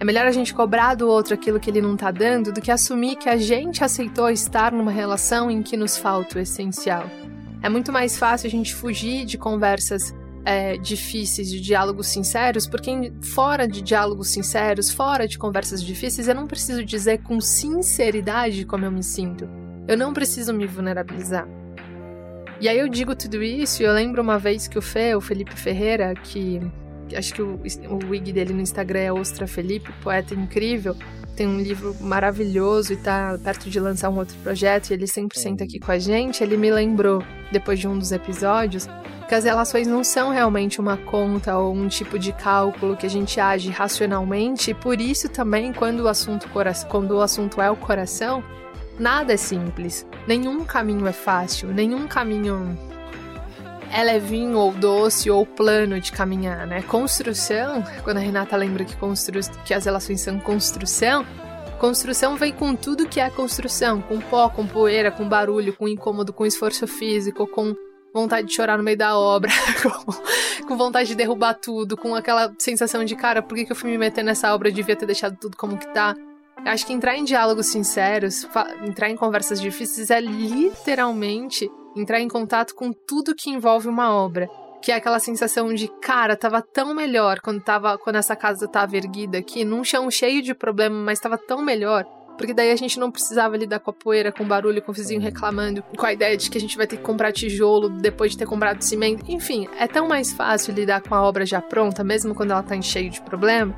É 0.00 0.04
melhor 0.04 0.26
a 0.26 0.32
gente 0.32 0.52
cobrar 0.52 0.96
do 0.96 1.06
outro 1.06 1.32
aquilo 1.32 1.60
que 1.60 1.70
ele 1.70 1.80
não 1.80 1.96
tá 1.96 2.10
dando 2.10 2.52
do 2.52 2.60
que 2.60 2.72
assumir 2.72 3.14
que 3.14 3.28
a 3.28 3.36
gente 3.36 3.84
aceitou 3.84 4.28
estar 4.28 4.72
numa 4.72 4.90
relação 4.90 5.48
em 5.48 5.62
que 5.62 5.76
nos 5.76 5.96
falta 5.96 6.38
o 6.38 6.40
essencial. 6.40 7.08
É 7.62 7.68
muito 7.68 7.92
mais 7.92 8.18
fácil 8.18 8.48
a 8.48 8.50
gente 8.50 8.74
fugir 8.74 9.24
de 9.24 9.38
conversas 9.38 10.12
é, 10.44 10.76
difíceis, 10.76 11.48
de 11.48 11.60
diálogos 11.60 12.08
sinceros, 12.08 12.66
porque 12.66 13.12
fora 13.22 13.68
de 13.68 13.80
diálogos 13.80 14.30
sinceros, 14.30 14.90
fora 14.90 15.28
de 15.28 15.38
conversas 15.38 15.80
difíceis, 15.80 16.26
eu 16.26 16.34
não 16.34 16.48
preciso 16.48 16.84
dizer 16.84 17.18
com 17.22 17.40
sinceridade 17.40 18.64
como 18.64 18.84
eu 18.84 18.90
me 18.90 19.04
sinto. 19.04 19.48
Eu 19.86 19.96
não 19.96 20.12
preciso 20.12 20.52
me 20.52 20.66
vulnerabilizar. 20.66 21.46
E 22.62 22.68
aí 22.68 22.78
eu 22.78 22.88
digo 22.88 23.16
tudo 23.16 23.42
isso 23.42 23.82
e 23.82 23.84
eu 23.84 23.92
lembro 23.92 24.22
uma 24.22 24.38
vez 24.38 24.68
que 24.68 24.78
o 24.78 24.80
Fê, 24.80 25.16
o 25.16 25.20
Felipe 25.20 25.56
Ferreira, 25.56 26.14
que 26.14 26.60
acho 27.12 27.34
que 27.34 27.42
o, 27.42 27.60
o 27.90 28.08
wig 28.08 28.32
dele 28.32 28.52
no 28.52 28.60
Instagram 28.60 29.00
é 29.00 29.12
Ostra 29.12 29.48
Felipe, 29.48 29.92
poeta 30.00 30.32
incrível, 30.32 30.96
tem 31.34 31.48
um 31.48 31.60
livro 31.60 31.92
maravilhoso 32.00 32.92
e 32.92 32.96
tá 32.96 33.36
perto 33.42 33.68
de 33.68 33.80
lançar 33.80 34.10
um 34.10 34.16
outro 34.16 34.36
projeto 34.44 34.90
e 34.90 34.94
ele 34.94 35.08
sempre 35.08 35.40
senta 35.40 35.64
aqui 35.64 35.80
com 35.80 35.90
a 35.90 35.98
gente, 35.98 36.40
ele 36.44 36.56
me 36.56 36.70
lembrou, 36.70 37.20
depois 37.50 37.80
de 37.80 37.88
um 37.88 37.98
dos 37.98 38.12
episódios, 38.12 38.88
que 39.28 39.34
as 39.34 39.42
relações 39.42 39.88
não 39.88 40.04
são 40.04 40.30
realmente 40.30 40.80
uma 40.80 40.96
conta 40.96 41.58
ou 41.58 41.74
um 41.74 41.88
tipo 41.88 42.16
de 42.16 42.32
cálculo 42.32 42.96
que 42.96 43.06
a 43.06 43.10
gente 43.10 43.40
age 43.40 43.70
racionalmente, 43.70 44.70
e 44.70 44.74
por 44.74 45.00
isso 45.00 45.28
também, 45.28 45.72
quando 45.72 46.04
o 46.04 46.08
assunto, 46.08 46.48
quando 46.88 47.10
o 47.10 47.22
assunto 47.22 47.60
é 47.60 47.68
o 47.68 47.74
coração, 47.74 48.40
Nada 48.98 49.32
é 49.32 49.36
simples, 49.36 50.06
nenhum 50.26 50.64
caminho 50.64 51.06
é 51.06 51.12
fácil, 51.12 51.68
nenhum 51.68 52.06
caminho 52.06 52.78
é 53.92 54.02
levinho 54.02 54.56
ou 54.56 54.72
doce 54.72 55.30
ou 55.30 55.44
plano 55.44 56.00
de 56.00 56.12
caminhar, 56.12 56.66
né? 56.66 56.82
Construção, 56.82 57.84
quando 58.02 58.16
a 58.16 58.20
Renata 58.20 58.56
lembra 58.56 58.84
que, 58.84 58.96
constru... 58.96 59.38
que 59.64 59.74
as 59.74 59.84
relações 59.84 60.20
são 60.20 60.40
construção, 60.40 61.26
construção 61.78 62.36
vem 62.36 62.52
com 62.52 62.74
tudo 62.74 63.06
que 63.06 63.20
é 63.20 63.28
construção, 63.28 64.00
com 64.00 64.18
pó, 64.18 64.48
com 64.48 64.66
poeira, 64.66 65.10
com 65.10 65.28
barulho, 65.28 65.76
com 65.76 65.86
incômodo, 65.86 66.32
com 66.32 66.46
esforço 66.46 66.86
físico, 66.86 67.46
com 67.46 67.74
vontade 68.14 68.48
de 68.48 68.54
chorar 68.54 68.78
no 68.78 68.84
meio 68.84 68.96
da 68.96 69.18
obra, 69.18 69.50
com, 69.82 70.66
com, 70.66 70.76
vontade 70.76 71.08
de 71.08 71.14
derrubar 71.14 71.54
tudo, 71.54 71.96
com 71.96 72.14
aquela 72.14 72.54
sensação 72.58 73.04
de, 73.04 73.14
cara, 73.14 73.42
por 73.42 73.56
que, 73.56 73.66
que 73.66 73.72
eu 73.72 73.76
fui 73.76 73.90
me 73.90 73.98
meter 73.98 74.22
nessa 74.22 74.54
obra? 74.54 74.68
Eu 74.68 74.72
devia 74.72 74.96
ter 74.96 75.06
deixado 75.06 75.36
tudo 75.36 75.56
como 75.56 75.76
que 75.76 75.92
tá. 75.92 76.14
Acho 76.64 76.86
que 76.86 76.92
entrar 76.92 77.16
em 77.16 77.24
diálogos 77.24 77.66
sinceros, 77.66 78.46
entrar 78.86 79.10
em 79.10 79.16
conversas 79.16 79.60
difíceis 79.60 80.10
é 80.10 80.20
literalmente 80.20 81.68
entrar 81.96 82.20
em 82.20 82.28
contato 82.28 82.74
com 82.74 82.92
tudo 82.92 83.34
que 83.34 83.50
envolve 83.50 83.88
uma 83.88 84.14
obra. 84.14 84.48
Que 84.80 84.90
é 84.90 84.96
aquela 84.96 85.20
sensação 85.20 85.72
de, 85.72 85.88
cara, 86.00 86.36
tava 86.36 86.60
tão 86.60 86.92
melhor 86.94 87.40
quando, 87.40 87.60
tava, 87.60 87.96
quando 87.98 88.16
essa 88.16 88.34
casa 88.34 88.66
tava 88.66 88.96
erguida 88.96 89.38
aqui, 89.38 89.64
num 89.64 89.84
chão 89.84 90.10
cheio 90.10 90.42
de 90.42 90.54
problema, 90.54 90.96
mas 90.96 91.20
tava 91.20 91.38
tão 91.38 91.62
melhor. 91.62 92.04
Porque 92.36 92.54
daí 92.54 92.72
a 92.72 92.76
gente 92.76 92.98
não 92.98 93.10
precisava 93.10 93.56
lidar 93.56 93.78
com 93.78 93.90
a 93.90 93.94
poeira, 93.94 94.32
com 94.32 94.42
o 94.42 94.46
barulho, 94.46 94.82
com 94.82 94.90
o 94.90 94.94
vizinho 94.94 95.20
reclamando, 95.20 95.84
com 95.96 96.06
a 96.06 96.12
ideia 96.12 96.36
de 96.36 96.50
que 96.50 96.58
a 96.58 96.60
gente 96.60 96.76
vai 96.76 96.86
ter 96.86 96.96
que 96.96 97.02
comprar 97.02 97.30
tijolo 97.30 97.88
depois 97.88 98.32
de 98.32 98.38
ter 98.38 98.46
comprado 98.46 98.82
cimento. 98.82 99.24
Enfim, 99.28 99.68
é 99.78 99.86
tão 99.86 100.08
mais 100.08 100.32
fácil 100.32 100.74
lidar 100.74 101.02
com 101.02 101.14
a 101.14 101.22
obra 101.22 101.46
já 101.46 101.60
pronta, 101.60 102.02
mesmo 102.02 102.34
quando 102.34 102.50
ela 102.50 102.62
tá 102.62 102.74
em 102.74 102.82
cheio 102.82 103.10
de 103.10 103.20
problema, 103.20 103.76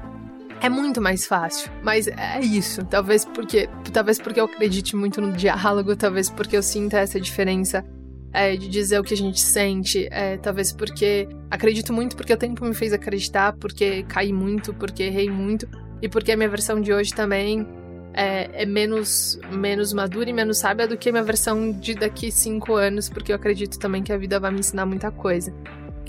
é 0.65 0.69
muito 0.71 1.01
mais 1.01 1.27
fácil. 1.27 1.71
Mas 1.83 2.09
é 2.09 2.41
isso. 2.41 2.85
Talvez 2.87 3.25
porque, 3.25 3.69
talvez 3.93 4.19
porque 4.19 4.41
eu 4.41 4.47
acredite 4.47 4.97
muito 4.97 5.21
no 5.21 5.33
diálogo, 5.33 5.95
talvez 5.95 6.31
porque 6.31 6.57
eu 6.57 6.63
sinta 6.63 6.99
essa 6.99 7.21
diferença 7.21 7.85
é, 8.33 8.57
de 8.57 8.67
dizer 8.67 8.99
o 8.99 9.05
que 9.05 9.13
a 9.13 9.17
gente 9.17 9.41
sente, 9.41 10.09
é, 10.11 10.39
talvez 10.39 10.73
porque 10.73 11.29
acredito 11.51 11.93
muito 11.93 12.17
porque 12.17 12.33
o 12.33 12.37
tempo 12.37 12.65
me 12.65 12.75
fez 12.75 12.95
acreditar, 12.95 13.53
porque 13.53 14.05
caí 14.05 14.33
muito, 14.33 14.73
porque 14.73 15.03
errei 15.05 15.31
muito 15.31 15.69
e 16.01 16.09
porque 16.09 16.33
a 16.33 16.37
minha 16.37 16.49
versão 16.49 16.81
de 16.81 16.93
hoje 16.93 17.13
também 17.13 17.67
é, 18.15 18.63
é, 18.63 18.67
menos, 18.67 19.39
menos 19.53 19.93
madura 19.93 20.31
e 20.31 20.33
menos 20.33 20.59
sábia 20.59 20.89
do 20.89 20.97
que 20.97 21.11
a 21.11 21.13
minha 21.13 21.23
versão 21.23 21.73
de 21.73 21.95
daqui 21.95 22.33
cinco 22.33 22.75
anos, 22.75 23.11
porque 23.11 23.33
eu 23.33 23.37
acredito 23.37 23.79
também 23.79 24.03
que 24.03 24.13
a 24.13 24.17
vida 24.17 24.41
vai 24.41 24.51
me 24.51 24.61
ensinar 24.61 24.87
muita 24.87 25.11
coisa. 25.11 25.55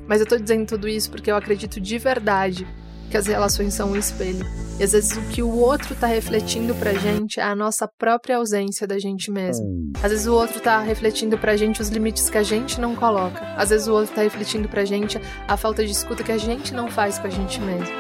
Mas 0.08 0.22
eu 0.22 0.26
tô 0.26 0.38
dizendo 0.38 0.66
tudo 0.66 0.88
isso 0.88 1.12
porque 1.12 1.30
eu 1.30 1.36
acredito 1.36 1.82
de 1.82 1.98
verdade 1.98 2.66
que 3.10 3.18
as 3.18 3.28
relações 3.28 3.74
são 3.74 3.92
um 3.92 3.96
espelho. 3.96 4.46
E 4.80 4.84
às 4.84 4.92
vezes 4.92 5.16
o 5.16 5.22
que 5.30 5.42
o 5.42 5.56
outro 5.58 5.96
tá 5.96 6.06
refletindo 6.06 6.76
pra 6.76 6.94
gente 6.94 7.40
é 7.40 7.44
a 7.44 7.56
nossa 7.56 7.88
própria 7.98 8.38
ausência 8.38 8.86
da 8.86 9.00
gente 9.00 9.32
mesmo. 9.32 9.66
Às 10.04 10.12
vezes 10.12 10.28
o 10.28 10.34
outro 10.34 10.60
tá 10.60 10.80
refletindo 10.82 11.38
pra 11.38 11.56
gente 11.56 11.82
os 11.82 11.88
limites 11.88 12.30
que 12.30 12.38
a 12.38 12.44
gente 12.44 12.80
não 12.82 12.94
coloca. 12.94 13.42
Às 13.56 13.70
vezes 13.70 13.88
o 13.88 13.94
outro 13.94 14.14
tá 14.14 14.22
refletindo 14.22 14.68
pra 14.68 14.84
gente 14.84 15.20
a 15.48 15.56
falta 15.56 15.86
de 15.86 15.92
escuta 15.92 16.24
que 16.24 16.32
a 16.32 16.38
gente 16.38 16.74
não 16.74 16.90
faz 16.90 17.18
com 17.18 17.28
a 17.28 17.30
gente 17.30 17.62
mesmo. 17.62 17.96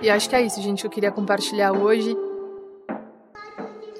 E 0.00 0.08
acho 0.08 0.28
que 0.28 0.36
é 0.36 0.42
isso, 0.42 0.62
gente, 0.62 0.82
que 0.82 0.86
eu 0.86 0.90
queria 0.90 1.10
compartilhar 1.10 1.72
hoje. 1.72 2.16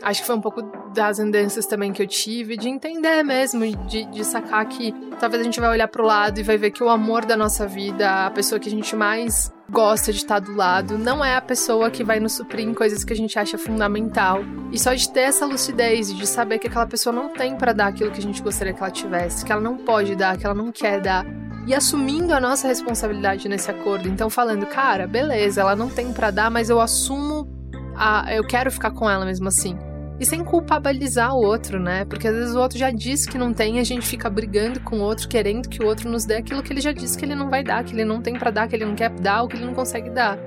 Acho 0.02 0.20
que 0.20 0.26
foi 0.26 0.36
um 0.36 0.40
pouco 0.40 0.62
das 0.94 1.18
andanças 1.18 1.66
também 1.66 1.92
que 1.92 2.02
eu 2.02 2.06
tive, 2.06 2.56
de 2.56 2.68
entender 2.68 3.22
mesmo, 3.22 3.64
de, 3.86 4.04
de 4.06 4.24
sacar 4.24 4.66
que 4.66 4.92
talvez 5.18 5.40
a 5.40 5.44
gente 5.44 5.60
vai 5.60 5.70
olhar 5.70 5.88
pro 5.88 6.04
lado 6.04 6.38
e 6.38 6.42
vai 6.42 6.56
ver 6.56 6.70
que 6.70 6.82
o 6.82 6.88
amor 6.88 7.24
da 7.24 7.36
nossa 7.36 7.66
vida, 7.66 8.26
a 8.26 8.30
pessoa 8.30 8.58
que 8.58 8.68
a 8.68 8.72
gente 8.72 8.94
mais 8.96 9.52
gosta 9.70 10.12
de 10.12 10.18
estar 10.18 10.38
do 10.38 10.54
lado, 10.54 10.96
não 10.96 11.24
é 11.24 11.36
a 11.36 11.40
pessoa 11.40 11.90
que 11.90 12.02
vai 12.02 12.18
nos 12.18 12.32
suprir 12.32 12.66
em 12.66 12.72
coisas 12.72 13.04
que 13.04 13.12
a 13.12 13.16
gente 13.16 13.38
acha 13.38 13.58
fundamental. 13.58 14.40
E 14.72 14.78
só 14.78 14.94
de 14.94 15.10
ter 15.10 15.20
essa 15.20 15.44
lucidez, 15.44 16.14
de 16.14 16.26
saber 16.26 16.58
que 16.58 16.66
aquela 16.66 16.86
pessoa 16.86 17.14
não 17.14 17.28
tem 17.28 17.56
para 17.56 17.72
dar 17.72 17.88
aquilo 17.88 18.10
que 18.10 18.18
a 18.18 18.22
gente 18.22 18.42
gostaria 18.42 18.72
que 18.72 18.82
ela 18.82 18.90
tivesse, 18.90 19.44
que 19.44 19.52
ela 19.52 19.60
não 19.60 19.76
pode 19.76 20.16
dar, 20.16 20.36
que 20.36 20.46
ela 20.46 20.54
não 20.54 20.72
quer 20.72 21.00
dar. 21.00 21.26
E 21.66 21.74
assumindo 21.74 22.32
a 22.32 22.40
nossa 22.40 22.66
responsabilidade 22.66 23.46
nesse 23.46 23.70
acordo. 23.70 24.08
Então, 24.08 24.30
falando, 24.30 24.64
cara, 24.64 25.06
beleza, 25.06 25.60
ela 25.60 25.76
não 25.76 25.90
tem 25.90 26.12
para 26.14 26.30
dar, 26.30 26.50
mas 26.50 26.70
eu 26.70 26.80
assumo. 26.80 27.46
A, 27.94 28.32
eu 28.34 28.46
quero 28.46 28.70
ficar 28.70 28.92
com 28.92 29.10
ela 29.10 29.24
mesmo 29.24 29.48
assim 29.48 29.76
e 30.20 30.26
sem 30.26 30.44
culpabilizar 30.44 31.34
o 31.34 31.40
outro, 31.40 31.78
né? 31.78 32.04
Porque 32.04 32.26
às 32.26 32.34
vezes 32.34 32.54
o 32.54 32.60
outro 32.60 32.78
já 32.78 32.90
disse 32.90 33.28
que 33.28 33.38
não 33.38 33.52
tem 33.52 33.76
e 33.76 33.80
a 33.80 33.84
gente 33.84 34.06
fica 34.06 34.28
brigando 34.28 34.80
com 34.80 34.96
o 34.98 35.02
outro, 35.02 35.28
querendo 35.28 35.68
que 35.68 35.82
o 35.82 35.86
outro 35.86 36.10
nos 36.10 36.24
dê 36.24 36.36
aquilo 36.36 36.62
que 36.62 36.72
ele 36.72 36.80
já 36.80 36.92
disse 36.92 37.16
que 37.16 37.24
ele 37.24 37.34
não 37.34 37.48
vai 37.48 37.62
dar, 37.62 37.84
que 37.84 37.94
ele 37.94 38.04
não 38.04 38.20
tem 38.20 38.38
para 38.38 38.50
dar, 38.50 38.68
que 38.68 38.74
ele 38.74 38.84
não 38.84 38.94
quer 38.94 39.10
dar 39.10 39.42
ou 39.42 39.48
que 39.48 39.56
ele 39.56 39.64
não 39.64 39.74
consegue 39.74 40.10
dar. 40.10 40.38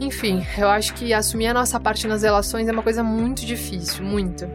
Enfim, 0.00 0.44
eu 0.58 0.68
acho 0.68 0.94
que 0.94 1.12
assumir 1.12 1.48
a 1.48 1.54
nossa 1.54 1.78
parte 1.78 2.06
nas 2.06 2.22
relações 2.22 2.68
é 2.68 2.72
uma 2.72 2.82
coisa 2.82 3.02
muito 3.02 3.44
difícil, 3.44 4.04
muito. 4.04 4.48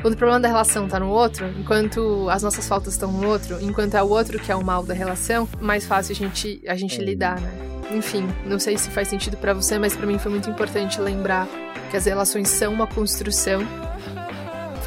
Quando 0.00 0.14
o 0.14 0.16
problema 0.16 0.40
da 0.40 0.48
relação 0.48 0.86
tá 0.86 1.00
no 1.00 1.08
outro, 1.08 1.46
enquanto 1.58 2.28
as 2.30 2.42
nossas 2.42 2.68
faltas 2.68 2.94
estão 2.94 3.10
no 3.10 3.26
outro, 3.26 3.58
enquanto 3.60 3.94
é 3.94 4.02
o 4.02 4.08
outro 4.08 4.38
que 4.38 4.50
é 4.50 4.56
o 4.56 4.64
mal 4.64 4.84
da 4.84 4.94
relação, 4.94 5.48
mais 5.60 5.86
fácil 5.86 6.12
a 6.12 6.14
gente, 6.14 6.62
a 6.68 6.76
gente 6.76 7.00
lidar, 7.00 7.40
né? 7.40 7.50
Enfim, 7.90 8.28
não 8.46 8.58
sei 8.58 8.76
se 8.76 8.90
faz 8.90 9.08
sentido 9.08 9.36
para 9.36 9.54
você, 9.54 9.78
mas 9.78 9.96
para 9.96 10.06
mim 10.06 10.18
foi 10.18 10.30
muito 10.30 10.48
importante 10.48 11.00
lembrar 11.00 11.48
que 11.90 11.96
as 11.96 12.04
relações 12.04 12.48
são 12.48 12.72
uma 12.72 12.86
construção 12.86 13.60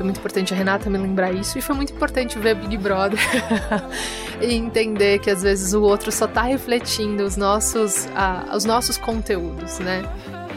foi 0.02 0.06
muito 0.06 0.18
importante 0.18 0.52
a 0.52 0.58
Renata 0.58 0.90
me 0.90 0.98
lembrar 0.98 1.32
isso 1.32 1.60
e 1.60 1.62
foi 1.62 1.76
muito 1.76 1.94
importante 1.94 2.40
ver 2.40 2.56
Big 2.56 2.76
Brother 2.76 3.20
e 4.42 4.56
entender 4.56 5.20
que 5.20 5.30
às 5.30 5.44
vezes 5.44 5.76
o 5.76 5.84
outro 5.84 6.12
só 6.12 6.26
tá 6.26 6.42
refletindo 6.42 7.24
os 7.24 7.38
nossos, 7.38 8.06
uh, 8.06 8.56
os 8.56 8.66
nossos 8.66 8.98
conteúdos, 8.98 9.78
né? 9.78 10.02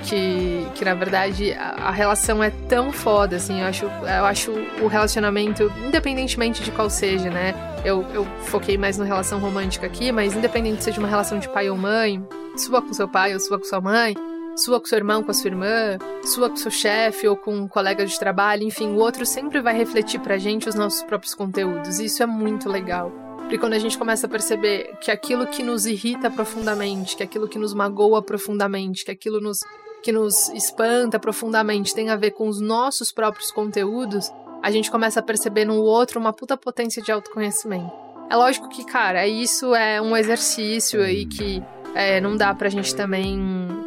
Que, 0.04 0.66
que 0.74 0.84
na 0.84 0.94
verdade 0.94 1.52
a, 1.52 1.88
a, 1.88 1.90
relação 1.90 2.42
é 2.42 2.50
tão 2.68 2.90
foda, 2.90 3.36
assim, 3.36 3.60
eu 3.60 3.66
acho, 3.66 3.84
eu 3.84 4.24
acho 4.24 4.50
o 4.82 4.86
relacionamento, 4.86 5.70
independentemente 5.86 6.62
de 6.62 6.70
qual 6.70 6.88
seja, 6.88 7.28
né? 7.28 7.54
Eu, 7.84 8.02
eu 8.14 8.26
foquei 8.44 8.78
mais 8.78 8.96
na 8.96 9.04
relação 9.04 9.38
romântica 9.38 9.86
aqui, 9.86 10.10
mas 10.10 10.34
independente 10.34 10.78
se 10.78 10.84
seja 10.84 11.00
uma 11.00 11.08
relação 11.08 11.38
de 11.38 11.48
pai 11.50 11.68
ou 11.68 11.76
mãe, 11.76 12.22
sua 12.56 12.80
com 12.80 12.92
seu 12.94 13.08
pai 13.08 13.34
ou 13.34 13.40
sua 13.40 13.58
com 13.58 13.64
sua 13.64 13.80
mãe, 13.80 14.14
sua 14.56 14.80
com 14.80 14.86
seu 14.86 14.98
irmão, 14.98 15.22
com 15.22 15.30
a 15.30 15.34
sua 15.34 15.48
irmã, 15.48 15.98
sua 16.24 16.48
com 16.48 16.56
seu 16.56 16.70
chefe 16.70 17.26
ou 17.26 17.36
com 17.36 17.54
um 17.54 17.68
colega 17.68 18.06
de 18.06 18.18
trabalho, 18.18 18.62
enfim, 18.62 18.90
o 18.90 18.98
outro 18.98 19.26
sempre 19.26 19.60
vai 19.60 19.76
refletir 19.76 20.20
pra 20.20 20.38
gente 20.38 20.68
os 20.68 20.74
nossos 20.74 21.02
próprios 21.02 21.34
conteúdos. 21.34 21.98
E 21.98 22.06
isso 22.06 22.22
é 22.22 22.26
muito 22.26 22.68
legal. 22.68 23.12
Porque 23.38 23.58
quando 23.58 23.74
a 23.74 23.78
gente 23.78 23.98
começa 23.98 24.26
a 24.26 24.30
perceber 24.30 24.96
que 25.00 25.10
aquilo 25.10 25.46
que 25.46 25.62
nos 25.62 25.84
irrita 25.84 26.30
profundamente, 26.30 27.16
que 27.16 27.22
aquilo 27.22 27.46
que 27.46 27.58
nos 27.58 27.74
magoa 27.74 28.22
profundamente, 28.22 29.04
que 29.04 29.10
aquilo 29.10 29.40
nos, 29.40 29.58
que 30.02 30.10
nos 30.10 30.48
espanta 30.50 31.18
profundamente 31.18 31.94
tem 31.94 32.08
a 32.08 32.16
ver 32.16 32.30
com 32.30 32.48
os 32.48 32.60
nossos 32.60 33.12
próprios 33.12 33.50
conteúdos, 33.50 34.30
a 34.62 34.70
gente 34.70 34.90
começa 34.90 35.20
a 35.20 35.22
perceber 35.22 35.66
no 35.66 35.76
outro 35.82 36.18
uma 36.18 36.32
puta 36.32 36.56
potência 36.56 37.02
de 37.02 37.12
autoconhecimento. 37.12 37.92
É 38.30 38.36
lógico 38.36 38.68
que, 38.70 38.82
cara, 38.82 39.26
isso 39.26 39.74
é 39.74 40.00
um 40.00 40.16
exercício 40.16 41.02
aí 41.02 41.26
que 41.26 41.62
é, 41.94 42.20
não 42.20 42.36
dá 42.36 42.54
pra 42.54 42.68
gente 42.68 42.94
também 42.94 43.40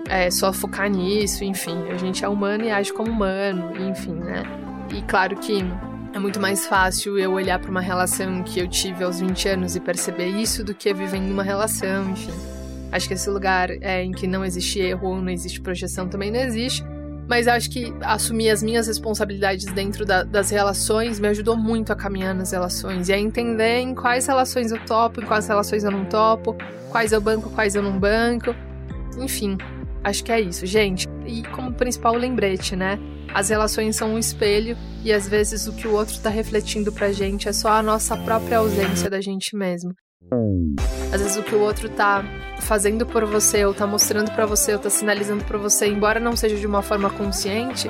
é, 0.09 0.31
só 0.31 0.53
focar 0.53 0.89
nisso, 0.89 1.43
enfim. 1.43 1.77
A 1.89 1.97
gente 1.97 2.23
é 2.23 2.29
humano 2.29 2.63
e 2.63 2.71
age 2.71 2.93
como 2.93 3.11
humano, 3.11 3.71
enfim, 3.89 4.13
né? 4.13 4.43
E 4.93 5.01
claro 5.01 5.35
que 5.35 5.63
é 6.13 6.19
muito 6.19 6.39
mais 6.39 6.65
fácil 6.65 7.19
eu 7.19 7.33
olhar 7.33 7.59
para 7.59 7.69
uma 7.69 7.81
relação 7.81 8.41
que 8.43 8.59
eu 8.59 8.67
tive 8.67 9.03
aos 9.03 9.19
20 9.19 9.49
anos 9.49 9.75
e 9.75 9.79
perceber 9.79 10.27
isso 10.27 10.63
do 10.63 10.73
que 10.73 10.93
vivendo 10.93 11.29
uma 11.31 11.43
relação, 11.43 12.09
enfim. 12.11 12.33
Acho 12.91 13.07
que 13.07 13.13
esse 13.13 13.29
lugar 13.29 13.69
é, 13.69 14.03
em 14.03 14.11
que 14.11 14.25
não 14.25 14.45
existe 14.45 14.79
erro 14.79 15.09
ou 15.09 15.21
não 15.21 15.29
existe 15.29 15.59
projeção 15.59 16.07
também 16.07 16.31
não 16.31 16.39
existe. 16.39 16.83
Mas 17.27 17.47
acho 17.47 17.69
que 17.69 17.93
assumir 18.01 18.49
as 18.49 18.63
minhas 18.63 18.87
responsabilidades 18.87 19.65
dentro 19.65 20.05
da, 20.05 20.23
das 20.23 20.49
relações 20.49 21.19
me 21.19 21.27
ajudou 21.27 21.57
muito 21.57 21.91
a 21.91 21.95
caminhar 21.95 22.33
nas 22.33 22.51
relações 22.51 23.09
e 23.09 23.13
a 23.13 23.19
entender 23.19 23.79
em 23.79 23.93
quais 23.93 24.25
relações 24.25 24.71
eu 24.71 24.79
topo, 24.85 25.21
em 25.21 25.25
quais 25.25 25.47
relações 25.47 25.83
eu 25.83 25.91
não 25.91 26.05
topo, 26.05 26.55
quais 26.89 27.11
eu 27.11 27.19
banco, 27.19 27.49
quais 27.49 27.75
eu 27.75 27.83
não 27.83 27.99
banco. 27.99 28.55
Enfim, 29.17 29.57
acho 30.03 30.23
que 30.23 30.31
é 30.31 30.39
isso, 30.39 30.65
gente. 30.65 31.05
E 31.25 31.43
como 31.43 31.73
principal 31.73 32.15
lembrete, 32.15 32.75
né? 32.75 32.97
As 33.33 33.49
relações 33.49 33.95
são 33.95 34.13
um 34.13 34.17
espelho 34.17 34.77
e 35.03 35.11
às 35.11 35.27
vezes 35.27 35.67
o 35.67 35.73
que 35.73 35.87
o 35.87 35.93
outro 35.93 36.13
está 36.13 36.29
refletindo 36.29 36.91
pra 36.93 37.11
gente 37.11 37.49
é 37.49 37.53
só 37.53 37.69
a 37.69 37.83
nossa 37.83 38.15
própria 38.15 38.59
ausência 38.59 39.09
da 39.09 39.19
gente 39.19 39.55
mesmo. 39.55 39.91
Às 41.13 41.21
vezes 41.21 41.37
o 41.37 41.43
que 41.43 41.55
o 41.55 41.61
outro 41.61 41.89
tá 41.89 42.23
fazendo 42.61 43.05
por 43.05 43.25
você, 43.25 43.65
ou 43.65 43.73
tá 43.73 43.87
mostrando 43.87 44.31
para 44.31 44.45
você, 44.45 44.73
ou 44.73 44.79
tá 44.79 44.89
sinalizando 44.89 45.43
para 45.45 45.57
você, 45.57 45.87
embora 45.87 46.19
não 46.19 46.35
seja 46.35 46.57
de 46.57 46.67
uma 46.67 46.81
forma 46.81 47.09
consciente, 47.09 47.89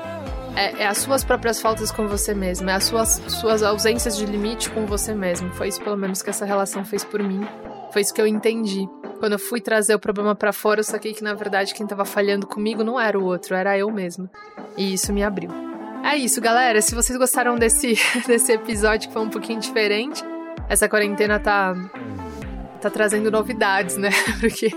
é, 0.55 0.84
é, 0.84 0.88
as 0.88 0.97
suas 0.99 1.23
próprias 1.23 1.61
faltas 1.61 1.91
com 1.91 2.07
você 2.07 2.34
mesmo, 2.34 2.69
é 2.69 2.73
as 2.73 2.86
suas, 2.86 3.21
suas 3.28 3.61
ausências 3.61 4.17
de 4.17 4.25
limite 4.25 4.69
com 4.71 4.86
você 4.86 5.13
mesmo. 5.13 5.51
Foi 5.53 5.67
isso, 5.67 5.82
pelo 5.82 5.97
menos, 5.97 6.21
que 6.21 6.30
essa 6.30 6.45
relação 6.45 6.84
fez 6.84 7.03
por 7.03 7.21
mim. 7.21 7.41
Foi 7.91 8.01
isso 8.01 8.13
que 8.13 8.21
eu 8.21 8.28
entendi. 8.28 8.88
Quando 9.19 9.34
eu 9.34 9.39
fui 9.39 9.61
trazer 9.61 9.95
o 9.95 9.99
problema 9.99 10.36
para 10.36 10.51
fora, 10.51 10.80
eu 10.80 10.84
saquei 10.84 11.13
que, 11.13 11.23
na 11.23 11.34
verdade, 11.34 11.73
quem 11.73 11.86
tava 11.86 12.05
falhando 12.05 12.47
comigo 12.47 12.84
não 12.84 12.99
era 12.99 13.19
o 13.19 13.23
outro, 13.23 13.55
era 13.55 13.78
eu 13.78 13.91
mesmo. 13.91 14.30
E 14.75 14.93
isso 14.93 15.13
me 15.13 15.23
abriu. 15.23 15.49
É 16.03 16.15
isso, 16.15 16.39
galera. 16.39 16.82
Se 16.82 16.95
vocês 16.95 17.17
gostaram 17.17 17.55
desse, 17.55 17.95
desse 18.25 18.51
episódio, 18.51 19.09
que 19.09 19.13
foi 19.13 19.23
um 19.23 19.30
pouquinho 19.30 19.59
diferente, 19.59 20.23
essa 20.70 20.88
quarentena 20.88 21.39
tá 21.39 21.76
tá 22.80 22.89
trazendo 22.89 23.30
novidades, 23.32 23.97
né? 23.97 24.09
Porque, 24.39 24.72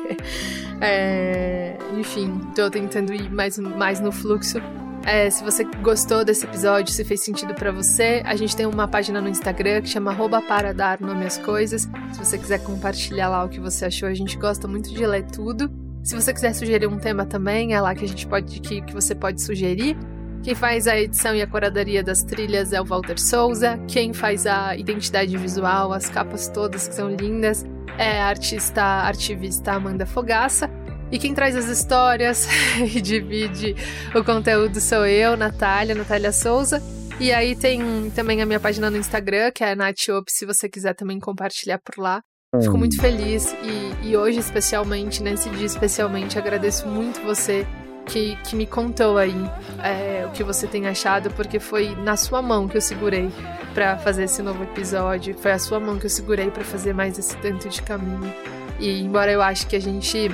é, 0.80 1.76
enfim, 1.96 2.40
tô 2.54 2.70
tentando 2.70 3.12
ir 3.12 3.30
mais, 3.30 3.58
mais 3.58 4.00
no 4.00 4.10
fluxo. 4.10 4.58
É, 5.04 5.30
se 5.30 5.42
você 5.42 5.64
gostou 5.64 6.24
desse 6.24 6.44
episódio, 6.44 6.92
se 6.92 7.02
fez 7.04 7.22
sentido 7.24 7.54
para 7.54 7.72
você, 7.72 8.22
a 8.24 8.36
gente 8.36 8.54
tem 8.54 8.66
uma 8.66 8.86
página 8.86 9.20
no 9.20 9.28
Instagram 9.28 9.80
que 9.80 9.88
chama 9.88 10.14
para 10.46 10.74
dar 10.74 11.00
nome 11.00 11.24
às 11.24 11.38
coisas. 11.38 11.88
Se 12.12 12.18
você 12.18 12.36
quiser 12.36 12.62
compartilhar 12.62 13.28
lá 13.28 13.44
o 13.44 13.48
que 13.48 13.60
você 13.60 13.86
achou, 13.86 14.08
a 14.08 14.14
gente 14.14 14.36
gosta 14.36 14.68
muito 14.68 14.90
de 14.90 15.06
ler 15.06 15.24
tudo. 15.24 15.70
Se 16.02 16.14
você 16.14 16.32
quiser 16.32 16.54
sugerir 16.54 16.86
um 16.86 16.98
tema 16.98 17.24
também, 17.24 17.74
é 17.74 17.80
lá 17.80 17.94
que 17.94 18.04
a 18.04 18.08
gente 18.08 18.26
pode 18.26 18.60
que, 18.60 18.82
que 18.82 18.92
você 18.92 19.14
pode 19.14 19.40
sugerir. 19.40 19.96
Quem 20.42 20.54
faz 20.54 20.86
a 20.86 20.98
edição 20.98 21.34
e 21.34 21.42
a 21.42 21.46
curadoria 21.46 22.02
das 22.02 22.22
trilhas 22.22 22.72
é 22.72 22.80
o 22.80 22.84
Walter 22.84 23.20
Souza. 23.20 23.78
Quem 23.86 24.14
faz 24.14 24.46
a 24.46 24.74
identidade 24.74 25.36
visual, 25.36 25.92
as 25.92 26.08
capas 26.08 26.48
todas 26.48 26.88
que 26.88 26.94
são 26.94 27.10
lindas, 27.10 27.62
é 27.98 28.22
a 28.22 28.26
artista, 28.26 28.82
artivista 28.82 29.72
Amanda 29.72 30.06
Fogaça. 30.06 30.70
E 31.12 31.18
quem 31.18 31.34
traz 31.34 31.54
as 31.54 31.66
histórias 31.66 32.48
e 32.80 33.02
divide 33.02 33.76
o 34.14 34.24
conteúdo 34.24 34.80
sou 34.80 35.04
eu, 35.04 35.36
Natália, 35.36 35.94
Natália 35.94 36.32
Souza. 36.32 36.82
E 37.20 37.32
aí 37.34 37.54
tem 37.54 38.10
também 38.14 38.40
a 38.40 38.46
minha 38.46 38.60
página 38.60 38.90
no 38.90 38.96
Instagram, 38.96 39.50
que 39.54 39.62
é 39.62 39.72
a 39.72 39.76
Natop, 39.76 40.24
se 40.30 40.46
você 40.46 40.70
quiser 40.70 40.94
também 40.94 41.18
compartilhar 41.18 41.78
por 41.84 42.02
lá. 42.02 42.22
Fico 42.62 42.78
muito 42.78 42.98
feliz 42.98 43.54
e, 43.62 44.08
e 44.08 44.16
hoje, 44.16 44.38
especialmente, 44.38 45.22
nesse 45.22 45.50
dia 45.50 45.66
especialmente, 45.66 46.38
agradeço 46.38 46.88
muito 46.88 47.20
você 47.20 47.66
que, 48.10 48.36
que 48.42 48.56
me 48.56 48.66
contou 48.66 49.16
aí 49.16 49.34
é, 49.82 50.26
o 50.26 50.30
que 50.30 50.42
você 50.42 50.66
tem 50.66 50.88
achado, 50.88 51.30
porque 51.30 51.60
foi 51.60 51.94
na 51.94 52.16
sua 52.16 52.42
mão 52.42 52.66
que 52.66 52.76
eu 52.76 52.80
segurei 52.80 53.30
para 53.72 53.96
fazer 53.98 54.24
esse 54.24 54.42
novo 54.42 54.64
episódio, 54.64 55.34
foi 55.38 55.52
a 55.52 55.58
sua 55.58 55.78
mão 55.78 55.96
que 55.96 56.06
eu 56.06 56.10
segurei 56.10 56.50
para 56.50 56.64
fazer 56.64 56.92
mais 56.92 57.18
esse 57.18 57.36
tanto 57.36 57.68
de 57.68 57.80
caminho. 57.82 58.34
E 58.80 59.00
embora 59.00 59.30
eu 59.30 59.40
acho 59.40 59.66
que 59.66 59.76
a 59.76 59.80
gente 59.80 60.28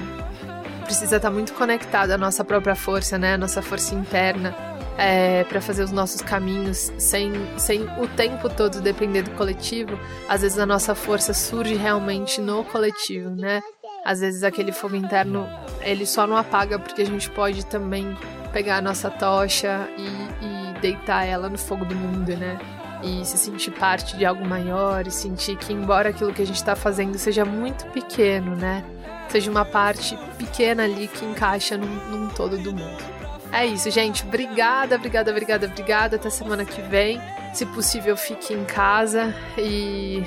precisa 0.84 1.16
estar 1.16 1.28
tá 1.28 1.34
muito 1.34 1.52
conectado 1.52 2.12
à 2.12 2.18
nossa 2.18 2.44
própria 2.44 2.74
força, 2.74 3.18
né, 3.18 3.34
a 3.34 3.38
nossa 3.38 3.60
força 3.60 3.94
interna, 3.94 4.54
é, 4.96 5.44
para 5.44 5.60
fazer 5.60 5.82
os 5.82 5.92
nossos 5.92 6.22
caminhos 6.22 6.90
sem, 6.96 7.32
sem 7.58 7.82
o 8.00 8.08
tempo 8.08 8.48
todo 8.48 8.80
depender 8.80 9.22
do 9.22 9.32
coletivo, 9.32 9.98
às 10.28 10.40
vezes 10.40 10.58
a 10.58 10.64
nossa 10.64 10.94
força 10.94 11.34
surge 11.34 11.74
realmente 11.74 12.40
no 12.40 12.64
coletivo, 12.64 13.30
né? 13.30 13.60
Às 14.06 14.20
vezes 14.20 14.44
aquele 14.44 14.70
fogo 14.70 14.94
interno 14.94 15.48
ele 15.80 16.06
só 16.06 16.28
não 16.28 16.36
apaga 16.36 16.78
porque 16.78 17.02
a 17.02 17.06
gente 17.06 17.28
pode 17.28 17.66
também 17.66 18.16
pegar 18.52 18.76
a 18.76 18.80
nossa 18.80 19.10
tocha 19.10 19.88
e, 19.98 20.06
e 20.44 20.80
deitar 20.80 21.24
ela 21.24 21.48
no 21.48 21.58
fogo 21.58 21.84
do 21.84 21.94
mundo, 21.94 22.36
né? 22.36 22.56
E 23.02 23.24
se 23.26 23.36
sentir 23.36 23.72
parte 23.72 24.16
de 24.16 24.24
algo 24.24 24.46
maior 24.46 25.06
e 25.06 25.10
sentir 25.10 25.56
que, 25.56 25.72
embora 25.72 26.10
aquilo 26.10 26.32
que 26.32 26.40
a 26.40 26.46
gente 26.46 26.56
está 26.56 26.76
fazendo 26.76 27.18
seja 27.18 27.44
muito 27.44 27.84
pequeno, 27.86 28.54
né? 28.54 28.84
Seja 29.28 29.50
uma 29.50 29.64
parte 29.64 30.16
pequena 30.38 30.84
ali 30.84 31.08
que 31.08 31.24
encaixa 31.24 31.76
num, 31.76 31.94
num 32.08 32.28
todo 32.28 32.56
do 32.56 32.72
mundo. 32.72 33.04
É 33.52 33.66
isso, 33.66 33.90
gente. 33.90 34.24
Obrigada, 34.24 34.96
obrigada, 34.96 35.30
obrigada, 35.32 35.66
obrigada. 35.66 36.16
Até 36.16 36.30
semana 36.30 36.64
que 36.64 36.80
vem. 36.80 37.20
Se 37.52 37.66
possível, 37.66 38.16
fique 38.16 38.54
em 38.54 38.64
casa 38.64 39.34
e, 39.58 40.22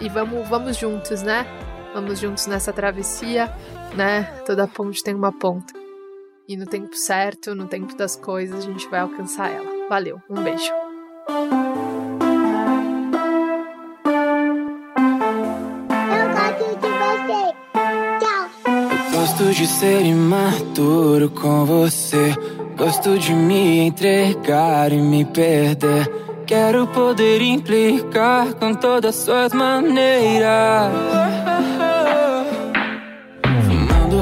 e 0.00 0.08
vamos, 0.08 0.48
vamos 0.48 0.76
juntos, 0.76 1.22
né? 1.22 1.46
Vamos 1.94 2.18
juntos 2.18 2.46
nessa 2.46 2.72
travessia, 2.72 3.52
né? 3.94 4.24
Toda 4.46 4.66
ponte 4.66 5.02
tem 5.02 5.14
uma 5.14 5.30
ponta. 5.30 5.74
E 6.48 6.56
no 6.56 6.66
tempo 6.66 6.96
certo, 6.96 7.54
no 7.54 7.66
tempo 7.66 7.94
das 7.96 8.16
coisas, 8.16 8.64
a 8.64 8.66
gente 8.66 8.88
vai 8.88 9.00
alcançar 9.00 9.50
ela. 9.50 9.88
Valeu, 9.88 10.20
um 10.28 10.42
beijo. 10.42 10.72
Gosto 19.12 19.52
de 19.52 19.66
ser 19.66 20.02
imaturo 20.02 21.30
com 21.30 21.64
você. 21.64 22.34
Gosto 22.76 23.18
de 23.18 23.32
me 23.32 23.80
entregar 23.80 24.92
e 24.92 24.96
me 24.96 25.24
perder. 25.24 26.31
Quero 26.52 26.86
poder 26.86 27.40
implicar 27.40 28.52
com 28.52 28.74
todas 28.74 29.16
suas 29.16 29.54
maneiras 29.54 30.92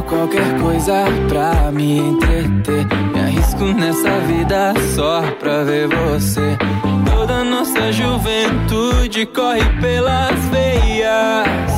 qualquer 0.08 0.60
coisa 0.60 1.04
pra 1.28 1.70
me 1.72 1.98
entreter. 1.98 2.86
Me 3.12 3.20
arrisco 3.20 3.64
nessa 3.64 4.18
vida 4.20 4.74
só 4.94 5.22
pra 5.40 5.64
ver 5.64 5.88
você. 5.88 6.56
Toda 7.04 7.42
nossa 7.42 7.92
juventude 7.92 9.26
corre 9.26 9.64
pelas 9.80 10.38
veias. 10.46 11.70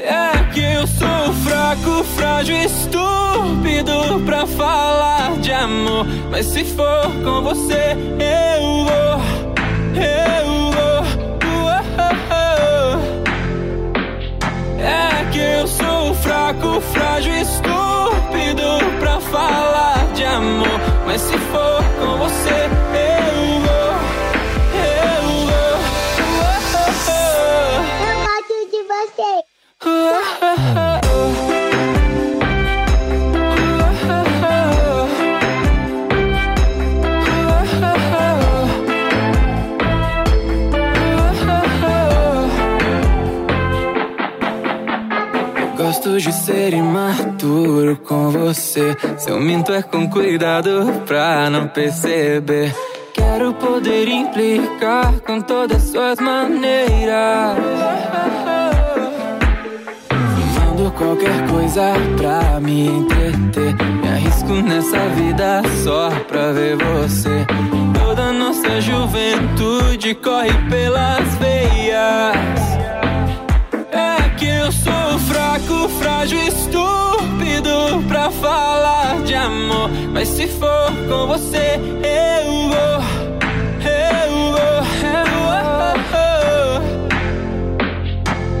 É 0.00 0.44
que 0.52 0.60
eu 0.60 0.86
sou 0.86 1.32
fraco, 1.44 2.04
frágil, 2.16 2.56
estúpido 2.56 4.20
pra 4.26 4.46
falar 4.46 5.36
de 5.40 5.52
amor. 5.52 6.06
Mas 6.30 6.46
se 6.46 6.64
for 6.64 7.10
com 7.24 7.42
você, 7.42 7.96
eu 8.18 8.84
vou, 8.84 9.03
fraco, 16.24 16.80
frágil, 16.80 17.34
estúpido 17.34 18.78
pra 18.98 19.20
falar 19.20 20.12
de 20.14 20.24
amor. 20.24 20.80
Mas 21.06 21.20
se 21.20 21.36
for 21.38 21.84
com 21.98 22.18
você, 22.18 22.68
eu 22.94 23.60
vou, 23.60 23.92
eu 24.80 25.22
vou. 25.46 25.74
Eu 28.08 28.16
gosto 28.24 28.56
de 28.70 28.80
você. 28.88 29.32
Ser 46.44 46.74
imaturo 46.74 47.96
com 47.96 48.28
você. 48.30 48.94
Se 49.16 49.30
eu 49.30 49.40
minto 49.40 49.72
é 49.72 49.82
com 49.82 50.08
cuidado 50.10 51.02
pra 51.06 51.48
não 51.48 51.68
perceber. 51.68 52.74
Quero 53.14 53.54
poder 53.54 54.06
implicar 54.08 55.20
com 55.20 55.40
todas 55.40 55.82
suas 55.84 56.18
maneiras. 56.20 57.56
Mando 60.58 60.90
qualquer 60.92 61.48
coisa 61.48 61.94
pra 62.18 62.60
me 62.60 62.88
entreter. 62.88 63.74
Me 64.02 64.08
arrisco 64.08 64.52
nessa 64.52 64.98
vida 65.16 65.62
só 65.82 66.10
pra 66.28 66.52
ver 66.52 66.76
você. 66.76 67.46
Toda 67.98 68.32
nossa 68.32 68.82
juventude 68.82 70.14
corre 70.16 70.52
pelas 70.68 71.26
veias 71.36 72.93
muito 75.84 75.88
frágil, 75.98 76.38
estúpido 76.40 78.02
pra 78.08 78.30
falar 78.30 79.22
de 79.22 79.34
amor. 79.34 79.90
Mas 80.12 80.28
se 80.28 80.46
for 80.46 80.92
com 81.08 81.26
você, 81.26 81.78
eu 82.02 82.52
vou. 82.68 83.04
Eu 83.84 84.30
vou, 84.52 84.78
eu 85.04 85.24
vou. 86.10 86.80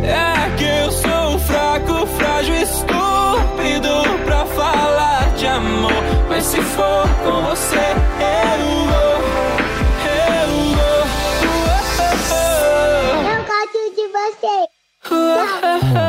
É 0.02 0.50
que 0.58 0.64
eu 0.64 0.90
sou 0.90 1.38
fraco, 1.38 2.06
frágil, 2.18 2.54
estúpido 2.56 4.02
pra 4.24 4.44
falar 4.46 5.32
de 5.36 5.46
amor. 5.46 6.02
Mas 6.28 6.44
se 6.44 6.60
for 6.60 7.08
com 7.24 7.42
você, 7.42 7.76
eu 7.76 8.86
vou. 8.86 9.04
você. 14.14 16.03